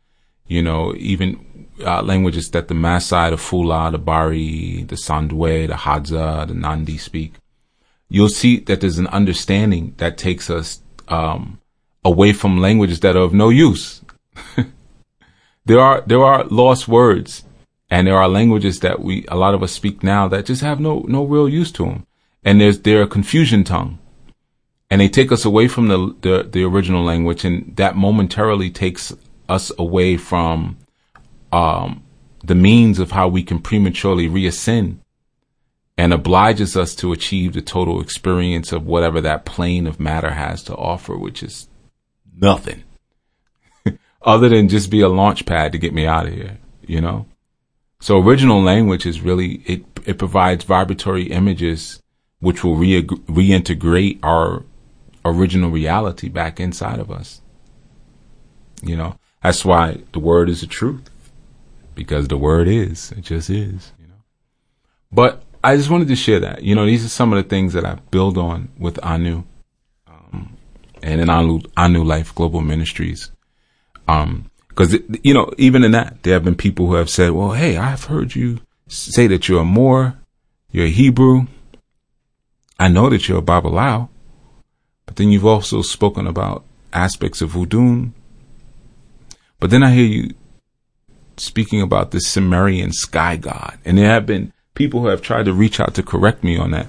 you 0.46 0.62
know, 0.62 0.94
even 0.96 1.61
uh, 1.80 2.02
languages 2.02 2.50
that 2.50 2.68
the 2.68 2.74
Maasai, 2.74 3.30
the 3.30 3.36
Fula, 3.36 3.90
the 3.90 3.98
Bari, 3.98 4.84
the 4.84 4.96
Sandwe, 4.96 5.68
the 5.68 5.74
Hadza, 5.74 6.46
the 6.46 6.54
Nandi 6.54 6.98
speak, 6.98 7.34
you'll 8.08 8.28
see 8.28 8.58
that 8.60 8.80
there's 8.80 8.98
an 8.98 9.06
understanding 9.08 9.94
that 9.96 10.18
takes 10.18 10.50
us 10.50 10.80
um, 11.08 11.58
away 12.04 12.32
from 12.32 12.58
languages 12.58 13.00
that 13.00 13.16
are 13.16 13.22
of 13.22 13.34
no 13.34 13.48
use. 13.48 14.02
there 15.64 15.80
are 15.80 16.02
there 16.06 16.22
are 16.22 16.44
lost 16.44 16.88
words, 16.88 17.44
and 17.90 18.06
there 18.06 18.16
are 18.16 18.28
languages 18.28 18.80
that 18.80 19.00
we 19.00 19.24
a 19.28 19.36
lot 19.36 19.54
of 19.54 19.62
us 19.62 19.72
speak 19.72 20.02
now 20.02 20.28
that 20.28 20.46
just 20.46 20.62
have 20.62 20.80
no 20.80 21.00
no 21.08 21.24
real 21.24 21.48
use 21.48 21.72
to 21.72 21.86
them, 21.86 22.06
and 22.44 22.60
there's 22.60 22.80
they're 22.80 23.06
confusion 23.06 23.64
tongue, 23.64 23.98
and 24.90 25.00
they 25.00 25.08
take 25.08 25.32
us 25.32 25.44
away 25.44 25.68
from 25.68 25.88
the 25.88 26.14
the, 26.20 26.48
the 26.50 26.64
original 26.64 27.02
language, 27.02 27.44
and 27.44 27.74
that 27.76 27.96
momentarily 27.96 28.70
takes 28.70 29.14
us 29.48 29.72
away 29.78 30.16
from 30.16 30.76
um, 31.52 32.02
the 32.42 32.54
means 32.54 32.98
of 32.98 33.12
how 33.12 33.28
we 33.28 33.42
can 33.42 33.60
prematurely 33.60 34.28
reascend 34.28 34.98
and 35.96 36.12
obliges 36.12 36.76
us 36.76 36.94
to 36.96 37.12
achieve 37.12 37.52
the 37.52 37.62
total 37.62 38.00
experience 38.00 38.72
of 38.72 38.86
whatever 38.86 39.20
that 39.20 39.44
plane 39.44 39.86
of 39.86 40.00
matter 40.00 40.30
has 40.30 40.62
to 40.64 40.74
offer, 40.74 41.16
which 41.16 41.42
is 41.42 41.68
nothing 42.34 42.82
other 44.22 44.48
than 44.48 44.68
just 44.68 44.90
be 44.90 45.00
a 45.00 45.08
launch 45.08 45.44
pad 45.44 45.72
to 45.72 45.78
get 45.78 45.92
me 45.92 46.06
out 46.06 46.26
of 46.26 46.32
here, 46.32 46.58
you 46.86 47.00
know? 47.00 47.26
So 48.00 48.18
original 48.18 48.62
language 48.62 49.06
is 49.06 49.20
really, 49.20 49.62
it, 49.66 49.84
it 50.06 50.18
provides 50.18 50.64
vibratory 50.64 51.24
images 51.24 52.02
which 52.40 52.64
will 52.64 52.74
re- 52.74 53.04
reintegrate 53.04 54.18
our 54.24 54.64
original 55.24 55.70
reality 55.70 56.28
back 56.28 56.58
inside 56.58 56.98
of 56.98 57.12
us. 57.12 57.40
You 58.82 58.96
know, 58.96 59.16
that's 59.40 59.64
why 59.64 59.98
the 60.12 60.18
word 60.18 60.48
is 60.48 60.62
the 60.62 60.66
truth 60.66 61.08
because 61.94 62.28
the 62.28 62.36
word 62.36 62.68
is, 62.68 63.12
it 63.12 63.22
just 63.22 63.50
is, 63.50 63.92
you 64.00 64.06
know. 64.06 64.22
But 65.10 65.42
I 65.64 65.76
just 65.76 65.90
wanted 65.90 66.08
to 66.08 66.16
share 66.16 66.40
that. 66.40 66.62
You 66.62 66.74
know, 66.74 66.86
these 66.86 67.04
are 67.04 67.08
some 67.08 67.32
of 67.32 67.42
the 67.42 67.48
things 67.48 67.72
that 67.74 67.84
I 67.84 67.94
build 68.10 68.36
on 68.36 68.68
with 68.78 68.98
Anu, 69.04 69.44
um, 70.06 70.56
and 71.02 71.20
in 71.20 71.30
Anu, 71.30 71.60
Anu 71.76 72.02
Life 72.02 72.34
Global 72.34 72.60
Ministries. 72.60 73.30
Um, 74.08 74.50
cause 74.74 74.96
you 75.22 75.34
know, 75.34 75.52
even 75.58 75.84
in 75.84 75.92
that, 75.92 76.22
there 76.22 76.34
have 76.34 76.44
been 76.44 76.56
people 76.56 76.88
who 76.88 76.94
have 76.94 77.10
said, 77.10 77.30
well, 77.30 77.52
hey, 77.52 77.76
I've 77.76 78.04
heard 78.04 78.34
you 78.34 78.60
say 78.88 79.26
that 79.28 79.48
you're 79.48 79.62
a 79.62 79.64
Moor, 79.64 80.18
you're 80.70 80.86
a 80.86 80.90
Hebrew. 80.90 81.46
I 82.78 82.88
know 82.88 83.08
that 83.10 83.28
you're 83.28 83.38
a 83.38 83.42
Babalawo, 83.42 84.08
but 85.06 85.16
then 85.16 85.28
you've 85.28 85.46
also 85.46 85.82
spoken 85.82 86.26
about 86.26 86.64
aspects 86.92 87.40
of 87.40 87.50
voodoo. 87.50 88.08
But 89.60 89.70
then 89.70 89.84
I 89.84 89.92
hear 89.92 90.04
you 90.04 90.34
speaking 91.42 91.82
about 91.82 92.12
this 92.12 92.26
Sumerian 92.26 92.92
sky 92.92 93.36
god. 93.36 93.78
And 93.84 93.98
there 93.98 94.08
have 94.08 94.26
been 94.26 94.52
people 94.74 95.00
who 95.00 95.08
have 95.08 95.22
tried 95.22 95.46
to 95.46 95.52
reach 95.52 95.80
out 95.80 95.94
to 95.94 96.02
correct 96.02 96.44
me 96.44 96.56
on 96.56 96.70
that 96.70 96.86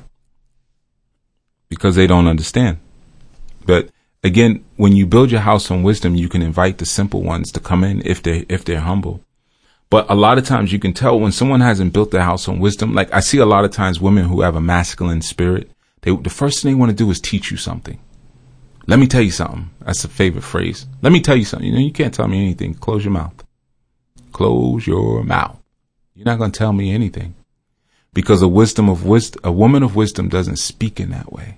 because 1.69 1.95
they 1.95 2.07
don't 2.07 2.27
understand. 2.27 2.77
But 3.65 3.89
again, 4.23 4.63
when 4.77 4.95
you 4.95 5.05
build 5.05 5.31
your 5.31 5.41
house 5.41 5.71
on 5.71 5.83
wisdom, 5.83 6.15
you 6.15 6.29
can 6.29 6.41
invite 6.41 6.77
the 6.77 6.85
simple 6.85 7.23
ones 7.23 7.51
to 7.51 7.59
come 7.59 7.83
in 7.83 8.05
if 8.05 8.21
they 8.21 8.45
if 8.47 8.63
they're 8.63 8.81
humble. 8.81 9.21
But 9.89 10.09
a 10.09 10.15
lot 10.15 10.37
of 10.37 10.45
times 10.45 10.71
you 10.71 10.79
can 10.79 10.93
tell 10.93 11.19
when 11.19 11.31
someone 11.31 11.61
hasn't 11.61 11.93
built 11.93 12.11
their 12.11 12.23
house 12.23 12.47
on 12.47 12.59
wisdom. 12.59 12.93
Like 12.93 13.11
I 13.13 13.19
see 13.19 13.39
a 13.39 13.45
lot 13.45 13.65
of 13.65 13.71
times 13.71 13.99
women 13.99 14.25
who 14.25 14.41
have 14.41 14.55
a 14.55 14.61
masculine 14.61 15.21
spirit, 15.21 15.69
they 16.01 16.15
the 16.15 16.29
first 16.29 16.61
thing 16.61 16.71
they 16.71 16.79
want 16.79 16.91
to 16.91 16.95
do 16.95 17.09
is 17.09 17.19
teach 17.19 17.49
you 17.51 17.57
something. 17.57 17.99
Let 18.85 18.99
me 18.99 19.07
tell 19.07 19.21
you 19.21 19.31
something. 19.31 19.69
That's 19.79 20.03
a 20.03 20.09
favorite 20.09 20.43
phrase. 20.43 20.85
Let 21.01 21.13
me 21.13 21.21
tell 21.21 21.37
you 21.37 21.45
something. 21.45 21.67
You 21.67 21.73
know, 21.73 21.79
you 21.79 21.91
can't 21.91 22.13
tell 22.13 22.27
me 22.27 22.41
anything. 22.41 22.73
Close 22.75 23.05
your 23.05 23.13
mouth. 23.13 23.42
Close 24.33 24.85
your 24.85 25.23
mouth. 25.23 25.59
You're 26.15 26.25
not 26.25 26.39
going 26.39 26.51
to 26.51 26.57
tell 26.57 26.73
me 26.73 26.93
anything 26.93 27.35
because 28.13 28.41
a 28.41 28.47
wisdom 28.47 28.89
of 28.89 29.05
wisdom, 29.05 29.41
a 29.43 29.51
woman 29.51 29.83
of 29.83 29.95
wisdom 29.95 30.29
doesn't 30.29 30.57
speak 30.57 30.99
in 30.99 31.09
that 31.11 31.31
way. 31.31 31.57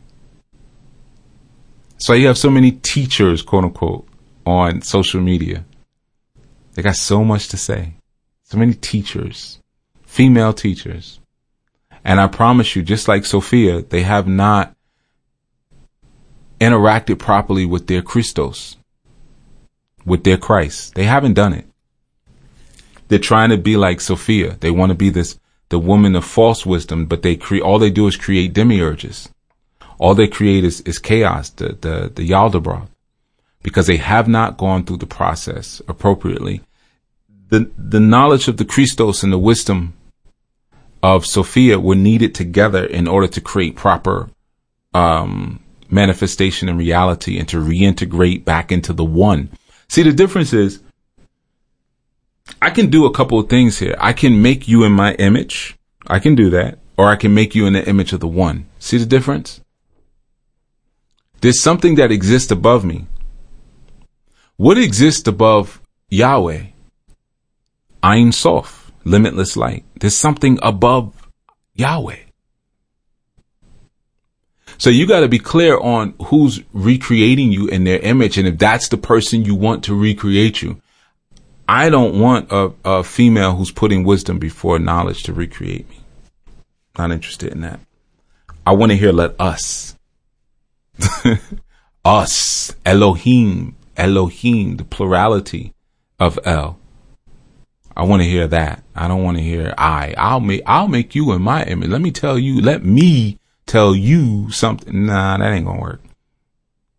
So 1.97 2.13
you 2.13 2.27
have 2.27 2.37
so 2.37 2.49
many 2.49 2.71
teachers, 2.71 3.41
quote 3.41 3.63
unquote, 3.63 4.07
on 4.45 4.81
social 4.81 5.21
media. 5.21 5.65
They 6.73 6.81
got 6.81 6.95
so 6.97 7.23
much 7.23 7.47
to 7.49 7.57
say. 7.57 7.95
So 8.43 8.57
many 8.57 8.73
teachers, 8.73 9.59
female 10.03 10.53
teachers. 10.53 11.19
And 12.03 12.19
I 12.19 12.27
promise 12.27 12.75
you, 12.75 12.83
just 12.83 13.07
like 13.07 13.25
Sophia, 13.25 13.81
they 13.81 14.03
have 14.03 14.27
not 14.27 14.75
interacted 16.59 17.17
properly 17.17 17.65
with 17.65 17.87
their 17.87 18.01
Christos, 18.01 18.77
with 20.05 20.23
their 20.23 20.37
Christ. 20.37 20.93
They 20.93 21.05
haven't 21.05 21.33
done 21.33 21.53
it. 21.53 21.65
They're 23.07 23.19
trying 23.19 23.49
to 23.49 23.57
be 23.57 23.77
like 23.77 24.01
Sophia. 24.01 24.57
They 24.59 24.71
want 24.71 24.89
to 24.89 24.95
be 24.95 25.09
this 25.09 25.39
the 25.69 25.79
woman 25.79 26.15
of 26.15 26.23
false 26.23 26.65
wisdom, 26.65 27.05
but 27.05 27.21
they 27.21 27.35
create, 27.35 27.63
all 27.63 27.79
they 27.79 27.89
do 27.89 28.07
is 28.07 28.15
create 28.15 28.53
demiurges. 28.53 29.29
All 29.97 30.13
they 30.13 30.27
create 30.27 30.63
is, 30.63 30.81
is 30.81 30.99
chaos, 30.99 31.49
the, 31.49 31.69
the, 31.69 32.11
the 32.13 32.29
Yaldabaoth, 32.29 32.87
because 33.63 33.87
they 33.87 33.97
have 33.97 34.27
not 34.27 34.57
gone 34.57 34.83
through 34.83 34.97
the 34.97 35.07
process 35.07 35.81
appropriately. 35.87 36.61
The, 37.49 37.71
the 37.77 37.99
knowledge 37.99 38.47
of 38.47 38.57
the 38.57 38.65
Christos 38.65 39.23
and 39.23 39.33
the 39.33 39.39
wisdom 39.39 39.93
of 41.01 41.25
Sophia 41.25 41.79
were 41.79 41.95
needed 41.95 42.35
together 42.35 42.85
in 42.85 43.07
order 43.07 43.27
to 43.27 43.41
create 43.41 43.75
proper, 43.75 44.29
um, 44.93 45.63
manifestation 45.89 46.67
and 46.69 46.77
reality 46.77 47.37
and 47.37 47.47
to 47.49 47.57
reintegrate 47.57 48.43
back 48.43 48.71
into 48.71 48.93
the 48.93 49.05
one. 49.05 49.49
See, 49.87 50.03
the 50.03 50.13
difference 50.13 50.51
is 50.53 50.81
I 52.61 52.69
can 52.69 52.89
do 52.89 53.05
a 53.05 53.13
couple 53.13 53.39
of 53.39 53.49
things 53.49 53.79
here. 53.79 53.95
I 53.99 54.13
can 54.13 54.41
make 54.41 54.67
you 54.67 54.83
in 54.83 54.91
my 54.91 55.13
image. 55.15 55.77
I 56.07 56.19
can 56.19 56.35
do 56.35 56.49
that. 56.51 56.79
Or 56.97 57.09
I 57.09 57.15
can 57.15 57.33
make 57.33 57.55
you 57.55 57.65
in 57.65 57.73
the 57.73 57.87
image 57.87 58.13
of 58.13 58.19
the 58.19 58.27
one. 58.27 58.67
See 58.79 58.97
the 58.97 59.05
difference? 59.05 59.61
There's 61.41 61.61
something 61.61 61.95
that 61.95 62.11
exists 62.11 62.51
above 62.51 62.85
me. 62.85 63.07
What 64.57 64.77
exists 64.77 65.27
above 65.27 65.81
Yahweh? 66.09 66.67
Ein 68.01 68.31
Sof, 68.31 68.91
limitless 69.03 69.57
light. 69.57 69.83
There's 69.99 70.15
something 70.15 70.57
above 70.61 71.13
Yahweh. 71.73 72.19
So 74.77 74.89
you 74.89 75.07
got 75.07 75.21
to 75.21 75.27
be 75.27 75.39
clear 75.39 75.77
on 75.77 76.13
who's 76.25 76.61
recreating 76.73 77.51
you 77.51 77.67
in 77.67 77.83
their 77.83 77.99
image. 77.99 78.37
And 78.37 78.47
if 78.47 78.57
that's 78.57 78.89
the 78.89 78.97
person 78.97 79.45
you 79.45 79.55
want 79.55 79.83
to 79.85 79.95
recreate 79.95 80.61
you, 80.61 80.81
I 81.67 81.89
don't 81.89 82.19
want 82.19 82.51
a, 82.51 82.71
a 82.83 83.03
female 83.03 83.55
who's 83.55 83.71
putting 83.71 84.03
wisdom 84.03 84.37
before 84.39 84.79
knowledge 84.79 85.23
to 85.23 85.33
recreate 85.33 85.89
me. 85.89 85.99
Not 86.97 87.11
interested 87.11 87.51
in 87.51 87.61
that. 87.61 87.79
I 88.65 88.73
want 88.73 88.91
to 88.91 88.97
hear 88.97 89.11
let 89.11 89.39
us. 89.39 89.95
us. 92.05 92.75
Elohim. 92.85 93.75
Elohim. 93.97 94.77
The 94.77 94.83
plurality 94.83 95.73
of 96.19 96.39
El. 96.45 96.77
I 97.97 98.03
want 98.03 98.21
to 98.21 98.27
hear 98.27 98.47
that. 98.47 98.83
I 98.95 99.07
don't 99.07 99.23
want 99.23 99.37
to 99.37 99.43
hear 99.43 99.73
I. 99.77 100.13
I'll 100.17 100.39
make 100.39 100.61
I'll 100.65 100.87
make 100.87 101.15
you 101.15 101.31
in 101.31 101.41
my 101.41 101.63
image. 101.63 101.89
Let 101.89 102.01
me 102.01 102.11
tell 102.11 102.37
you, 102.37 102.61
let 102.61 102.83
me 102.83 103.39
tell 103.65 103.95
you 103.95 104.51
something. 104.51 105.05
Nah, 105.05 105.37
that 105.37 105.53
ain't 105.53 105.65
gonna 105.65 105.81
work. 105.81 106.01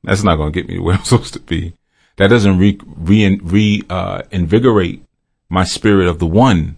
That's 0.03 0.23
not 0.23 0.37
gonna 0.37 0.53
get 0.53 0.69
me 0.69 0.79
where 0.79 0.97
I'm 0.97 1.05
supposed 1.05 1.35
to 1.35 1.41
be 1.41 1.75
that 2.17 2.29
doesn't 2.29 2.59
re, 2.59 2.79
re, 2.85 3.39
re 3.43 3.83
uh, 3.89 4.23
invigorate 4.31 5.03
my 5.49 5.64
spirit 5.64 6.09
of 6.09 6.19
the 6.19 6.27
one. 6.27 6.77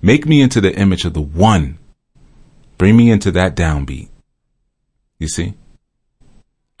Make 0.00 0.26
me 0.26 0.40
into 0.40 0.60
the 0.60 0.74
image 0.74 1.04
of 1.04 1.14
the 1.14 1.20
one. 1.20 1.78
Bring 2.76 2.96
me 2.96 3.10
into 3.10 3.32
that 3.32 3.56
downbeat. 3.56 4.08
You 5.18 5.28
see? 5.28 5.54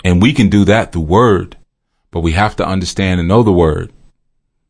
And 0.04 0.22
we 0.22 0.32
can 0.32 0.48
do 0.48 0.64
that 0.64 0.92
through 0.92 1.02
word, 1.02 1.56
but 2.12 2.20
we 2.20 2.32
have 2.32 2.54
to 2.56 2.66
understand 2.66 3.18
and 3.18 3.28
know 3.28 3.42
the 3.42 3.52
word. 3.52 3.92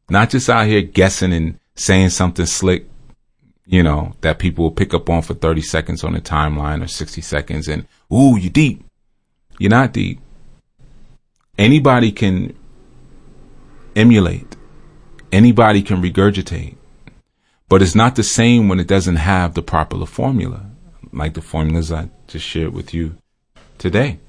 Not 0.09 0.31
just 0.31 0.49
out 0.49 0.67
here 0.67 0.81
guessing 0.81 1.35
and 1.35 1.59
saying 1.75 2.11
something 2.11 2.47
slick, 2.47 2.87
you 3.67 3.83
know, 3.83 4.15
that 4.23 4.39
people 4.39 4.65
will 4.65 4.71
pick 4.71 4.95
up 4.95 5.11
on 5.11 5.21
for 5.21 5.35
30 5.35 5.61
seconds 5.61 6.03
on 6.03 6.15
the 6.15 6.21
timeline 6.23 6.83
or 6.83 6.87
60 6.87 7.21
seconds 7.21 7.69
and, 7.69 7.87
ooh, 8.11 8.39
you 8.39 8.49
deep. 8.49 8.83
You're 9.59 9.71
not 9.71 9.93
deep. 9.93 10.21
Anybody 11.59 12.11
can 12.13 12.57
emulate. 13.99 14.57
Anybody 15.33 15.83
can 15.83 16.01
regurgitate. 16.01 16.77
But 17.69 17.83
it's 17.83 17.95
not 17.95 18.17
the 18.17 18.23
same 18.23 18.69
when 18.69 18.81
it 18.81 18.87
doesn't 18.87 19.17
have 19.17 19.53
the 19.53 19.63
proper 19.63 20.07
formula, 20.07 20.71
like 21.13 21.35
the 21.35 21.43
formulas 21.43 21.93
I 21.93 22.09
just 22.27 22.47
shared 22.47 22.73
with 22.73 22.95
you 22.95 23.17
today. 23.77 24.21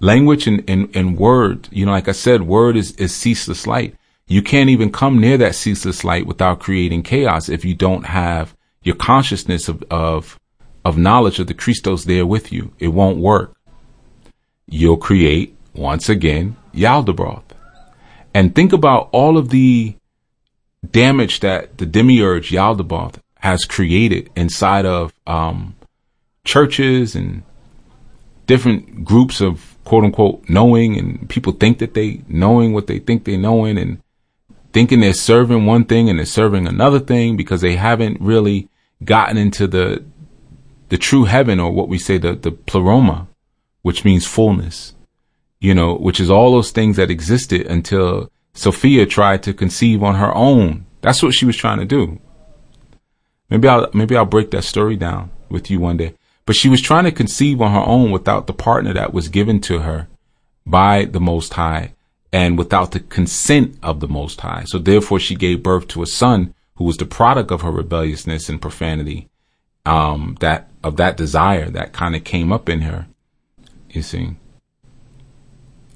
Language 0.00 0.46
and, 0.46 0.64
and, 0.70 0.94
and 0.96 1.18
word, 1.18 1.68
you 1.70 1.84
know, 1.84 1.92
like 1.92 2.08
I 2.08 2.12
said, 2.12 2.42
word 2.42 2.76
is, 2.76 2.92
is 2.92 3.14
ceaseless 3.14 3.66
light. 3.66 3.94
You 4.26 4.42
can't 4.42 4.70
even 4.70 4.92
come 4.92 5.20
near 5.20 5.36
that 5.38 5.54
ceaseless 5.54 6.04
light 6.04 6.26
without 6.26 6.60
creating 6.60 7.02
chaos 7.02 7.48
if 7.48 7.64
you 7.64 7.74
don't 7.74 8.06
have 8.06 8.54
your 8.82 8.94
consciousness 8.94 9.68
of, 9.68 9.82
of, 9.90 10.38
of 10.84 10.96
knowledge 10.96 11.40
of 11.40 11.46
the 11.46 11.54
Christos 11.54 12.04
there 12.04 12.26
with 12.26 12.52
you. 12.52 12.72
It 12.78 12.88
won't 12.88 13.18
work. 13.18 13.54
You'll 14.66 14.98
create, 14.98 15.56
once 15.74 16.08
again, 16.08 16.56
Yaldabaoth. 16.72 17.47
And 18.34 18.54
think 18.54 18.72
about 18.72 19.08
all 19.12 19.36
of 19.38 19.50
the 19.50 19.96
damage 20.88 21.40
that 21.40 21.78
the 21.78 21.86
demiurge 21.86 22.50
Yaldabaoth 22.50 23.16
has 23.40 23.64
created 23.64 24.30
inside 24.36 24.86
of 24.86 25.12
um, 25.26 25.74
churches 26.44 27.14
and 27.14 27.42
different 28.46 29.04
groups 29.04 29.40
of 29.40 29.76
quote 29.84 30.04
unquote 30.04 30.48
knowing. 30.48 30.98
And 30.98 31.28
people 31.28 31.52
think 31.52 31.78
that 31.78 31.94
they 31.94 32.22
knowing 32.28 32.72
what 32.72 32.86
they 32.86 32.98
think 32.98 33.24
they 33.24 33.36
knowing 33.36 33.78
and 33.78 34.00
thinking 34.72 35.00
they're 35.00 35.14
serving 35.14 35.66
one 35.66 35.84
thing 35.84 36.08
and 36.08 36.18
they're 36.18 36.26
serving 36.26 36.66
another 36.66 37.00
thing 37.00 37.36
because 37.36 37.60
they 37.60 37.76
haven't 37.76 38.20
really 38.20 38.68
gotten 39.04 39.36
into 39.36 39.66
the 39.66 40.04
the 40.90 40.98
true 40.98 41.24
heaven 41.24 41.60
or 41.60 41.70
what 41.70 41.88
we 41.88 41.98
say 41.98 42.18
the 42.18 42.34
the 42.34 42.50
pleroma, 42.50 43.28
which 43.82 44.04
means 44.04 44.26
fullness 44.26 44.94
you 45.60 45.74
know, 45.74 45.94
which 45.94 46.20
is 46.20 46.30
all 46.30 46.52
those 46.52 46.70
things 46.70 46.96
that 46.96 47.10
existed 47.10 47.66
until 47.66 48.30
Sophia 48.54 49.06
tried 49.06 49.42
to 49.44 49.54
conceive 49.54 50.02
on 50.02 50.16
her 50.16 50.34
own. 50.34 50.86
That's 51.00 51.22
what 51.22 51.34
she 51.34 51.44
was 51.44 51.56
trying 51.56 51.78
to 51.78 51.84
do. 51.84 52.20
Maybe 53.50 53.68
I'll, 53.68 53.88
maybe 53.94 54.16
I'll 54.16 54.24
break 54.24 54.50
that 54.50 54.64
story 54.64 54.96
down 54.96 55.30
with 55.48 55.70
you 55.70 55.80
one 55.80 55.96
day. 55.96 56.14
But 56.44 56.56
she 56.56 56.68
was 56.68 56.80
trying 56.80 57.04
to 57.04 57.12
conceive 57.12 57.60
on 57.60 57.72
her 57.72 57.86
own 57.86 58.10
without 58.10 58.46
the 58.46 58.52
partner 58.52 58.92
that 58.94 59.12
was 59.12 59.28
given 59.28 59.60
to 59.62 59.80
her 59.80 60.08
by 60.66 61.04
the 61.04 61.20
Most 61.20 61.54
High 61.54 61.94
and 62.32 62.58
without 62.58 62.92
the 62.92 63.00
consent 63.00 63.78
of 63.82 64.00
the 64.00 64.08
Most 64.08 64.40
High. 64.40 64.64
So 64.66 64.78
therefore 64.78 65.18
she 65.18 65.34
gave 65.34 65.62
birth 65.62 65.88
to 65.88 66.02
a 66.02 66.06
son 66.06 66.54
who 66.76 66.84
was 66.84 66.96
the 66.96 67.06
product 67.06 67.50
of 67.50 67.62
her 67.62 67.70
rebelliousness 67.70 68.48
and 68.48 68.60
profanity. 68.60 69.28
Um, 69.86 70.36
that, 70.40 70.68
of 70.84 70.96
that 70.96 71.16
desire 71.16 71.70
that 71.70 71.94
kind 71.94 72.14
of 72.14 72.22
came 72.24 72.52
up 72.52 72.68
in 72.68 72.82
her, 72.82 73.06
you 73.88 74.02
see. 74.02 74.36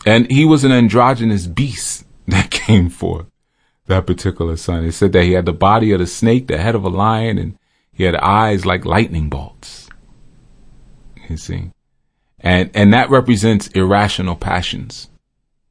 And 0.05 0.31
he 0.31 0.45
was 0.45 0.65
an 0.65 0.73
androgynous 0.73 1.47
beast 1.47 2.05
that 2.27 2.51
came 2.51 2.89
forth, 2.89 3.27
that 3.87 4.07
particular 4.07 4.57
son. 4.57 4.85
It 4.85 4.93
said 4.93 5.13
that 5.13 5.25
he 5.25 5.33
had 5.33 5.47
the 5.47 5.53
body 5.53 5.93
of 5.93 6.01
the 6.01 6.07
snake, 6.07 6.47
the 6.47 6.59
head 6.59 6.75
of 6.75 6.85
a 6.85 6.89
lion, 6.89 7.39
and 7.39 7.59
He 7.93 8.05
had 8.05 8.17
eyes 8.17 8.65
like 8.65 8.85
lightning 8.85 9.29
bolts. 9.29 9.89
You 11.29 11.37
see? 11.37 11.71
And, 12.41 12.71
and 12.75 12.93
that 12.93 13.11
represents 13.11 13.69
irrational 13.69 14.35
passions. 14.35 15.09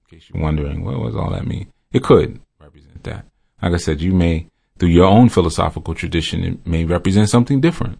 In 0.09 0.17
case 0.17 0.29
you're 0.29 0.41
wondering, 0.41 0.85
what 0.85 1.05
does 1.05 1.15
all 1.15 1.31
that 1.31 1.47
mean? 1.47 1.71
It 1.91 2.03
could 2.03 2.39
represent 2.59 3.03
that. 3.03 3.25
Like 3.61 3.73
I 3.73 3.77
said, 3.77 4.01
you 4.01 4.13
may, 4.13 4.47
through 4.79 4.89
your 4.89 5.05
own 5.05 5.29
philosophical 5.29 5.93
tradition, 5.93 6.43
it 6.43 6.65
may 6.65 6.85
represent 6.85 7.29
something 7.29 7.59
different. 7.59 7.99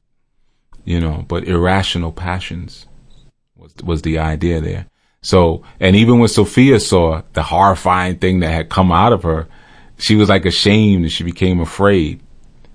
You 0.85 0.99
know, 0.99 1.25
but 1.27 1.47
irrational 1.47 2.11
passions 2.11 2.87
was, 3.55 3.75
was 3.83 4.01
the 4.01 4.17
idea 4.17 4.61
there. 4.61 4.87
So, 5.23 5.63
and 5.79 5.95
even 5.95 6.19
when 6.19 6.29
Sophia 6.29 6.79
saw 6.79 7.21
the 7.33 7.43
horrifying 7.43 8.17
thing 8.17 8.39
that 8.39 8.51
had 8.51 8.69
come 8.69 8.91
out 8.91 9.13
of 9.13 9.23
her, 9.23 9.47
she 9.97 10.15
was 10.15 10.29
like 10.29 10.45
ashamed 10.45 11.03
and 11.03 11.11
she 11.11 11.23
became 11.23 11.59
afraid 11.59 12.21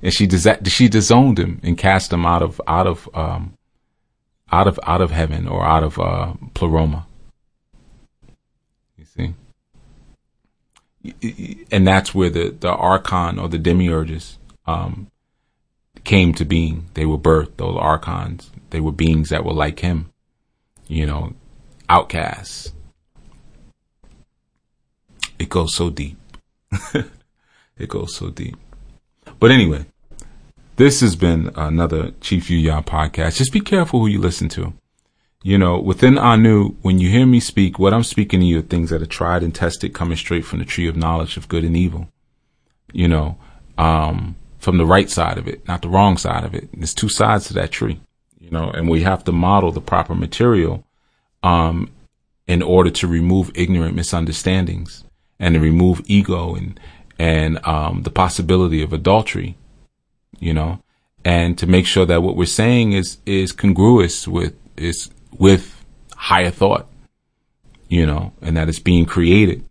and 0.02 0.12
she 0.12 0.28
she 0.28 0.88
disowned 0.88 1.38
him 1.38 1.60
and 1.62 1.76
cast 1.76 2.12
him 2.12 2.26
out 2.26 2.42
of 2.42 2.60
out 2.66 2.86
of 2.86 3.08
um, 3.14 3.54
out 4.52 4.68
of 4.68 4.78
out 4.84 5.00
of 5.00 5.10
heaven 5.10 5.48
or 5.48 5.64
out 5.64 5.82
of 5.82 5.98
uh, 5.98 6.34
pleroma. 6.54 7.06
You 8.96 9.04
see, 9.04 9.34
and 11.72 11.86
that's 11.86 12.14
where 12.14 12.30
the 12.30 12.50
the 12.50 12.70
archon 12.70 13.38
or 13.38 13.48
the 13.48 13.58
demiurges 13.58 14.36
um, 14.66 15.08
came 16.04 16.32
to 16.34 16.44
being. 16.44 16.88
They 16.94 17.06
were 17.06 17.18
birthed. 17.18 17.56
Those 17.56 17.76
archons. 17.78 18.50
They 18.70 18.80
were 18.80 18.92
beings 18.92 19.30
that 19.30 19.44
were 19.44 19.54
like 19.54 19.80
him. 19.80 20.10
You 20.86 21.06
know, 21.06 21.32
outcasts. 21.88 22.72
It 25.38 25.48
goes 25.48 25.74
so 25.74 25.90
deep. 25.90 26.18
it 27.78 27.88
goes 27.88 28.14
so 28.14 28.30
deep. 28.30 28.56
But 29.38 29.50
anyway, 29.50 29.86
this 30.76 31.00
has 31.00 31.16
been 31.16 31.50
another 31.54 32.12
Chief 32.20 32.48
Yuya 32.48 32.84
podcast. 32.84 33.36
Just 33.36 33.52
be 33.52 33.60
careful 33.60 34.00
who 34.00 34.06
you 34.06 34.20
listen 34.20 34.48
to. 34.50 34.72
You 35.42 35.58
know, 35.58 35.78
within 35.78 36.18
Anu, 36.18 36.70
when 36.82 36.98
you 36.98 37.08
hear 37.08 37.26
me 37.26 37.38
speak, 37.40 37.78
what 37.78 37.94
I'm 37.94 38.02
speaking 38.02 38.40
to 38.40 38.46
you 38.46 38.58
are 38.58 38.62
things 38.62 38.90
that 38.90 39.02
are 39.02 39.06
tried 39.06 39.42
and 39.42 39.54
tested, 39.54 39.94
coming 39.94 40.16
straight 40.16 40.44
from 40.44 40.58
the 40.58 40.64
tree 40.64 40.88
of 40.88 40.96
knowledge 40.96 41.36
of 41.36 41.48
good 41.48 41.64
and 41.64 41.76
evil. 41.76 42.08
You 42.92 43.08
know, 43.08 43.38
um, 43.78 44.36
from 44.58 44.78
the 44.78 44.86
right 44.86 45.08
side 45.08 45.38
of 45.38 45.46
it, 45.46 45.66
not 45.68 45.82
the 45.82 45.88
wrong 45.88 46.16
side 46.16 46.44
of 46.44 46.54
it. 46.54 46.68
There's 46.72 46.94
two 46.94 47.08
sides 47.08 47.46
to 47.48 47.54
that 47.54 47.70
tree. 47.70 48.00
You 48.40 48.50
know, 48.50 48.70
and 48.70 48.88
we 48.88 49.02
have 49.02 49.24
to 49.24 49.32
model 49.32 49.70
the 49.72 49.80
proper 49.80 50.14
material, 50.14 50.84
um, 51.42 51.90
in 52.46 52.62
order 52.62 52.90
to 52.90 53.06
remove 53.06 53.50
ignorant 53.54 53.94
misunderstandings 53.94 55.04
and 55.38 55.54
to 55.54 55.60
remove 55.60 56.02
ego 56.06 56.54
and 56.54 56.78
and 57.18 57.64
um, 57.66 58.02
the 58.02 58.10
possibility 58.10 58.82
of 58.82 58.92
adultery, 58.92 59.56
you 60.38 60.52
know, 60.52 60.82
and 61.24 61.56
to 61.58 61.66
make 61.66 61.86
sure 61.86 62.04
that 62.04 62.22
what 62.22 62.36
we're 62.36 62.46
saying 62.46 62.92
is 62.92 63.18
is 63.26 63.52
congruous 63.52 64.28
with 64.28 64.54
is 64.76 65.10
with 65.38 65.84
higher 66.14 66.50
thought, 66.50 66.86
you 67.88 68.06
know, 68.06 68.32
and 68.42 68.56
that 68.56 68.68
it's 68.68 68.78
being 68.78 69.06
created 69.06 69.64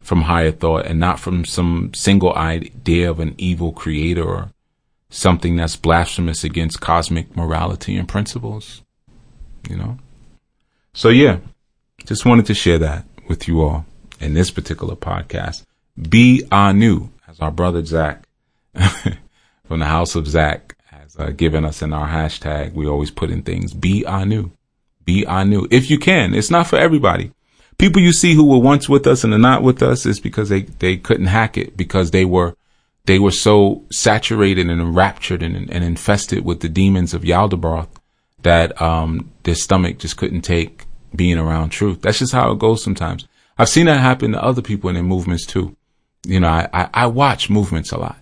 from 0.00 0.22
higher 0.22 0.50
thought 0.50 0.86
and 0.86 0.98
not 0.98 1.20
from 1.20 1.44
some 1.44 1.92
single 1.94 2.34
idea 2.34 3.08
of 3.08 3.20
an 3.20 3.34
evil 3.38 3.72
creator 3.72 4.24
or 4.24 4.50
something 5.10 5.56
that's 5.56 5.76
blasphemous 5.76 6.42
against 6.42 6.80
cosmic 6.80 7.36
morality 7.36 7.96
and 7.96 8.08
principles, 8.08 8.82
you 9.68 9.76
know. 9.76 9.98
So 10.94 11.08
yeah, 11.08 11.38
just 12.04 12.26
wanted 12.26 12.44
to 12.46 12.54
share 12.54 12.78
that 12.78 13.06
with 13.26 13.48
you 13.48 13.62
all 13.62 13.86
in 14.20 14.34
this 14.34 14.50
particular 14.50 14.94
podcast. 14.94 15.64
Be 15.96 16.46
Anu, 16.52 17.08
as 17.26 17.40
our 17.40 17.50
brother 17.50 17.82
Zach 17.82 18.28
from 19.64 19.80
the 19.80 19.86
House 19.86 20.14
of 20.14 20.26
Zach 20.26 20.76
has 20.84 21.16
uh, 21.18 21.30
given 21.30 21.64
us 21.64 21.80
in 21.80 21.94
our 21.94 22.08
hashtag. 22.08 22.74
We 22.74 22.86
always 22.86 23.10
put 23.10 23.30
in 23.30 23.42
things. 23.42 23.72
Be 23.72 24.04
Anu. 24.04 24.50
Be 25.06 25.24
Anu. 25.24 25.66
If 25.70 25.88
you 25.88 25.98
can, 25.98 26.34
it's 26.34 26.50
not 26.50 26.66
for 26.66 26.76
everybody. 26.76 27.32
People 27.78 28.02
you 28.02 28.12
see 28.12 28.34
who 28.34 28.44
were 28.44 28.58
once 28.58 28.86
with 28.86 29.06
us 29.06 29.24
and 29.24 29.32
are 29.32 29.38
not 29.38 29.62
with 29.62 29.82
us 29.82 30.04
is 30.04 30.20
because 30.20 30.50
they, 30.50 30.62
they 30.62 30.98
couldn't 30.98 31.26
hack 31.26 31.56
it 31.56 31.74
because 31.74 32.10
they 32.10 32.26
were, 32.26 32.54
they 33.06 33.18
were 33.18 33.30
so 33.30 33.82
saturated 33.90 34.68
and 34.68 34.80
enraptured 34.80 35.42
and, 35.42 35.56
and 35.70 35.82
infested 35.82 36.44
with 36.44 36.60
the 36.60 36.68
demons 36.68 37.14
of 37.14 37.22
Yaldabaoth 37.22 37.88
that, 38.42 38.80
um, 38.80 39.30
their 39.42 39.54
stomach 39.54 39.98
just 39.98 40.16
couldn't 40.16 40.42
take 40.42 40.86
being 41.14 41.38
around 41.38 41.70
truth. 41.70 42.02
That's 42.02 42.18
just 42.18 42.32
how 42.32 42.52
it 42.52 42.58
goes 42.58 42.82
sometimes. 42.82 43.26
I've 43.58 43.68
seen 43.68 43.86
that 43.86 44.00
happen 44.00 44.32
to 44.32 44.42
other 44.42 44.62
people 44.62 44.88
in 44.88 44.94
their 44.94 45.04
movements 45.04 45.44
too 45.46 45.76
you 46.26 46.40
know, 46.40 46.48
I, 46.48 46.68
I, 46.72 46.88
I 46.94 47.06
watch 47.06 47.50
movements 47.50 47.92
a 47.92 47.98
lot, 47.98 48.18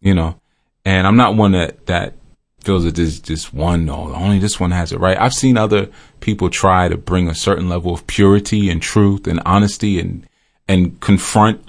you 0.00 0.14
know, 0.14 0.40
and 0.84 1.06
I'm 1.06 1.16
not 1.16 1.36
one 1.36 1.52
that, 1.52 1.86
that 1.86 2.14
feels 2.60 2.84
that 2.84 2.94
this 2.94 3.20
just 3.20 3.52
one, 3.52 3.84
no, 3.84 4.12
only 4.14 4.38
this 4.38 4.58
one 4.58 4.70
has 4.70 4.92
it 4.92 5.00
right. 5.00 5.20
I've 5.20 5.34
seen 5.34 5.56
other 5.56 5.88
people 6.20 6.50
try 6.50 6.88
to 6.88 6.96
bring 6.96 7.28
a 7.28 7.34
certain 7.34 7.68
level 7.68 7.92
of 7.92 8.06
purity 8.06 8.70
and 8.70 8.80
truth 8.80 9.26
and 9.26 9.40
honesty 9.44 10.00
and, 10.00 10.26
and 10.66 10.98
confront, 11.00 11.62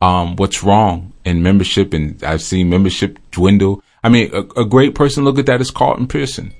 um, 0.00 0.36
what's 0.36 0.62
wrong 0.62 1.12
in 1.24 1.42
membership. 1.42 1.94
And 1.94 2.22
I've 2.22 2.42
seen 2.42 2.68
membership 2.68 3.18
dwindle. 3.30 3.82
I 4.02 4.08
mean, 4.08 4.30
a, 4.34 4.60
a 4.60 4.64
great 4.64 4.94
person 4.94 5.24
look 5.24 5.38
at 5.38 5.46
that 5.46 5.60
is 5.60 5.70
Carlton 5.70 6.06
Pearson. 6.06 6.52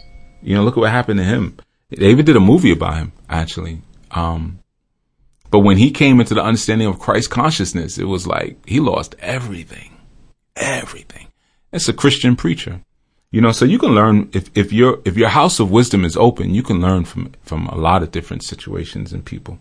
You 0.47 0.55
know, 0.55 0.63
look 0.63 0.77
at 0.77 0.81
what 0.81 0.93
happened 0.93 1.19
to 1.19 1.25
him. 1.25 1.57
They 1.91 2.09
even 2.09 2.25
did 2.25 2.37
a 2.37 2.41
movie 2.41 2.71
about 2.71 2.99
him, 2.99 3.13
actually. 3.29 3.83
Um, 4.13 4.61
but 5.51 5.61
when 5.61 5.77
he 5.77 5.91
came 5.91 6.21
into 6.21 6.35
the 6.35 6.43
understanding 6.43 6.87
of 6.87 7.01
Christ 7.01 7.31
consciousness, 7.31 7.99
it 7.99 8.05
was 8.05 8.29
like 8.29 8.57
he 8.65 8.79
lost 8.79 9.17
everything. 9.19 9.97
Everything. 10.55 11.27
It's 11.73 11.89
a 11.89 11.93
Christian 11.93 12.37
preacher. 12.37 12.83
You 13.33 13.41
know, 13.41 13.51
so 13.51 13.65
you 13.65 13.79
can 13.81 13.93
learn 13.93 14.31
if, 14.33 14.57
if 14.57 14.73
your 14.73 15.01
if 15.05 15.17
your 15.17 15.31
house 15.31 15.59
of 15.59 15.73
wisdom 15.73 16.05
is 16.05 16.17
open, 16.17 16.55
you 16.55 16.63
can 16.63 16.81
learn 16.81 17.05
from 17.05 17.33
from 17.43 17.67
a 17.67 17.77
lot 17.77 18.05
of 18.05 18.13
different 18.13 18.45
situations 18.45 19.13
and 19.13 19.25
people. 19.25 19.59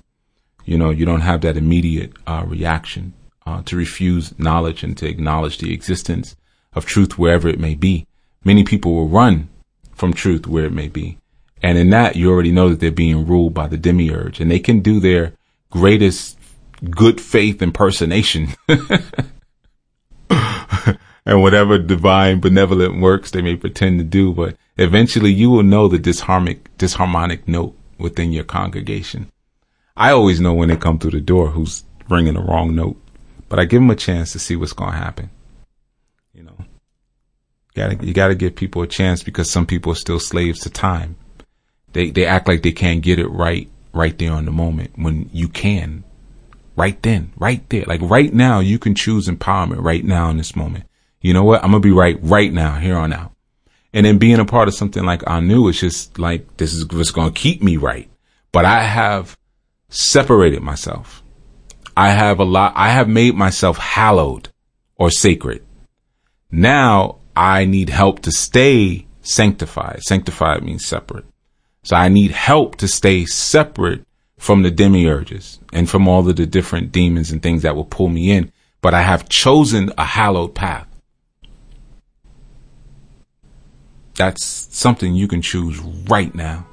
You 0.65 0.77
know, 0.77 0.91
you 0.91 1.03
don't 1.03 1.21
have 1.21 1.41
that 1.41 1.57
immediate 1.57 2.13
uh, 2.27 2.43
reaction 2.45 3.13
uh, 3.47 3.63
to 3.63 3.75
refuse 3.75 4.37
knowledge 4.37 4.83
and 4.83 4.95
to 4.97 5.07
acknowledge 5.07 5.57
the 5.57 5.73
existence 5.73 6.35
of 6.73 6.85
truth 6.85 7.17
wherever 7.17 7.47
it 7.47 7.59
may 7.59 7.73
be. 7.73 8.05
Many 8.43 8.63
people 8.63 8.93
will 8.93 9.09
run 9.09 9.49
from 9.95 10.13
truth 10.13 10.45
where 10.45 10.65
it 10.65 10.73
may 10.73 10.87
be, 10.87 11.17
and 11.63 11.77
in 11.77 11.89
that 11.89 12.15
you 12.15 12.29
already 12.29 12.51
know 12.51 12.69
that 12.69 12.79
they're 12.79 12.91
being 12.91 13.25
ruled 13.25 13.53
by 13.53 13.67
the 13.67 13.77
demiurge, 13.77 14.39
and 14.39 14.51
they 14.51 14.59
can 14.59 14.81
do 14.81 14.99
their 14.99 15.33
greatest 15.71 16.37
good 16.89 17.19
faith 17.19 17.61
impersonation. 17.61 18.49
and 21.25 21.41
whatever 21.41 21.77
divine 21.77 22.39
benevolent 22.39 23.01
works 23.01 23.31
they 23.31 23.41
may 23.41 23.55
pretend 23.55 23.99
to 23.99 24.03
do, 24.03 24.33
but 24.33 24.55
eventually 24.77 25.31
you 25.31 25.49
will 25.49 25.63
know 25.63 25.87
the 25.87 25.97
disharmonic, 25.97 26.59
disharmonic 26.77 27.47
note 27.47 27.75
within 27.97 28.31
your 28.31 28.43
congregation. 28.43 29.31
I 29.97 30.11
always 30.11 30.39
know 30.39 30.53
when 30.53 30.69
they 30.69 30.77
come 30.77 30.99
through 30.99 31.11
the 31.11 31.21
door 31.21 31.49
who's 31.49 31.83
ringing 32.09 32.33
the 32.35 32.41
wrong 32.41 32.75
note, 32.75 33.01
but 33.49 33.59
I 33.59 33.65
give 33.65 33.81
them 33.81 33.89
a 33.89 33.95
chance 33.95 34.33
to 34.33 34.39
see 34.39 34.55
what's 34.55 34.73
going 34.73 34.91
to 34.91 34.97
happen. 34.97 35.29
You 37.75 37.97
you 38.01 38.13
gotta 38.13 38.35
give 38.35 38.55
people 38.55 38.81
a 38.81 38.87
chance 38.87 39.23
because 39.23 39.49
some 39.49 39.65
people 39.65 39.91
are 39.91 39.97
still 39.97 40.19
slaves 40.19 40.61
to 40.61 40.69
time. 40.69 41.17
They, 41.93 42.09
they 42.09 42.25
act 42.25 42.47
like 42.47 42.63
they 42.63 42.71
can't 42.71 43.01
get 43.01 43.19
it 43.19 43.27
right 43.27 43.69
right 43.93 44.17
there 44.17 44.33
on 44.33 44.45
the 44.45 44.51
moment 44.51 44.91
when 44.95 45.29
you 45.31 45.47
can. 45.47 46.03
Right 46.75 47.01
then, 47.01 47.31
right 47.37 47.67
there. 47.69 47.85
Like 47.85 48.01
right 48.01 48.33
now, 48.33 48.59
you 48.59 48.77
can 48.77 48.95
choose 48.95 49.27
empowerment 49.27 49.81
right 49.81 50.03
now 50.03 50.29
in 50.29 50.37
this 50.37 50.55
moment. 50.55 50.85
You 51.21 51.33
know 51.33 51.43
what? 51.43 51.63
I'm 51.63 51.71
to 51.71 51.79
be 51.79 51.91
right 51.91 52.17
right 52.21 52.51
now, 52.51 52.75
here 52.75 52.97
on 52.97 53.13
out. 53.13 53.31
And 53.93 54.05
then 54.05 54.17
being 54.17 54.39
a 54.39 54.45
part 54.45 54.67
of 54.67 54.73
something 54.73 55.05
like 55.05 55.25
Anu 55.25 55.69
is 55.69 55.79
just 55.79 56.19
like, 56.19 56.57
this 56.57 56.73
is 56.73 56.85
what's 56.87 57.11
to 57.11 57.31
keep 57.31 57.63
me 57.63 57.77
right. 57.77 58.09
But 58.51 58.65
I 58.65 58.83
have 58.83 59.37
separated 59.87 60.61
myself. 60.61 61.23
I 61.95 62.09
have 62.09 62.39
a 62.39 62.43
lot, 62.43 62.73
I 62.75 62.89
have 62.89 63.07
made 63.07 63.35
myself 63.35 63.77
hallowed 63.77 64.49
or 64.97 65.09
sacred. 65.09 65.63
Now 66.51 67.19
I 67.35 67.65
need 67.65 67.89
help 67.89 68.21
to 68.21 68.31
stay 68.31 69.05
sanctified. 69.21 70.03
Sanctified 70.03 70.63
means 70.63 70.85
separate. 70.85 71.25
So 71.83 71.95
I 71.95 72.09
need 72.09 72.31
help 72.31 72.77
to 72.77 72.87
stay 72.87 73.25
separate 73.25 74.05
from 74.37 74.63
the 74.63 74.71
demiurges 74.71 75.59
and 75.73 75.89
from 75.89 76.07
all 76.07 76.27
of 76.27 76.35
the 76.35 76.45
different 76.45 76.91
demons 76.91 77.31
and 77.31 77.41
things 77.41 77.61
that 77.63 77.75
will 77.75 77.85
pull 77.85 78.09
me 78.09 78.31
in. 78.31 78.51
But 78.81 78.93
I 78.93 79.01
have 79.01 79.29
chosen 79.29 79.91
a 79.97 80.05
hallowed 80.05 80.55
path. 80.55 80.87
That's 84.15 84.45
something 84.45 85.15
you 85.15 85.27
can 85.27 85.41
choose 85.41 85.79
right 85.79 86.33
now. 86.33 86.65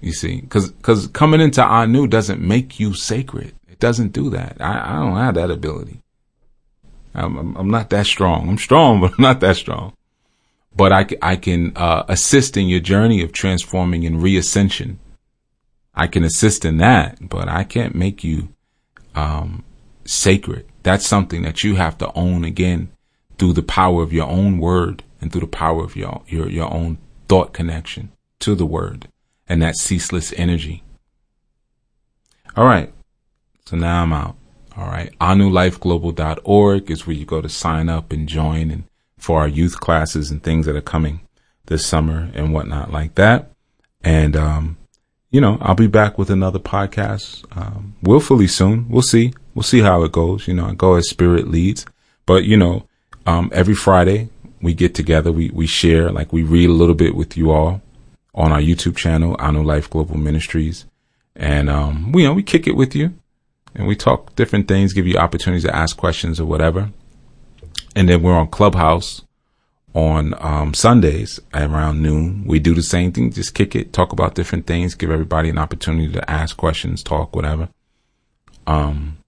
You 0.00 0.12
see, 0.12 0.42
cause, 0.42 0.72
cause 0.82 1.08
coming 1.08 1.40
into 1.40 1.62
Anu 1.62 2.06
doesn't 2.06 2.40
make 2.40 2.78
you 2.78 2.94
sacred. 2.94 3.54
It 3.68 3.80
doesn't 3.80 4.12
do 4.12 4.30
that. 4.30 4.56
I, 4.60 4.92
I 4.92 4.98
don't 5.00 5.16
have 5.16 5.34
that 5.34 5.50
ability. 5.50 6.00
I'm, 7.14 7.36
I'm, 7.36 7.56
I'm 7.56 7.70
not 7.70 7.90
that 7.90 8.06
strong. 8.06 8.48
I'm 8.48 8.58
strong, 8.58 9.00
but 9.02 9.12
I'm 9.18 9.22
not 9.22 9.40
that 9.40 9.56
strong 9.56 9.92
but 10.78 10.92
I, 10.92 11.06
I 11.20 11.34
can 11.34 11.72
uh, 11.74 12.04
assist 12.06 12.56
in 12.56 12.68
your 12.68 12.78
journey 12.78 13.20
of 13.22 13.32
transforming 13.32 14.06
and 14.06 14.22
reascension. 14.22 15.00
I 15.92 16.06
can 16.06 16.22
assist 16.22 16.64
in 16.64 16.76
that, 16.76 17.28
but 17.28 17.48
I 17.48 17.64
can't 17.64 17.96
make 17.96 18.22
you 18.22 18.50
um, 19.16 19.64
sacred. 20.04 20.66
That's 20.84 21.04
something 21.04 21.42
that 21.42 21.64
you 21.64 21.74
have 21.74 21.98
to 21.98 22.12
own 22.14 22.44
again 22.44 22.92
through 23.38 23.54
the 23.54 23.62
power 23.62 24.04
of 24.04 24.12
your 24.12 24.28
own 24.28 24.58
word 24.58 25.02
and 25.20 25.32
through 25.32 25.40
the 25.40 25.46
power 25.48 25.82
of 25.82 25.96
your, 25.96 26.22
your, 26.28 26.48
your 26.48 26.72
own 26.72 26.98
thought 27.28 27.52
connection 27.52 28.12
to 28.38 28.54
the 28.54 28.64
word 28.64 29.08
and 29.48 29.60
that 29.60 29.74
ceaseless 29.76 30.32
energy. 30.36 30.84
All 32.56 32.66
right. 32.66 32.92
So 33.64 33.76
now 33.76 34.04
I'm 34.04 34.12
out. 34.12 34.36
All 34.78 34.86
right. 34.86 35.12
AnuLifeGlobal.org 35.18 36.90
is 36.90 37.04
where 37.04 37.16
you 37.16 37.24
go 37.24 37.40
to 37.40 37.48
sign 37.48 37.88
up 37.88 38.12
and 38.12 38.28
join 38.28 38.70
and 38.70 38.84
for 39.18 39.40
our 39.40 39.48
youth 39.48 39.80
classes 39.80 40.30
and 40.30 40.40
things 40.40 40.66
that 40.66 40.76
are 40.76 40.80
coming 40.80 41.20
this 41.66 41.84
summer 41.84 42.30
and 42.32 42.54
whatnot 42.54 42.92
like 42.92 43.16
that. 43.16 43.50
And, 44.02 44.36
um, 44.36 44.76
you 45.32 45.40
know, 45.40 45.58
I'll 45.60 45.74
be 45.74 45.88
back 45.88 46.16
with 46.16 46.30
another 46.30 46.60
podcast, 46.60 47.44
um, 47.56 47.96
willfully 48.02 48.46
soon. 48.46 48.88
We'll 48.88 49.02
see. 49.02 49.32
We'll 49.52 49.64
see 49.64 49.80
how 49.80 50.04
it 50.04 50.12
goes. 50.12 50.46
You 50.46 50.54
know, 50.54 50.66
I 50.66 50.74
go 50.74 50.94
as 50.94 51.08
spirit 51.08 51.48
leads, 51.48 51.84
but 52.24 52.44
you 52.44 52.56
know, 52.56 52.86
um, 53.26 53.50
every 53.52 53.74
Friday 53.74 54.28
we 54.62 54.74
get 54.74 54.94
together, 54.94 55.32
we, 55.32 55.50
we 55.50 55.66
share, 55.66 56.12
like 56.12 56.32
we 56.32 56.44
read 56.44 56.70
a 56.70 56.72
little 56.72 56.94
bit 56.94 57.16
with 57.16 57.36
you 57.36 57.50
all 57.50 57.82
on 58.32 58.52
our 58.52 58.60
YouTube 58.60 58.96
channel, 58.96 59.34
Anu 59.40 59.64
Life 59.64 59.90
Global 59.90 60.16
Ministries. 60.16 60.86
And, 61.34 61.68
um, 61.68 62.12
we, 62.12 62.22
you 62.22 62.28
know, 62.28 62.34
we 62.34 62.44
kick 62.44 62.68
it 62.68 62.76
with 62.76 62.94
you 62.94 63.14
and 63.74 63.86
we 63.86 63.96
talk 63.96 64.34
different 64.36 64.68
things, 64.68 64.92
give 64.92 65.06
you 65.06 65.16
opportunities 65.16 65.64
to 65.64 65.74
ask 65.74 65.96
questions 65.96 66.40
or 66.40 66.46
whatever. 66.46 66.90
And 67.94 68.08
then 68.08 68.22
we're 68.22 68.36
on 68.36 68.48
Clubhouse 68.48 69.22
on 69.94 70.34
um, 70.38 70.74
Sundays 70.74 71.40
around 71.54 72.02
noon. 72.02 72.44
We 72.46 72.58
do 72.58 72.74
the 72.74 72.82
same 72.82 73.12
thing, 73.12 73.32
just 73.32 73.54
kick 73.54 73.74
it, 73.74 73.92
talk 73.92 74.12
about 74.12 74.34
different 74.34 74.66
things, 74.66 74.94
give 74.94 75.10
everybody 75.10 75.48
an 75.48 75.58
opportunity 75.58 76.12
to 76.12 76.30
ask 76.30 76.56
questions, 76.56 77.02
talk, 77.02 77.34
whatever. 77.34 77.68
Um, 78.66 79.18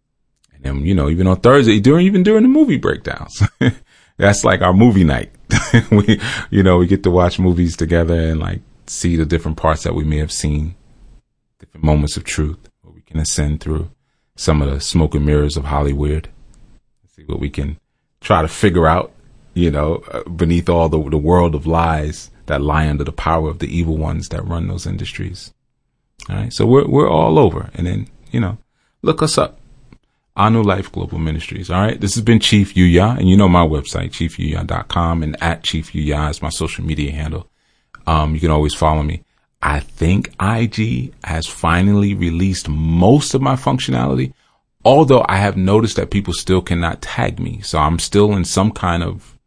and 0.53 0.63
then 0.63 0.87
you 0.87 0.95
know, 0.95 1.09
even 1.09 1.27
on 1.27 1.41
Thursday, 1.41 1.81
during 1.81 2.07
even 2.07 2.23
during 2.23 2.43
the 2.43 2.49
movie 2.49 2.77
breakdowns, 2.77 3.43
that's 4.17 4.45
like 4.45 4.61
our 4.61 4.75
movie 4.75 5.05
night. 5.05 5.33
we, 5.91 6.21
you 6.51 6.63
know, 6.63 6.79
we 6.79 6.87
get 6.87 7.03
to 7.03 7.11
watch 7.11 7.39
movies 7.39 7.77
together 7.77 8.15
and 8.15 8.39
like 8.39 8.61
see 8.87 9.17
the 9.17 9.27
different 9.27 9.57
parts 9.57 9.83
that 9.85 9.95
we 9.95 10.05
may 10.05 10.19
have 10.19 10.33
seen, 10.33 10.75
different 11.59 11.85
moments 11.85 12.17
of 12.17 12.25
truth, 12.25 12.69
where 12.83 12.93
we 12.93 13.01
can 13.03 13.19
ascend 13.19 13.61
through 13.61 13.91
some 14.41 14.63
of 14.63 14.71
the 14.71 14.81
smoke 14.81 15.15
and 15.15 15.27
mirrors 15.27 15.57
of 15.57 15.65
Hollywood, 15.65 16.29
see 17.15 17.25
what 17.25 17.41
we 17.41 17.51
can 17.51 17.79
try 18.21 18.43
to 18.43 18.49
figure 18.49 18.87
out 18.87 19.13
you 19.55 19.71
know, 19.71 20.03
uh, 20.11 20.29
beneath 20.29 20.69
all 20.69 20.89
the, 20.89 21.03
the 21.11 21.19
world 21.19 21.55
of 21.55 21.67
lies 21.67 22.31
that 22.47 22.61
lie 22.61 22.89
under 22.89 23.05
the 23.05 23.13
power 23.13 23.49
of 23.49 23.59
the 23.59 23.67
evil 23.67 23.97
ones 23.97 24.29
that 24.29 24.47
run 24.47 24.69
those 24.69 24.87
industries. 24.87 25.53
All 26.29 26.37
right. 26.37 26.53
So 26.53 26.67
we're, 26.67 26.89
we're 26.89 27.11
all 27.11 27.39
over. 27.39 27.71
And 27.75 27.87
then, 27.87 28.09
you 28.31 28.41
know, 28.41 28.59
look 29.03 29.23
us 29.23 29.39
up. 29.39 29.59
Anu 30.37 30.63
Life 30.63 30.91
Global 30.93 31.19
Ministries. 31.19 31.71
All 31.71 31.81
right. 31.81 32.01
This 32.01 32.15
has 32.15 32.23
been 32.23 32.41
Chief 32.41 32.75
Yuya 32.75 33.19
and 33.19 33.29
you 33.29 33.37
know 33.37 33.49
my 33.49 33.67
website, 33.67 34.11
chiefyuya.com 34.11 35.23
and 35.23 35.43
at 35.43 35.65
Chief 35.65 35.93
Yuya 35.93 36.31
is 36.31 36.43
my 36.43 36.49
social 36.49 36.85
media 36.85 37.13
handle. 37.13 37.51
Um, 38.07 38.35
you 38.35 38.41
can 38.41 38.51
always 38.51 38.75
follow 38.75 39.03
me. 39.03 39.25
I 39.63 39.81
think 39.81 40.33
IG 40.41 41.13
has 41.25 41.47
finally 41.47 42.15
released 42.15 42.69
most 42.69 43.35
of 43.35 43.43
my 43.43 43.57
functionality, 43.57 44.33
although 44.85 45.25
I 45.29 45.37
have 45.37 45.57
noticed 45.57 45.97
that 45.97 46.11
people 46.11 46.33
still 46.33 46.63
cannot 46.63 47.03
tag 47.03 47.39
me. 47.39 47.61
So 47.61 47.79
I'm 47.79 47.99
still 47.99 48.33
in 48.33 48.45
some 48.45 48.73
kind 48.73 49.03
of 49.03 49.39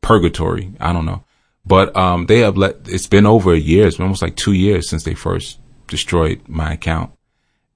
purgatory. 0.00 0.72
I 0.80 0.92
don't 0.92 1.04
know. 1.04 1.24
But 1.66 1.94
um, 1.94 2.26
they 2.26 2.38
have 2.38 2.56
let 2.56 2.76
it's 2.86 3.06
been 3.06 3.26
over 3.26 3.52
a 3.52 3.58
year. 3.58 3.86
It's 3.86 3.98
been 3.98 4.04
almost 4.04 4.22
like 4.22 4.36
two 4.36 4.54
years 4.54 4.88
since 4.88 5.04
they 5.04 5.14
first 5.14 5.58
destroyed 5.86 6.40
my 6.48 6.72
account. 6.72 7.12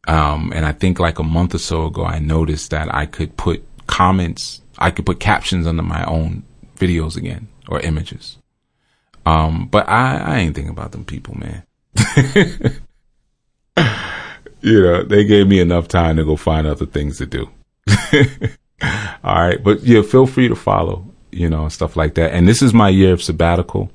Um, 0.08 0.50
and 0.54 0.64
I 0.64 0.72
think 0.72 0.98
like 0.98 1.18
a 1.18 1.24
month 1.24 1.54
or 1.54 1.58
so 1.58 1.86
ago, 1.86 2.04
I 2.04 2.18
noticed 2.18 2.70
that 2.70 2.92
I 2.92 3.04
could 3.04 3.36
put 3.36 3.62
comments, 3.86 4.62
I 4.78 4.90
could 4.90 5.04
put 5.04 5.20
captions 5.20 5.66
under 5.66 5.82
my 5.82 6.04
own 6.04 6.44
videos 6.76 7.16
again 7.16 7.48
or 7.68 7.80
images. 7.80 8.38
Um, 9.26 9.68
but 9.70 9.88
I, 9.88 10.16
I 10.16 10.38
ain't 10.38 10.54
thinking 10.54 10.72
about 10.72 10.92
them 10.92 11.04
people, 11.04 11.38
man. 11.38 11.62
you 14.60 14.82
know, 14.82 15.02
they 15.02 15.24
gave 15.24 15.46
me 15.48 15.60
enough 15.60 15.88
time 15.88 16.16
to 16.16 16.24
go 16.24 16.36
find 16.36 16.66
other 16.66 16.86
things 16.86 17.18
to 17.18 17.26
do. 17.26 17.50
All 19.24 19.34
right. 19.34 19.62
But 19.62 19.82
yeah, 19.82 20.02
feel 20.02 20.26
free 20.26 20.48
to 20.48 20.56
follow 20.56 21.12
you 21.32 21.48
know, 21.48 21.68
stuff 21.68 21.96
like 21.96 22.14
that. 22.14 22.32
And 22.32 22.46
this 22.46 22.62
is 22.62 22.72
my 22.72 22.90
year 22.90 23.14
of 23.14 23.22
sabbatical. 23.22 23.90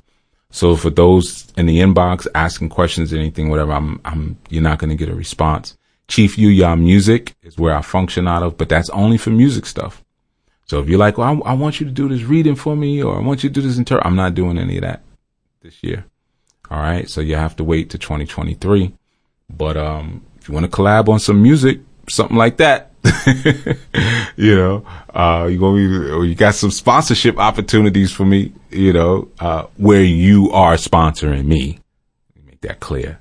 So 0.50 0.76
for 0.76 0.90
those 0.90 1.50
in 1.56 1.66
the 1.66 1.78
inbox 1.78 2.26
asking 2.34 2.70
questions 2.70 3.12
anything, 3.12 3.48
whatever, 3.48 3.72
I'm, 3.72 4.00
I'm, 4.04 4.36
you're 4.50 4.62
not 4.62 4.78
going 4.78 4.90
to 4.90 4.96
get 4.96 5.08
a 5.08 5.14
response. 5.14 5.76
Chief 6.08 6.36
Yuya 6.36 6.78
Music 6.78 7.34
is 7.42 7.58
where 7.58 7.74
I 7.74 7.82
function 7.82 8.26
out 8.26 8.42
of, 8.42 8.56
but 8.56 8.68
that's 8.68 8.90
only 8.90 9.18
for 9.18 9.30
music 9.30 9.66
stuff. 9.66 10.02
So 10.64 10.80
if 10.80 10.88
you're 10.88 10.98
like, 10.98 11.16
well, 11.16 11.40
I, 11.44 11.50
I 11.50 11.52
want 11.54 11.80
you 11.80 11.86
to 11.86 11.92
do 11.92 12.08
this 12.08 12.22
reading 12.22 12.54
for 12.54 12.76
me, 12.76 13.02
or 13.02 13.16
I 13.16 13.22
want 13.22 13.42
you 13.42 13.50
to 13.50 13.54
do 13.54 13.66
this 13.66 13.78
inter, 13.78 14.00
I'm 14.02 14.16
not 14.16 14.34
doing 14.34 14.58
any 14.58 14.76
of 14.78 14.82
that 14.82 15.02
this 15.62 15.82
year. 15.82 16.04
All 16.70 16.80
right. 16.80 17.08
So 17.08 17.20
you 17.20 17.36
have 17.36 17.56
to 17.56 17.64
wait 17.64 17.90
to 17.90 17.98
2023. 17.98 18.92
But, 19.50 19.76
um, 19.76 20.22
if 20.40 20.48
you 20.48 20.54
want 20.54 20.70
to 20.70 20.70
collab 20.70 21.08
on 21.08 21.18
some 21.18 21.42
music, 21.42 21.80
something 22.08 22.36
like 22.36 22.58
that, 22.58 22.92
you 24.36 24.56
know, 24.56 24.84
uh, 25.14 25.48
you 25.50 25.58
gonna 25.58 26.24
you 26.24 26.34
got 26.34 26.54
some 26.54 26.70
sponsorship 26.70 27.38
opportunities 27.38 28.12
for 28.12 28.24
me, 28.24 28.52
you 28.70 28.92
know, 28.92 29.28
uh, 29.40 29.66
where 29.76 30.02
you 30.02 30.50
are 30.50 30.74
sponsoring 30.74 31.46
me. 31.46 31.78
Make 32.44 32.60
that 32.62 32.80
clear. 32.80 33.18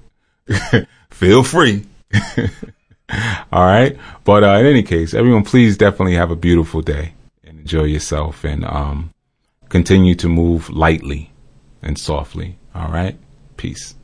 Feel 1.10 1.44
free. 1.44 1.86
All 3.52 3.66
right. 3.66 3.98
But, 4.26 4.44
uh, 4.44 4.58
in 4.60 4.66
any 4.66 4.84
case, 4.84 5.14
everyone, 5.14 5.44
please 5.44 5.78
definitely 5.78 6.16
have 6.16 6.32
a 6.32 6.36
beautiful 6.36 6.82
day 6.82 7.14
and 7.44 7.60
enjoy 7.60 7.84
yourself 7.84 8.44
and, 8.44 8.66
um, 8.66 9.12
continue 9.70 10.16
to 10.16 10.28
move 10.28 10.70
lightly 10.70 11.32
and 11.82 11.98
softly. 11.98 12.58
All 12.76 12.90
right. 12.90 13.18
Peace. 13.58 13.97